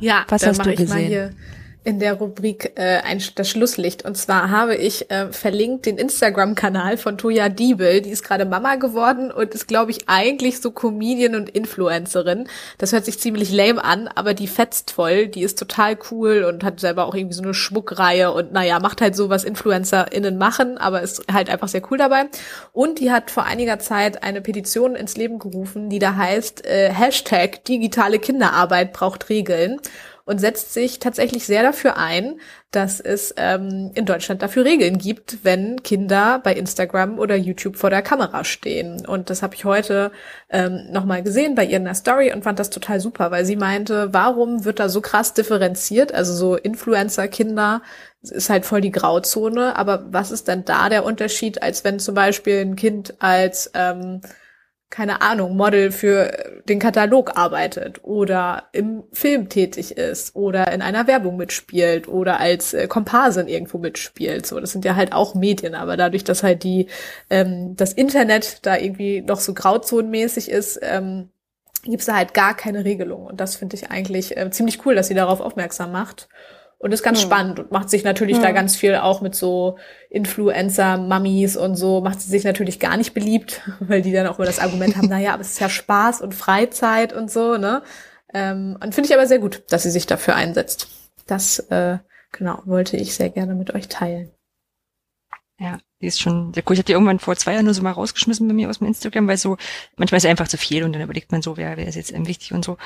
[0.00, 1.36] Ja, was hast du gesehen?
[1.82, 4.04] In der Rubrik äh, ein, das Schlusslicht.
[4.04, 8.02] Und zwar habe ich äh, verlinkt den Instagram-Kanal von Toya Diebel.
[8.02, 12.48] Die ist gerade Mama geworden und ist, glaube ich, eigentlich so Comedian und Influencerin.
[12.76, 15.28] Das hört sich ziemlich lame an, aber die fetzt voll.
[15.28, 19.00] Die ist total cool und hat selber auch irgendwie so eine Schmuckreihe und naja, macht
[19.00, 22.26] halt so, was InfluencerInnen machen, aber ist halt einfach sehr cool dabei.
[22.72, 26.92] Und die hat vor einiger Zeit eine Petition ins Leben gerufen, die da heißt äh,
[26.92, 29.80] Hashtag digitale Kinderarbeit braucht Regeln
[30.30, 32.38] und setzt sich tatsächlich sehr dafür ein,
[32.70, 37.90] dass es ähm, in Deutschland dafür Regeln gibt, wenn Kinder bei Instagram oder YouTube vor
[37.90, 39.04] der Kamera stehen.
[39.04, 40.12] Und das habe ich heute
[40.48, 43.56] ähm, nochmal gesehen bei ihr in der Story und fand das total super, weil sie
[43.56, 46.14] meinte, warum wird da so krass differenziert?
[46.14, 47.82] Also so Influencer-Kinder
[48.22, 52.14] ist halt voll die Grauzone, aber was ist denn da der Unterschied, als wenn zum
[52.14, 54.20] Beispiel ein Kind als ähm,
[54.90, 61.06] keine Ahnung, Model für den Katalog arbeitet oder im Film tätig ist oder in einer
[61.06, 64.46] Werbung mitspielt oder als äh, Komparsin irgendwo mitspielt.
[64.46, 66.88] So, das sind ja halt auch Medien, aber dadurch, dass halt die
[67.30, 71.30] ähm, das Internet da irgendwie noch so grauzonenmäßig ist, ähm,
[71.84, 73.26] gibt es da halt gar keine Regelung.
[73.26, 76.28] Und das finde ich eigentlich äh, ziemlich cool, dass sie darauf aufmerksam macht.
[76.82, 77.26] Und ist ganz hm.
[77.26, 78.42] spannend und macht sich natürlich hm.
[78.42, 79.76] da ganz viel auch mit so
[80.08, 84.46] Influencer-Mummies und so, macht sie sich natürlich gar nicht beliebt, weil die dann auch immer
[84.46, 87.82] das Argument haben, naja, aber es ist ja Spaß und Freizeit und so, ne?
[88.32, 90.88] Ähm, und finde ich aber sehr gut, dass sie sich dafür einsetzt.
[91.26, 91.98] Das, äh,
[92.32, 94.30] genau, wollte ich sehr gerne mit euch teilen.
[95.60, 96.72] Ja, die ist schon sehr cool.
[96.72, 98.86] Ich habe die irgendwann vor zwei Jahren nur so mal rausgeschmissen bei mir aus dem
[98.86, 99.58] Instagram, weil so,
[99.96, 102.14] manchmal ist es einfach zu viel und dann überlegt man so, wer, wer ist jetzt
[102.26, 102.78] wichtig und so.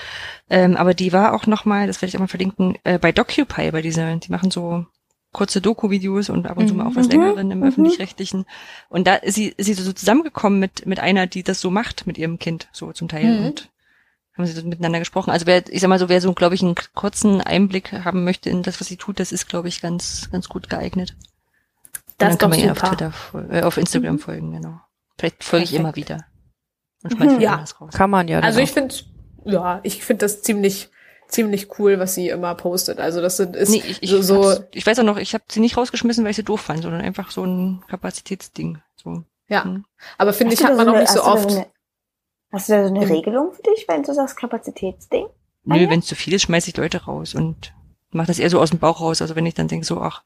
[0.51, 3.71] Ähm, aber die war auch nochmal, das werde ich auch mal verlinken, äh, bei DocuPy,
[3.71, 4.87] bei dieser, die machen so
[5.33, 7.13] kurze Doku-Videos und ab und zu mal auch was mhm.
[7.13, 7.65] längeren im mhm.
[7.65, 8.45] öffentlich-rechtlichen.
[8.89, 12.09] Und da ist sie, ist sie so zusammengekommen mit, mit einer, die das so macht
[12.09, 13.39] mit ihrem Kind, so zum Teil.
[13.39, 13.47] Mhm.
[13.47, 13.71] Und
[14.37, 15.31] haben sie so miteinander gesprochen.
[15.31, 18.51] Also wer, ich sag mal so, wer so, glaube ich, einen kurzen Einblick haben möchte
[18.51, 21.15] in das, was sie tut, das ist, glaube ich, ganz, ganz gut geeignet.
[22.19, 23.13] Das dann kann man ihr auf Twitter,
[23.51, 24.19] äh, auf Instagram mhm.
[24.19, 24.81] folgen, genau.
[25.19, 26.25] Vielleicht folge ich immer wieder.
[27.03, 27.41] Und schmeiße mhm.
[27.41, 27.65] ja.
[27.81, 27.93] raus.
[27.93, 28.41] Kann man ja.
[28.41, 28.95] Also ich finde,
[29.45, 30.91] ja, ich finde das ziemlich,
[31.29, 32.99] ziemlich cool, was sie immer postet.
[32.99, 35.45] Also das sind, ist nee, ich, ich, so, so ich weiß auch noch, ich habe
[35.49, 38.81] sie nicht rausgeschmissen, weil ich sie doof fand, sondern einfach so ein Kapazitätsding.
[38.97, 39.25] So.
[39.49, 39.85] Ja, hm.
[40.17, 41.51] aber finde ich, hat man so auch nicht so oft.
[41.51, 41.67] So eine,
[42.53, 43.09] hast du da so eine.
[43.09, 45.27] Regelung für dich, wenn du sagst Kapazitätsding?
[45.65, 47.75] Nö, wenn es zu viel ist, schmeiße ich Leute raus und
[48.11, 49.23] mache das eher so aus dem Bauch raus.
[49.23, 50.23] Also wenn ich dann denke so, ach,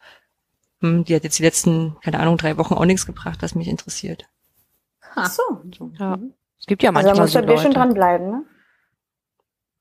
[0.81, 3.69] hm, die hat jetzt die letzten, keine Ahnung, drei Wochen auch nichts gebracht, was mich
[3.69, 4.29] interessiert.
[5.15, 5.43] Ach so.
[5.99, 6.17] Ja.
[6.17, 6.35] Mhm.
[6.59, 7.63] Es gibt ja manchmal also da musst so du Leute.
[7.63, 8.45] schon dranbleiben, ne?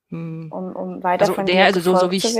[0.10, 0.52] Hm.
[0.52, 2.38] Um, um weiter also von der, also so, so wie ich,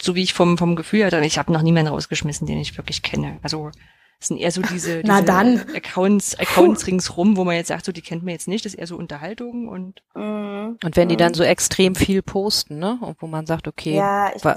[0.00, 3.02] so wie ich vom, vom Gefühl hatte, ich habe noch niemanden rausgeschmissen, den ich wirklich
[3.02, 3.38] kenne.
[3.42, 3.70] Also
[4.18, 5.64] das sind eher so diese, diese dann.
[5.74, 8.78] Accounts, Accounts ringsrum, wo man jetzt sagt, so die kennt man jetzt nicht, das ist
[8.78, 10.76] eher so Unterhaltung und mhm.
[10.82, 14.32] und wenn die dann so extrem viel posten, ne, und wo man sagt, okay, ja,
[14.34, 14.56] ich, wa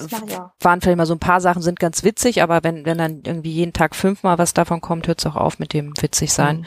[0.59, 3.51] waren vielleicht mal so ein paar Sachen sind ganz witzig, aber wenn wenn dann irgendwie
[3.51, 6.61] jeden Tag fünfmal was davon kommt, hört es auch auf mit dem witzig sein.
[6.61, 6.65] Mhm.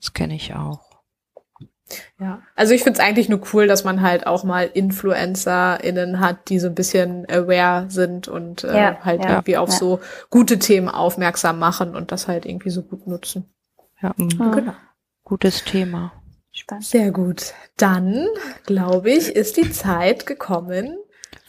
[0.00, 0.85] Das kenne ich auch.
[2.18, 6.48] Ja, also ich finde es eigentlich nur cool, dass man halt auch mal InfluencerInnen hat,
[6.48, 9.76] die so ein bisschen aware sind und äh, ja, halt ja, irgendwie auf ja.
[9.76, 13.48] so gute Themen aufmerksam machen und das halt irgendwie so gut nutzen.
[14.02, 14.28] Ja, mhm.
[14.28, 14.74] genau.
[15.24, 16.12] Gutes Thema.
[16.52, 16.84] Spannend.
[16.84, 17.54] Sehr gut.
[17.76, 18.26] Dann,
[18.64, 20.96] glaube ich, ist die Zeit gekommen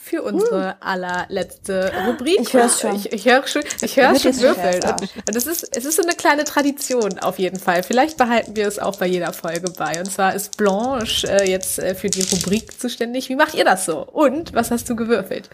[0.08, 0.76] für unsere hm.
[0.80, 2.40] allerletzte Rubrik.
[2.40, 2.96] Ich höre schon.
[2.96, 4.84] Ich, ich höre schon, ich höre schon würfeln.
[4.84, 7.84] Und, und es ist, es ist so eine kleine Tradition auf jeden Fall.
[7.84, 10.00] Vielleicht behalten wir es auch bei jeder Folge bei.
[10.00, 13.30] Und zwar ist Blanche äh, jetzt äh, für die Rubrik zuständig.
[13.30, 14.06] Wie macht ihr das so?
[14.06, 15.50] Und was hast du gewürfelt?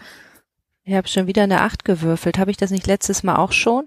[0.84, 2.38] Ich habe schon wieder eine Acht gewürfelt.
[2.38, 3.86] Habe ich das nicht letztes Mal auch schon?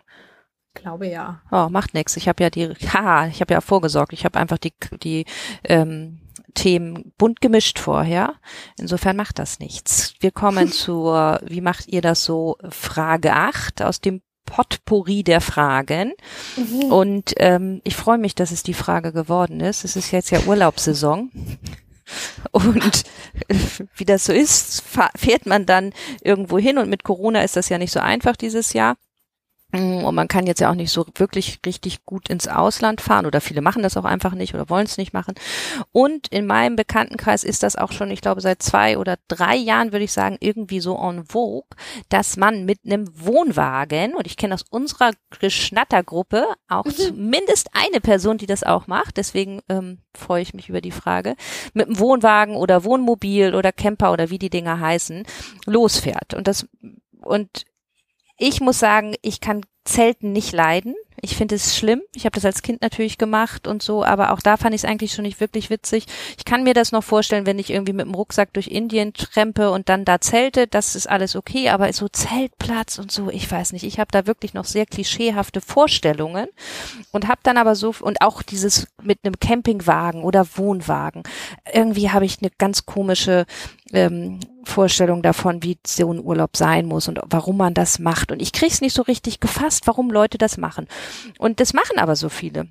[0.76, 1.42] Ich glaube ja.
[1.52, 2.18] Oh, macht nix.
[2.18, 4.14] Ich habe ja die, haha, ich habe ja vorgesorgt.
[4.14, 5.26] Ich habe einfach die die
[5.64, 6.20] ähm,
[6.58, 8.34] Themen bunt gemischt vorher.
[8.78, 10.16] Insofern macht das nichts.
[10.20, 16.14] Wir kommen zur, wie macht ihr das so, Frage 8 aus dem Potpourri der Fragen.
[16.56, 16.92] Mhm.
[16.92, 19.86] Und ähm, ich freue mich, dass es die Frage geworden ist.
[19.86, 21.30] Es ist jetzt ja Urlaubssaison.
[22.52, 23.04] Und
[23.96, 24.82] wie das so ist,
[25.16, 25.92] fährt man dann
[26.22, 28.96] irgendwo hin und mit Corona ist das ja nicht so einfach dieses Jahr.
[29.72, 33.26] Mm, und man kann jetzt ja auch nicht so wirklich richtig gut ins Ausland fahren
[33.26, 35.36] oder viele machen das auch einfach nicht oder wollen es nicht machen.
[35.92, 39.92] Und in meinem Bekanntenkreis ist das auch schon, ich glaube, seit zwei oder drei Jahren,
[39.92, 41.68] würde ich sagen, irgendwie so en vogue,
[42.08, 46.92] dass man mit einem Wohnwagen, und ich kenne aus unserer Geschnattergruppe auch mhm.
[46.92, 51.36] zumindest eine Person, die das auch macht, deswegen ähm, freue ich mich über die Frage,
[51.74, 55.26] mit einem Wohnwagen oder Wohnmobil oder Camper oder wie die Dinger heißen,
[55.66, 56.34] losfährt.
[56.34, 56.68] Und das
[57.22, 57.66] und
[58.38, 60.96] ich muss sagen, ich kann Zelten nicht leiden.
[61.20, 62.04] Ich finde es schlimm.
[62.14, 64.86] Ich habe das als Kind natürlich gemacht und so, aber auch da fand ich es
[64.86, 66.06] eigentlich schon nicht wirklich witzig.
[66.38, 69.72] Ich kann mir das noch vorstellen, wenn ich irgendwie mit dem Rucksack durch Indien trempe
[69.72, 73.74] und dann da zelte, das ist alles okay, aber so Zeltplatz und so, ich weiß
[73.74, 73.84] nicht.
[73.84, 76.48] Ich habe da wirklich noch sehr klischeehafte Vorstellungen
[77.12, 81.24] und habe dann aber so und auch dieses mit einem Campingwagen oder Wohnwagen.
[81.74, 83.48] Irgendwie habe ich eine ganz komische
[83.94, 88.32] ähm, Vorstellung davon, wie so ein Urlaub sein muss und warum man das macht.
[88.32, 90.88] Und ich krieg's nicht so richtig gefasst, warum Leute das machen.
[91.38, 92.68] Und das machen aber so viele.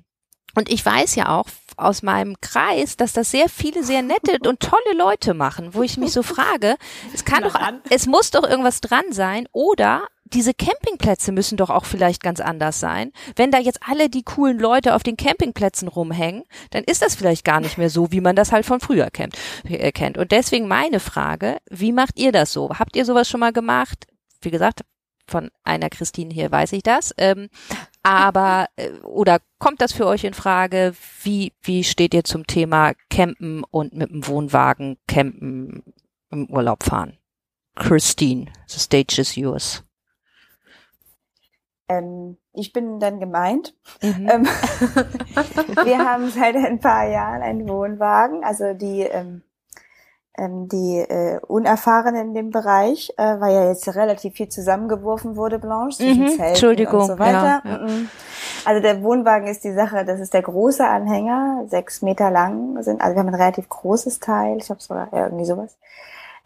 [0.55, 1.45] Und ich weiß ja auch
[1.75, 5.97] aus meinem Kreis, dass das sehr viele sehr nette und tolle Leute machen, wo ich
[5.97, 6.77] mich so frage,
[7.13, 7.55] es kann doch,
[7.91, 12.79] es muss doch irgendwas dran sein oder diese Campingplätze müssen doch auch vielleicht ganz anders
[12.79, 13.11] sein.
[13.35, 17.45] Wenn da jetzt alle die coolen Leute auf den Campingplätzen rumhängen, dann ist das vielleicht
[17.45, 19.35] gar nicht mehr so, wie man das halt von früher kennt.
[19.63, 20.17] Äh, kennt.
[20.17, 22.69] Und deswegen meine Frage, wie macht ihr das so?
[22.69, 24.05] Habt ihr sowas schon mal gemacht?
[24.41, 24.81] Wie gesagt,
[25.29, 27.13] von einer Christine hier weiß ich das.
[27.17, 27.49] Ähm,
[28.03, 30.93] aber äh, oder kommt das für euch in Frage?
[31.23, 35.83] Wie wie steht ihr zum Thema Campen und mit dem Wohnwagen campen
[36.31, 37.17] im Urlaub fahren?
[37.75, 39.83] Christine, the stage is yours.
[41.89, 43.75] Ähm, ich bin dann gemeint.
[44.01, 44.29] Mhm.
[44.29, 44.45] Ähm,
[45.85, 49.43] wir haben seit ein paar Jahren einen Wohnwagen, also die ähm,
[50.37, 55.59] ähm, die äh, Unerfahrenen in dem Bereich, äh, weil ja jetzt relativ viel zusammengeworfen wurde,
[55.59, 57.61] Blanche, zwischen mhm, Zelten Entschuldigung, und so weiter.
[57.63, 57.77] Ja, ja.
[57.79, 58.09] Mhm.
[58.65, 63.01] Also der Wohnwagen ist die Sache, das ist der große Anhänger, sechs Meter lang sind,
[63.01, 65.77] also wir haben ein relativ großes Teil, ich habe sogar ja, irgendwie sowas.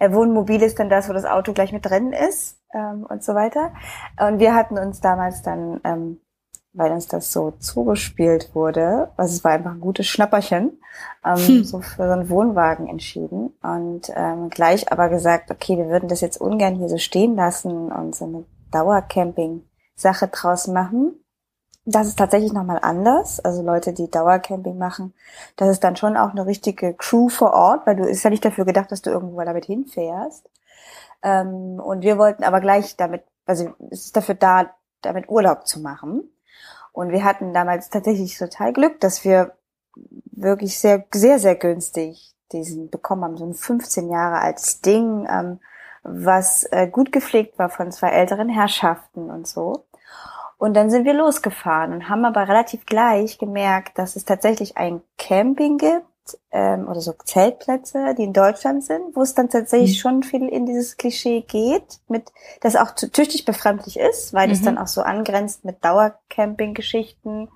[0.02, 3.36] Äh, Wohnmobil ist dann das, wo das Auto gleich mit drin ist ähm, und so
[3.36, 3.72] weiter.
[4.20, 6.20] Und wir hatten uns damals dann, ähm,
[6.74, 10.80] weil uns das so zugespielt wurde, also es war einfach ein gutes Schnapperchen,
[11.24, 11.64] ähm, hm.
[11.64, 16.22] so für so einen Wohnwagen entschieden und ähm, gleich aber gesagt, okay, wir würden das
[16.22, 21.21] jetzt ungern hier so stehen lassen und so eine Dauercamping-Sache draus machen
[21.86, 23.40] das ist tatsächlich nochmal anders.
[23.40, 25.14] Also Leute, die Dauercamping machen,
[25.56, 28.46] das ist dann schon auch eine richtige Crew vor Ort, weil du ist ja nicht
[28.46, 30.50] dafür gedacht, dass du irgendwo damit hinfährst.
[31.24, 34.72] Ähm, und wir wollten aber gleich damit, also es ist dafür da,
[35.02, 36.30] damit Urlaub zu machen.
[36.94, 39.54] Und wir hatten damals tatsächlich total Glück, dass wir
[40.32, 45.60] wirklich sehr, sehr, sehr günstig diesen bekommen haben, so ein 15 Jahre altes Ding, ähm,
[46.04, 49.86] was äh, gut gepflegt war von zwei älteren Herrschaften und so.
[50.62, 55.02] Und dann sind wir losgefahren und haben aber relativ gleich gemerkt, dass es tatsächlich ein
[55.18, 56.06] Camping gibt
[56.52, 60.02] ähm, oder so Zeltplätze, die in Deutschland sind, wo es dann tatsächlich mhm.
[60.02, 64.54] schon viel in dieses Klischee geht, mit das auch tüchtig befremdlich ist, weil mhm.
[64.54, 67.50] es dann auch so angrenzt mit Dauercamping-Geschichten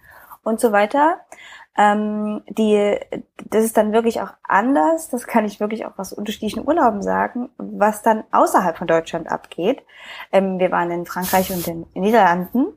[0.44, 1.20] und so weiter.
[1.78, 2.98] Ähm, die,
[3.50, 5.10] das ist dann wirklich auch anders.
[5.10, 9.84] Das kann ich wirklich auch aus unterschiedlichen Urlauben sagen, was dann außerhalb von Deutschland abgeht.
[10.32, 12.68] Ähm, wir waren in Frankreich und in, in Niederlanden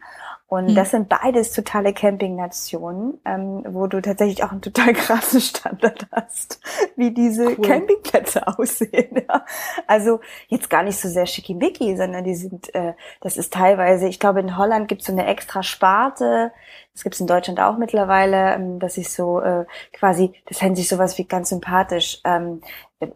[0.48, 0.74] und mhm.
[0.74, 6.60] das sind beides totale Campingnationen, ähm, wo du tatsächlich auch einen total krassen Standard hast,
[6.96, 7.56] wie diese cool.
[7.56, 9.24] Campingplätze aussehen.
[9.28, 9.44] Ja.
[9.86, 14.18] Also jetzt gar nicht so sehr schickimicki, sondern die sind, äh, das ist teilweise, ich
[14.18, 16.50] glaube in Holland gibt es so eine extra Sparte,
[16.94, 20.78] das gibt es in Deutschland auch mittlerweile, ähm, dass ich so äh, quasi, das nennt
[20.78, 22.62] sich sowas wie ganz sympathisch, ähm,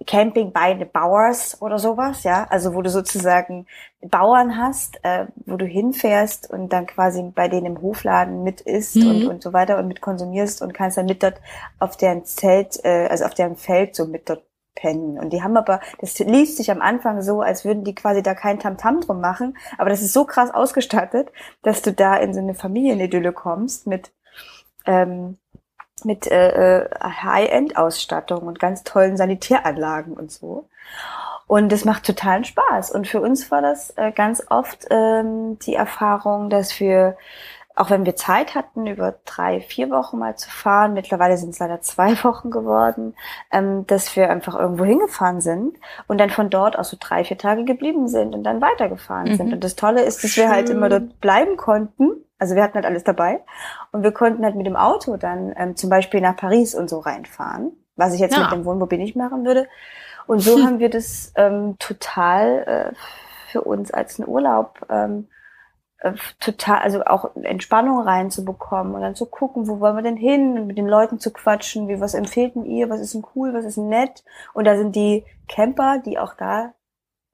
[0.07, 3.67] Camping by the Bauers oder sowas, ja, also wo du sozusagen
[4.01, 8.95] Bauern hast, äh, wo du hinfährst und dann quasi bei denen im Hofladen mit isst
[8.95, 9.09] mhm.
[9.09, 11.41] und, und so weiter und mit konsumierst und kannst dann mit dort
[11.81, 14.45] auf deren Zelt, äh, also auf deren Feld so mit dort
[14.77, 15.19] pennen.
[15.19, 18.35] Und die haben aber, das liest sich am Anfang so, als würden die quasi da
[18.35, 21.33] kein Tamtam drum machen, aber das ist so krass ausgestattet,
[21.63, 24.13] dass du da in so eine Familienidylle kommst mit
[24.87, 25.39] ähm,
[26.05, 30.69] mit äh, äh, High-End-Ausstattung und ganz tollen Sanitäranlagen und so.
[31.47, 32.93] Und das macht totalen Spaß.
[32.93, 37.17] Und für uns war das äh, ganz oft ähm, die Erfahrung, dass wir,
[37.75, 41.59] auch wenn wir Zeit hatten, über drei, vier Wochen mal zu fahren, mittlerweile sind es
[41.59, 43.15] leider zwei Wochen geworden,
[43.51, 45.77] ähm, dass wir einfach irgendwo hingefahren sind
[46.07, 49.37] und dann von dort aus so drei, vier Tage geblieben sind und dann weitergefahren mhm.
[49.37, 49.53] sind.
[49.53, 52.87] Und das Tolle ist, dass wir halt immer dort bleiben konnten also wir hatten halt
[52.87, 53.41] alles dabei
[53.93, 56.99] und wir konnten halt mit dem Auto dann ähm, zum Beispiel nach Paris und so
[56.99, 58.43] reinfahren, was ich jetzt ja.
[58.43, 59.69] mit dem Wohnmobil nicht machen würde.
[60.27, 60.67] Und so hm.
[60.67, 62.95] haben wir das ähm, total äh,
[63.53, 65.32] für uns als einen Urlaub ähm, äh,
[66.41, 70.67] total, also auch Entspannung reinzubekommen und dann zu gucken, wo wollen wir denn hin und
[70.67, 73.77] mit den Leuten zu quatschen, wie was empfehlten ihr, was ist denn cool, was ist
[73.77, 74.25] denn nett.
[74.53, 76.73] Und da sind die Camper, die auch da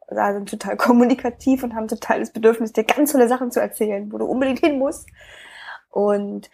[0.09, 4.11] da sind total kommunikativ und haben total das Bedürfnis, dir ganz tolle Sachen zu erzählen,
[4.13, 5.09] wo du unbedingt hin musst.
[5.91, 6.51] Und,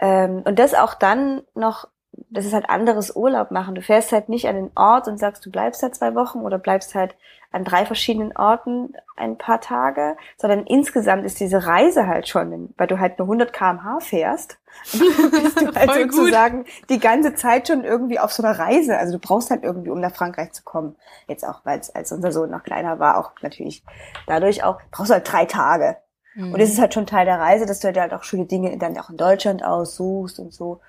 [0.00, 1.88] ähm, und das auch dann noch
[2.30, 3.74] das ist halt anderes Urlaub machen.
[3.74, 6.58] Du fährst halt nicht an den Ort und sagst, du bleibst da zwei Wochen oder
[6.58, 7.14] bleibst halt
[7.52, 12.86] an drei verschiedenen Orten ein paar Tage, sondern insgesamt ist diese Reise halt schon, weil
[12.86, 14.58] du halt nur 100 kmh fährst,
[14.92, 18.96] bist du halt sozusagen die ganze Zeit schon irgendwie auf so einer Reise.
[18.96, 20.96] Also du brauchst halt irgendwie, um nach Frankreich zu kommen.
[21.28, 23.84] Jetzt auch, weil es als unser Sohn noch kleiner war, auch natürlich
[24.26, 25.98] dadurch auch, brauchst du halt drei Tage.
[26.34, 26.54] Mhm.
[26.54, 28.96] Und es ist halt schon Teil der Reise, dass du halt auch schöne Dinge dann
[28.98, 30.80] auch in Deutschland aussuchst und so.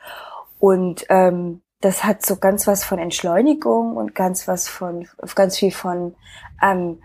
[0.64, 5.74] Und ähm, das hat so ganz was von Entschleunigung und ganz was von, ganz viel
[5.74, 6.16] von
[6.62, 7.04] ähm,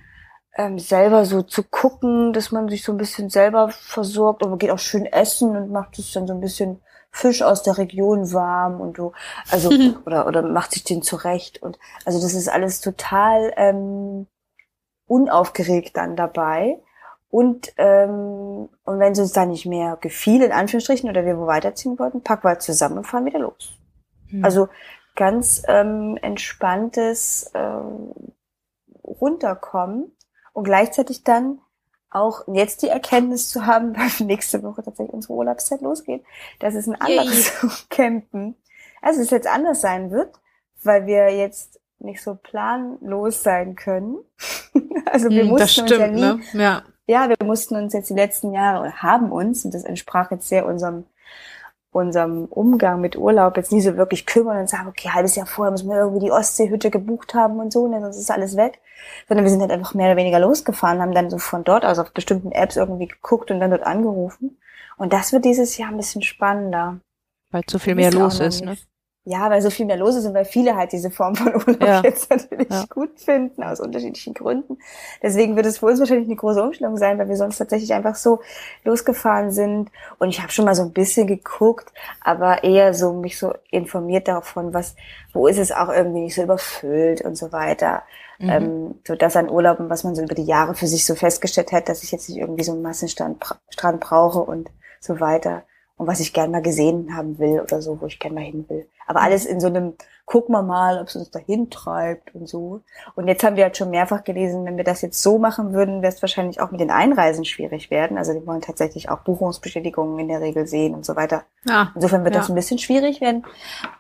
[0.55, 4.45] ähm, selber so zu gucken, dass man sich so ein bisschen selber versorgt.
[4.45, 6.81] Und man geht auch schön essen und macht es dann so ein bisschen
[7.11, 9.11] Fisch aus der Region warm und du,
[9.51, 9.71] also,
[10.07, 11.61] oder, oder macht sich den zurecht.
[11.61, 14.29] Und, also das ist alles total, ähm,
[15.09, 16.81] unaufgeregt dann dabei.
[17.31, 21.47] Und, ähm, und wenn es uns dann nicht mehr gefiel, in Anführungsstrichen, oder wir wo
[21.47, 23.77] weiterziehen wollten, packen wir zusammen und fahren wieder los.
[24.31, 24.45] Mhm.
[24.45, 24.69] Also
[25.15, 28.13] ganz ähm, entspanntes ähm,
[29.05, 30.13] Runterkommen
[30.55, 31.59] und gleichzeitig dann
[32.11, 36.25] auch jetzt die Erkenntnis zu haben, weil nächste Woche tatsächlich unsere Urlaubszeit losgeht,
[36.61, 37.71] dass es ein anderes Yay.
[37.91, 38.57] Campen,
[39.03, 40.35] also es jetzt anders sein wird,
[40.83, 44.19] weil wir jetzt nicht so planlos sein können.
[45.07, 46.41] also wir hm, mussten stimmt, uns ja nie, ne?
[46.55, 50.31] ja ja, wir mussten uns jetzt die letzten Jahre oder haben uns, und das entsprach
[50.31, 51.07] jetzt sehr unserem,
[51.91, 55.73] unserem Umgang mit Urlaub, jetzt nie so wirklich kümmern und sagen, okay, halbes Jahr vorher
[55.73, 58.81] müssen wir irgendwie die Ostseehütte gebucht haben und so, und ne, sonst ist alles weg.
[59.27, 61.99] Sondern wir sind halt einfach mehr oder weniger losgefahren, haben dann so von dort aus
[61.99, 64.59] auf bestimmten Apps irgendwie geguckt und dann dort angerufen.
[64.99, 67.01] Und das wird dieses Jahr ein bisschen spannender.
[67.51, 68.77] Weil zu viel mehr los ist, ne?
[69.31, 71.83] Ja, weil so viel mehr los ist und weil viele halt diese Form von Urlaub
[71.83, 72.01] ja.
[72.03, 72.87] jetzt natürlich ja.
[72.89, 74.79] gut finden, aus unterschiedlichen Gründen.
[75.23, 78.15] Deswegen wird es für uns wahrscheinlich eine große Umstellung sein, weil wir sonst tatsächlich einfach
[78.15, 78.41] so
[78.85, 79.91] losgefahren sind.
[80.19, 81.93] Und ich habe schon mal so ein bisschen geguckt,
[82.23, 84.97] aber eher so mich so informiert davon, was,
[85.35, 88.05] wo ist es auch irgendwie nicht so überfüllt und so weiter.
[88.39, 88.49] Mhm.
[88.49, 91.73] Ähm, so das an Urlauben, was man so über die Jahre für sich so festgestellt
[91.73, 95.65] hat, dass ich jetzt nicht irgendwie so einen Massenstrand Strand brauche und so weiter
[95.99, 98.65] und was ich gerne mal gesehen haben will oder so, wo ich gerne mal hin
[98.69, 98.89] will.
[99.09, 99.95] Aber alles in so einem,
[100.27, 102.83] guck mal mal, ob es uns dahin treibt und so.
[103.17, 106.01] Und jetzt haben wir halt schon mehrfach gelesen, wenn wir das jetzt so machen würden,
[106.01, 108.17] wäre es wahrscheinlich auch mit den Einreisen schwierig werden.
[108.17, 111.45] Also die wollen tatsächlich auch Buchungsbestätigungen in der Regel sehen und so weiter.
[111.67, 112.41] Ja, Insofern wird ja.
[112.43, 113.45] das ein bisschen schwierig werden.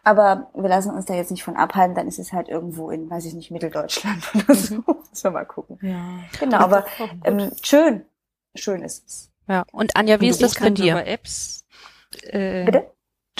[0.04, 3.10] Aber wir lassen uns da jetzt nicht von abhalten, dann ist es halt irgendwo in,
[3.10, 4.74] weiß ich nicht, Mitteldeutschland oder so.
[4.76, 4.84] Mhm.
[5.10, 5.78] Müssen wir mal gucken.
[5.82, 6.20] Ja.
[6.38, 6.84] Genau, aber
[7.24, 8.04] ähm, schön.
[8.54, 9.30] Schön ist es.
[9.48, 9.64] Ja.
[9.72, 11.06] Und Anja, wie ist das bei dir?
[11.06, 11.64] Apps
[12.22, 12.86] äh, Bitte?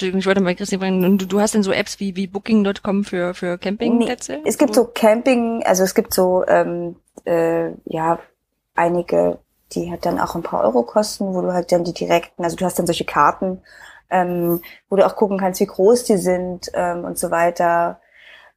[0.01, 3.33] Ich wollte mal Christine fragen, du, du hast denn so Apps wie, wie Booking.com für,
[3.33, 4.33] für Campingplätze?
[4.37, 8.19] Nee, es gibt so Camping, also es gibt so, ähm, äh, ja,
[8.75, 9.39] einige,
[9.73, 12.55] die halt dann auch ein paar Euro kosten, wo du halt dann die direkten, also
[12.55, 13.61] du hast dann solche Karten,
[14.09, 17.99] ähm, wo du auch gucken kannst, wie groß die sind ähm, und so weiter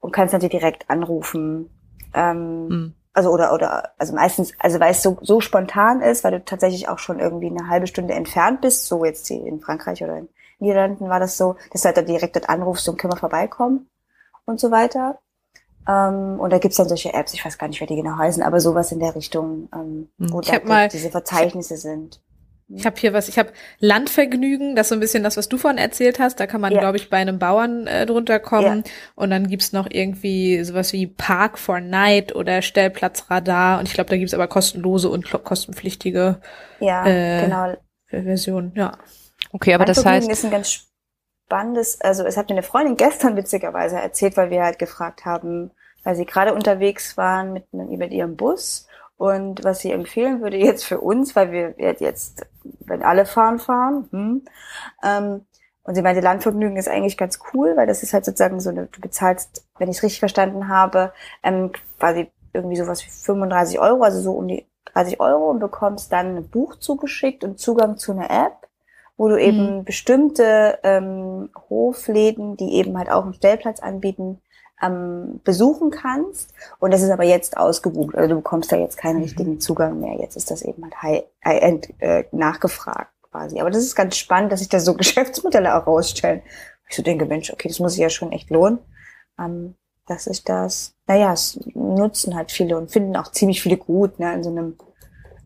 [0.00, 1.70] und kannst dann die direkt anrufen.
[2.14, 2.94] Ähm, hm.
[3.14, 6.88] Also oder oder also meistens, also weil es so, so spontan ist, weil du tatsächlich
[6.88, 10.28] auch schon irgendwie eine halbe Stunde entfernt bist, so jetzt in Frankreich oder in
[10.60, 13.90] Niederlanden war das so, dass du halt dann direkt dort anrufst und können wir vorbeikommen
[14.46, 15.18] und so weiter.
[15.86, 18.42] Ähm, und da gibt's dann solche Apps, ich weiß gar nicht, wer die genau heißen,
[18.42, 22.20] aber sowas in der Richtung, ähm, wo da mal, diese Verzeichnisse sind.
[22.76, 25.58] Ich habe hier was, ich habe Landvergnügen, das ist so ein bisschen das, was du
[25.58, 26.40] vorhin erzählt hast.
[26.40, 26.80] Da kann man, ja.
[26.80, 28.84] glaube ich, bei einem Bauern äh, drunter kommen.
[28.84, 28.92] Ja.
[29.14, 33.78] Und dann gibt's noch irgendwie sowas wie Park for Night oder Stellplatzradar.
[33.78, 36.40] Und ich glaube, da gibt's aber kostenlose und kostenpflichtige
[36.80, 37.74] ja, äh, genau.
[38.08, 38.72] Versionen.
[38.74, 38.98] Ja.
[39.52, 40.30] Okay, aber das heißt.
[40.30, 40.86] ist ein ganz
[41.46, 45.70] spannendes, also es hat mir eine Freundin gestern witzigerweise erzählt, weil wir halt gefragt haben,
[46.04, 48.86] weil sie gerade unterwegs waren mit, mit ihrem Bus
[49.16, 52.46] und was sie empfehlen würde jetzt für uns, weil wir jetzt,
[52.80, 54.44] wenn alle fahren, fahren, hm,
[55.02, 55.46] ähm,
[55.84, 58.86] und sie meinte, Landvergnügen ist eigentlich ganz cool, weil das ist halt sozusagen so eine,
[58.86, 61.12] du bezahlst, wenn ich es richtig verstanden habe,
[61.42, 66.12] ähm, quasi irgendwie sowas wie 35 Euro, also so um die 30 Euro und bekommst
[66.12, 68.68] dann ein Buch zugeschickt und Zugang zu einer App,
[69.16, 69.84] wo du eben mhm.
[69.84, 74.40] bestimmte ähm, Hofläden, die eben halt auch einen Stellplatz anbieten,
[74.82, 76.52] ähm, besuchen kannst.
[76.78, 78.14] Und das ist aber jetzt ausgebucht.
[78.16, 79.22] Also du bekommst da jetzt keinen mhm.
[79.22, 80.18] richtigen Zugang mehr.
[80.20, 83.60] Jetzt ist das eben halt high-end äh, nachgefragt quasi.
[83.60, 86.42] Aber das ist ganz spannend, dass sich da so Geschäftsmodelle auch rausstellen.
[86.88, 88.78] Ich so denke, Mensch, okay, das muss sich ja schon echt lohnen.
[89.38, 89.76] Ähm,
[90.06, 94.34] dass ich das, naja, es nutzen halt viele und finden auch ziemlich viele gut, ne,
[94.34, 94.76] in so einem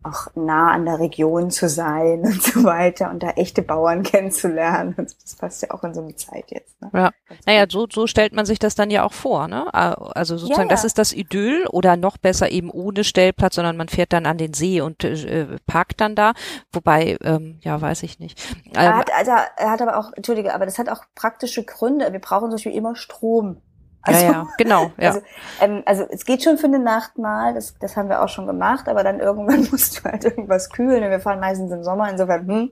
[0.03, 4.95] auch nah an der Region zu sein und so weiter und da echte Bauern kennenzulernen.
[4.97, 6.81] Das passt ja auch in so eine Zeit jetzt.
[6.81, 6.89] Ne?
[6.93, 7.11] Ja.
[7.45, 9.73] Naja, so, so stellt man sich das dann ja auch vor, ne?
[9.73, 10.75] Also sozusagen, ja, ja.
[10.75, 14.37] das ist das Idyll oder noch besser eben ohne Stellplatz, sondern man fährt dann an
[14.37, 16.33] den See und äh, parkt dann da.
[16.71, 18.39] Wobei, ähm, ja, weiß ich nicht.
[18.67, 22.11] Ähm, er, hat, also, er hat aber auch, entschuldige, aber das hat auch praktische Gründe.
[22.11, 23.61] Wir brauchen zum Beispiel immer Strom.
[24.01, 24.91] Also, ja, ja, genau.
[24.97, 25.09] Ja.
[25.09, 25.21] Also,
[25.61, 28.47] ähm, also es geht schon für eine Nacht mal, das, das haben wir auch schon
[28.47, 31.03] gemacht, aber dann irgendwann musst du halt irgendwas kühlen.
[31.03, 32.71] Und wir fahren meistens im Sommer, insofern hm,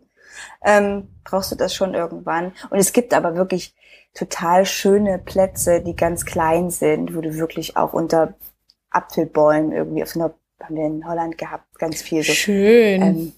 [0.63, 2.53] ähm, brauchst du das schon irgendwann.
[2.69, 3.75] Und es gibt aber wirklich
[4.13, 8.33] total schöne Plätze, die ganz klein sind, wo du wirklich auch unter
[8.89, 10.33] Apfelbäumen irgendwie auf einer,
[10.63, 12.31] haben wir in Holland gehabt, ganz viel so.
[12.31, 13.01] Schön.
[13.01, 13.33] Ähm,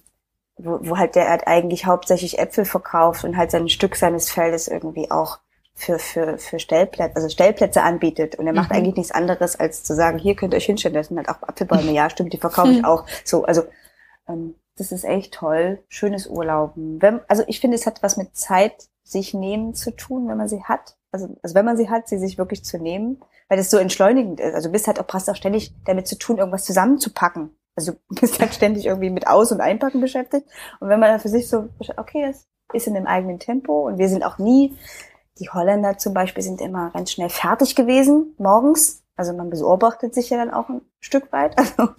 [0.57, 4.67] wo, wo halt der hat eigentlich hauptsächlich Äpfel verkauft und halt sein Stück seines Feldes
[4.67, 5.39] irgendwie auch
[5.77, 8.35] für, für, für Stellplätze, also Stellplätze anbietet.
[8.35, 8.77] Und er macht mhm.
[8.77, 11.43] eigentlich nichts anderes, als zu sagen, hier könnt ihr euch hinstellen, das sind halt auch
[11.43, 13.05] Apfelbäume, ja, stimmt, die verkaufe ich auch.
[13.23, 13.63] So, also
[14.27, 15.79] ähm, das ist echt toll.
[15.87, 16.99] Schönes Urlauben.
[17.01, 20.47] Wenn, also ich finde, es hat was mit Zeit sich nehmen zu tun, wenn man
[20.47, 20.97] sie hat.
[21.11, 24.39] Also, also wenn man sie hat, sie sich wirklich zu nehmen, weil das so entschleunigend
[24.39, 24.55] ist.
[24.55, 27.55] Also du bist halt auch, hast auch ständig damit zu tun, irgendwas zusammenzupacken.
[27.75, 30.47] Also du bist halt ständig irgendwie mit Aus- und Einpacken beschäftigt.
[30.79, 33.99] Und wenn man dann für sich so, okay, das ist in dem eigenen Tempo und
[33.99, 34.75] wir sind auch nie
[35.39, 39.03] die Holländer zum Beispiel sind immer ganz schnell fertig gewesen morgens.
[39.15, 41.55] Also man beobachtet sich ja dann auch ein Stück weit.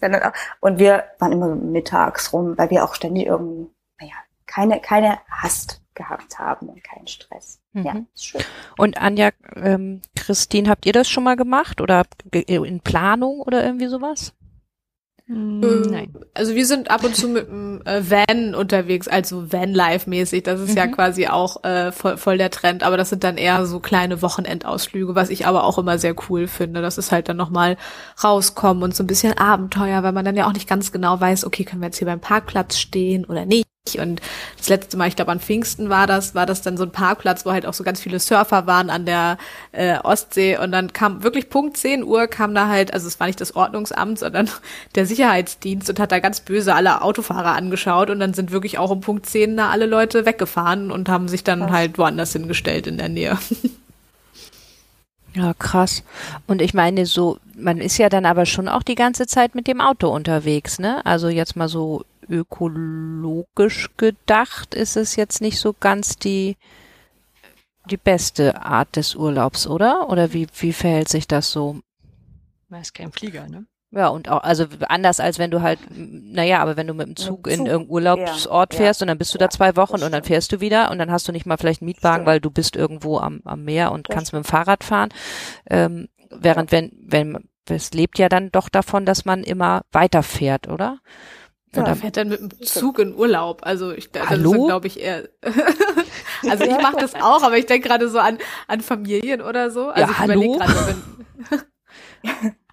[0.00, 0.18] Also,
[0.60, 4.12] und wir waren immer mittags rum, weil wir auch ständig irgendwie, naja,
[4.44, 7.60] keine, keine Hast gehabt haben und keinen Stress.
[7.72, 7.84] Mhm.
[7.84, 8.42] Ja, ist schön.
[8.76, 13.86] Und Anja, ähm, Christine, habt ihr das schon mal gemacht oder in Planung oder irgendwie
[13.86, 14.34] sowas?
[15.26, 16.14] Hm, nein.
[16.34, 20.42] Also wir sind ab und zu mit dem äh, Van unterwegs, also Van-Life-mäßig.
[20.42, 20.76] Das ist mhm.
[20.76, 24.20] ja quasi auch äh, voll, voll der Trend, aber das sind dann eher so kleine
[24.20, 26.82] Wochenendausflüge, was ich aber auch immer sehr cool finde.
[26.82, 27.78] Das ist halt dann nochmal
[28.22, 31.46] rauskommen und so ein bisschen Abenteuer, weil man dann ja auch nicht ganz genau weiß,
[31.46, 33.64] okay, können wir jetzt hier beim Parkplatz stehen oder nicht.
[33.98, 34.22] Und
[34.56, 37.44] das letzte Mal, ich glaube an Pfingsten war das, war das dann so ein Parkplatz,
[37.44, 39.36] wo halt auch so ganz viele Surfer waren an der
[39.72, 40.56] äh, Ostsee.
[40.56, 43.54] Und dann kam wirklich Punkt 10 Uhr kam da halt, also es war nicht das
[43.54, 44.48] Ordnungsamt, sondern
[44.94, 48.08] der Sicherheitsdienst und hat da ganz böse alle Autofahrer angeschaut.
[48.08, 51.44] Und dann sind wirklich auch um Punkt 10 da alle Leute weggefahren und haben sich
[51.44, 51.70] dann krass.
[51.70, 53.38] halt woanders hingestellt in der Nähe.
[55.36, 56.04] Ja, krass.
[56.46, 59.66] Und ich meine, so, man ist ja dann aber schon auch die ganze Zeit mit
[59.66, 61.04] dem Auto unterwegs, ne?
[61.04, 66.56] Also jetzt mal so ökologisch gedacht ist es jetzt nicht so ganz die,
[67.90, 70.08] die beste Art des Urlaubs, oder?
[70.08, 71.80] Oder wie, wie verhält sich das so?
[72.68, 73.66] Man ist kein Flieger, ne?
[73.94, 77.16] Ja, und auch, also anders als wenn du halt, naja, aber wenn du mit dem
[77.16, 77.46] Zug, Zug.
[77.46, 80.10] in irgendeinen Urlaubsort ja, fährst ja, und dann bist du ja, da zwei Wochen und
[80.10, 82.50] dann fährst du wieder und dann hast du nicht mal vielleicht einen Mietwagen, weil du
[82.50, 85.10] bist irgendwo am, am Meer und das kannst mit dem Fahrrad fahren.
[85.70, 90.98] Ähm, während wenn, wenn, es lebt ja dann doch davon, dass man immer weiterfährt, oder?
[91.76, 93.60] Ja, er fährt dann mit dem Zug in Urlaub.
[93.64, 94.66] Also ich Hallo?
[94.66, 95.28] glaube ich eher.
[96.48, 99.88] also ich mache das auch, aber ich denke gerade so an an Familien oder so.
[99.88, 100.96] Also ja, ich überlege gerade,
[102.30, 102.54] wenn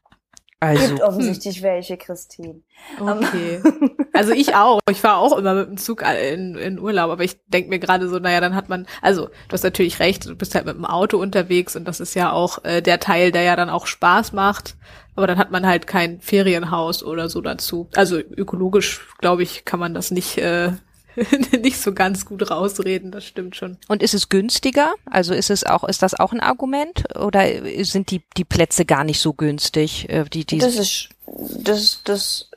[0.63, 0.89] Also.
[0.89, 1.63] Gibt offensichtlich hm.
[1.63, 2.61] welche, Christine.
[2.99, 3.63] Okay.
[4.13, 4.79] also ich auch.
[4.91, 8.07] Ich fahre auch immer mit dem Zug in, in Urlaub, aber ich denk mir gerade
[8.07, 10.85] so, naja, dann hat man, also du hast natürlich recht, du bist halt mit dem
[10.85, 14.33] Auto unterwegs und das ist ja auch äh, der Teil, der ja dann auch Spaß
[14.33, 14.75] macht.
[15.15, 17.89] Aber dann hat man halt kein Ferienhaus oder so dazu.
[17.95, 20.73] Also ökologisch, glaube ich, kann man das nicht, äh,
[21.61, 23.77] nicht so ganz gut rausreden, das stimmt schon.
[23.87, 24.93] Und ist es günstiger?
[25.05, 27.15] Also ist es auch, ist das auch ein Argument?
[27.17, 27.45] Oder
[27.83, 30.09] sind die, die Plätze gar nicht so günstig?
[30.09, 32.49] Äh, die, die das ist, das, das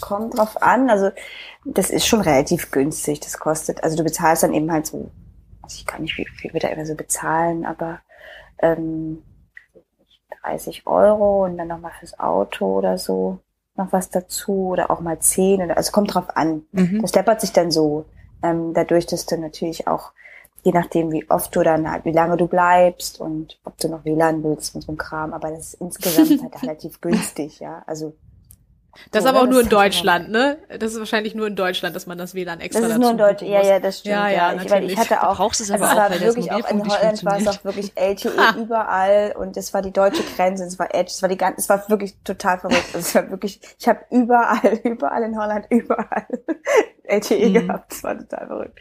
[0.00, 0.90] kommt drauf an.
[0.90, 1.10] Also,
[1.64, 3.20] das ist schon relativ günstig.
[3.20, 5.10] Das kostet, also du bezahlst dann eben halt so,
[5.68, 8.00] ich kann nicht, wie viel wir da immer so bezahlen, aber,
[8.58, 9.22] ähm,
[10.42, 13.38] 30 Euro und dann nochmal fürs Auto oder so
[13.76, 16.64] noch was dazu oder auch mal 10 oder, also kommt drauf an.
[16.72, 17.00] Mhm.
[17.02, 18.04] Das deppert sich dann so.
[18.42, 20.12] Ähm, dadurch, dass du natürlich auch,
[20.62, 24.04] je nachdem wie oft du dann halt, wie lange du bleibst und ob du noch
[24.04, 27.82] WLAN willst und so ein Kram, aber das ist insgesamt halt relativ günstig, ja.
[27.86, 28.14] Also
[29.10, 30.58] das ist aber auch nur in Deutschland, ne?
[30.68, 33.18] Das ist wahrscheinlich nur in Deutschland, dass man das WLAN extra Das ist nur in
[33.18, 34.14] Deutschland, ja, ja, das stimmt.
[34.14, 34.62] Ja, ja, ja.
[34.62, 37.38] Ich, weil ich hatte auch, brauchst es aber also auch, wirklich auch in Holland war
[37.38, 41.22] es auch wirklich LTE überall und es war die deutsche Grenze, es war Edge, es
[41.22, 42.84] war die ganze, es war wirklich total verrückt.
[42.92, 46.26] Also es war wirklich, ich habe überall, überall in Holland, überall
[47.04, 47.54] LTE mhm.
[47.54, 47.92] gehabt.
[47.92, 48.78] Es war total verrückt.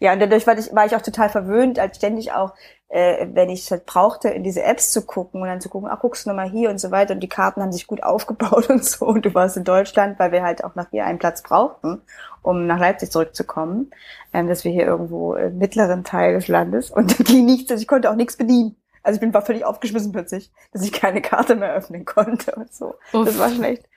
[0.00, 2.52] Ja, und dadurch war ich, war ich auch total verwöhnt, als ständig auch
[2.92, 5.88] äh, wenn ich es halt brauchte, in diese Apps zu gucken und dann zu gucken,
[5.90, 7.14] ach, guckst du nochmal hier und so weiter.
[7.14, 9.06] Und die Karten haben sich gut aufgebaut und so.
[9.06, 12.02] Und du warst in Deutschland, weil wir halt auch nach hier einen Platz brauchten,
[12.42, 13.90] um nach Leipzig zurückzukommen.
[14.34, 16.90] Ähm, dass wir hier irgendwo im mittleren Teil des Landes.
[16.90, 18.76] Und da ging nichts, also ich konnte auch nichts bedienen.
[19.02, 22.72] Also ich bin war völlig aufgeschmissen plötzlich, dass ich keine Karte mehr öffnen konnte und
[22.72, 22.94] so.
[23.12, 23.24] Uff.
[23.24, 23.88] Das war schon echt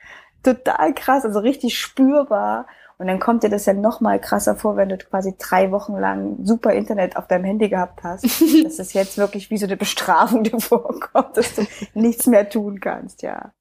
[0.42, 2.66] total krass, also richtig spürbar.
[2.98, 5.98] Und dann kommt dir das ja noch mal krasser vor, wenn du quasi drei Wochen
[5.98, 8.24] lang super Internet auf deinem Handy gehabt hast.
[8.64, 11.64] dass es jetzt wirklich wie so eine Bestrafung dir vorkommt, dass du
[11.94, 13.52] nichts mehr tun kannst, ja.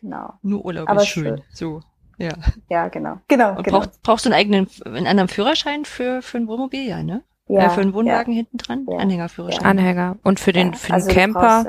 [0.00, 0.34] Genau.
[0.42, 1.24] Nur Urlaub Aber ist schön.
[1.24, 1.42] schön.
[1.52, 1.80] So.
[2.18, 2.34] Ja.
[2.68, 3.18] Ja, genau.
[3.28, 3.56] Genau.
[3.56, 3.78] Und genau.
[3.78, 7.22] Brauchst, brauchst du einen eigenen, einen anderen Führerschein für, für ein Wohnmobil, ja, ne?
[7.48, 7.66] Ja.
[7.66, 8.38] Äh, für einen Wohnwagen ja.
[8.38, 8.86] hinten dran?
[8.88, 8.98] Ja.
[8.98, 9.64] Anhängerführerschein.
[9.64, 10.16] Anhänger.
[10.22, 11.66] Und für den, für den also Camper?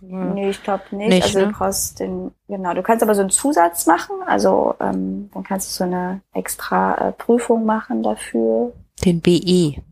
[0.00, 1.08] Nee, ich glaube nicht.
[1.08, 1.24] nicht.
[1.24, 1.46] Also ne?
[1.46, 2.74] du brauchst den, genau.
[2.74, 4.16] Du kannst aber so einen Zusatz machen.
[4.26, 8.72] Also ähm, dann kannst du so eine extra äh, Prüfung machen dafür.
[9.04, 9.82] Den BE.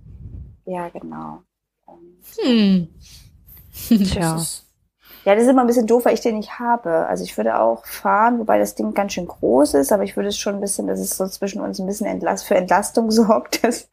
[0.64, 1.42] Ja, genau.
[2.38, 2.88] Hm.
[3.88, 4.40] Tja.
[5.24, 7.06] ja, das ist immer ein bisschen doof, weil ich den nicht habe.
[7.06, 10.28] Also ich würde auch fahren, wobei das Ding ganz schön groß ist, aber ich würde
[10.28, 13.64] es schon ein bisschen, dass es so zwischen uns ein bisschen Entlast, für Entlastung sorgt,
[13.64, 13.88] dass,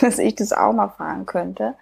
[0.00, 1.74] dass ich das auch mal fahren könnte.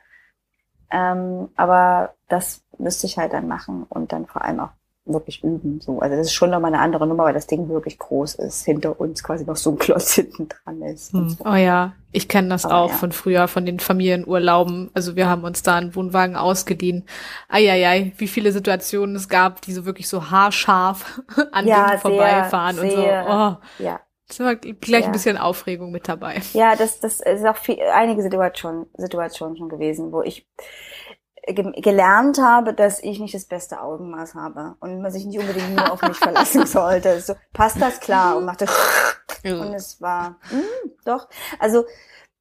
[0.90, 4.70] Ähm, aber das müsste ich halt dann machen und dann vor allem auch
[5.06, 5.80] wirklich üben.
[5.80, 6.00] So.
[6.00, 9.00] Also das ist schon nochmal eine andere Nummer, weil das Ding wirklich groß ist, hinter
[9.00, 11.12] uns quasi noch so ein Klotz hinten dran ist.
[11.12, 11.30] Hm.
[11.30, 11.44] So.
[11.44, 12.96] Oh ja, ich kenne das Aber auch ja.
[12.96, 14.90] von früher, von den Familienurlauben.
[14.94, 17.06] Also wir haben uns da einen Wohnwagen ausgeliehen.
[17.48, 22.76] Eieiei, wie viele Situationen es gab, die so wirklich so haarscharf an ja, Dingen vorbeifahren
[22.76, 23.02] sehr, und so.
[23.02, 23.84] Oh.
[23.84, 24.00] Ja.
[24.28, 25.06] Das war gleich ja.
[25.06, 26.40] ein bisschen Aufregung mit dabei.
[26.52, 30.46] Ja, das, das ist auch viel, einige Situationen, Situationen schon gewesen, wo ich
[31.46, 35.74] ge gelernt habe, dass ich nicht das beste Augenmaß habe und man sich nicht unbedingt
[35.74, 37.20] nur auf mich verlassen sollte.
[37.20, 38.66] So, passt das klar und machte
[39.44, 41.28] und es war mh, hm, doch.
[41.58, 41.84] Also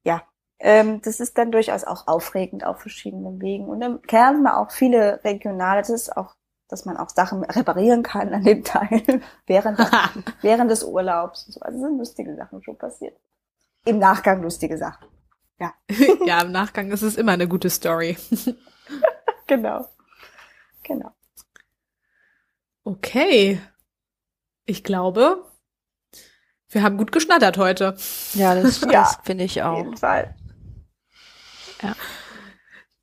[0.04, 0.22] ja,
[0.60, 3.66] ähm, das ist dann durchaus auch aufregend auf verschiedenen Wegen.
[3.66, 6.34] Und dann kennen wir auch viele regionale, das ist auch,
[6.68, 9.02] dass man auch Sachen reparieren kann an dem Teil
[9.46, 9.78] während,
[10.42, 11.46] während des Urlaubs.
[11.46, 11.60] Und so.
[11.60, 13.18] Also sind lustige Sachen schon passiert.
[13.86, 15.06] Im Nachgang lustige Sachen.
[15.58, 15.72] Ja.
[16.24, 18.16] ja, im Nachgang ist es immer eine gute Story.
[19.50, 19.88] Genau.
[20.84, 21.10] Genau.
[22.84, 23.60] Okay.
[24.64, 25.44] Ich glaube,
[26.68, 27.96] wir haben gut geschnattert heute.
[28.34, 29.72] Ja, das, das ja, finde ich auch.
[29.72, 30.34] Auf jeden Fall.
[31.82, 31.94] Ja.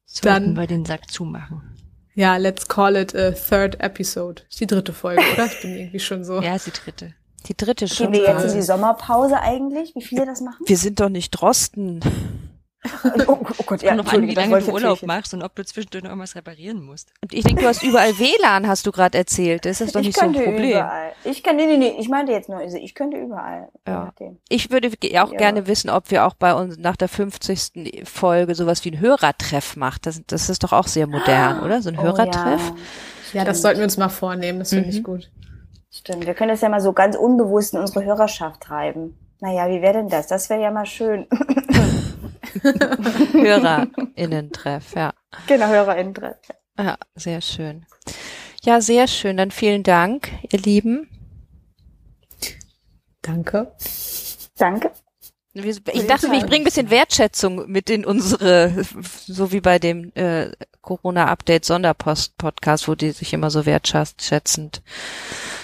[0.05, 1.75] Sollten Dann wir den Sack zumachen.
[2.15, 4.43] Ja, let's call it a third episode.
[4.49, 5.45] Ist die dritte Folge, oder?
[5.45, 6.41] Ich bin irgendwie schon so.
[6.41, 7.13] Ja, ist die dritte.
[7.45, 8.11] Die dritte schon.
[8.11, 9.93] Gehen wir jetzt in die Sommerpause eigentlich?
[9.93, 10.65] Wie viele das machen?
[10.65, 11.99] Wir sind doch nicht Drosten.
[13.27, 16.03] Oh, oh Gott, ja, noch an, wie lange du Urlaub machst und ob du zwischendurch
[16.03, 17.11] noch irgendwas reparieren musst.
[17.21, 19.65] Und ich denke, du hast überall WLAN, hast du gerade erzählt.
[19.65, 20.71] Das ist doch nicht so ein Problem.
[20.71, 21.13] Überall.
[21.23, 23.69] Ich kann, nee, nee, nee, ich meinte jetzt nur, also ich könnte überall.
[23.87, 24.13] Ja.
[24.49, 25.37] Ich würde auch ja.
[25.37, 28.03] gerne wissen, ob wir auch bei uns nach der 50.
[28.05, 30.05] Folge sowas wie ein Hörertreff macht.
[30.05, 31.81] Das, das ist doch auch sehr modern, oder?
[31.81, 32.73] So ein oh, Hörertreff.
[33.33, 33.39] Ja.
[33.39, 33.45] ja.
[33.45, 34.59] das sollten wir uns mal vornehmen.
[34.59, 34.91] Das finde mhm.
[34.91, 35.31] ich gut.
[35.89, 36.25] Stimmt.
[36.25, 39.17] Wir können das ja mal so ganz unbewusst in unsere Hörerschaft treiben.
[39.39, 40.27] Naja, wie wäre denn das?
[40.27, 41.27] Das wäre ja mal schön.
[43.33, 45.13] HörerInnen-Treff, ja.
[45.47, 46.37] Genau, HörerInnen-Treff.
[46.77, 47.85] Ja, sehr schön.
[48.63, 49.37] Ja, sehr schön.
[49.37, 51.09] Dann vielen Dank, ihr Lieben.
[53.21, 53.71] Danke.
[54.57, 54.91] Danke.
[55.53, 58.85] Ich dachte, ich bringe ein bisschen Wertschätzung mit in unsere,
[59.25, 60.51] so wie bei dem äh,
[60.81, 64.83] Corona-Update Sonderpost-Podcast, wo die sich immer so wertschätzend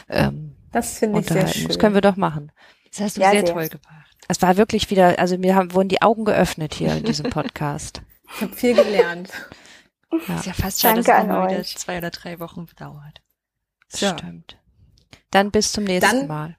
[0.09, 1.67] ähm, Das finde ich sehr schön.
[1.67, 2.51] Das können wir doch machen.
[2.93, 4.17] Das hast du ja, sehr, sehr toll gemacht.
[4.27, 8.01] Es war wirklich wieder, also mir haben, wurden die Augen geöffnet hier in diesem Podcast.
[8.35, 9.29] ich habe viel gelernt.
[10.27, 10.35] Ja.
[10.35, 13.21] Ist ja fast schade, dass es noch wieder zwei oder drei Wochen dauert.
[13.95, 14.15] Ja.
[14.15, 14.59] Stimmt.
[15.31, 16.55] Dann bis zum nächsten dann, Mal.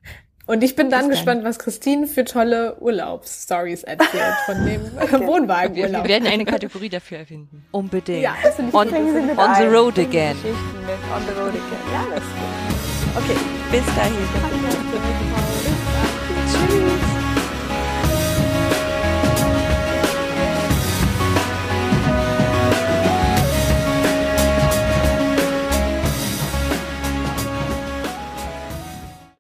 [0.46, 1.48] Und ich bin dann bis gespannt, dann.
[1.48, 5.24] was Christine für tolle Urlaubsstories erzählt von dem okay.
[5.24, 6.02] Wohnwagenurlaub.
[6.02, 7.64] Wir werden eine Kategorie dafür erfinden.
[7.70, 8.22] Unbedingt.
[8.22, 10.36] Ja, das on, on the road again.
[11.14, 11.62] On the road again.
[11.92, 13.24] Ja, das ist gut.
[13.24, 13.36] Okay,
[13.70, 15.43] bis dahin.
[16.54, 17.03] to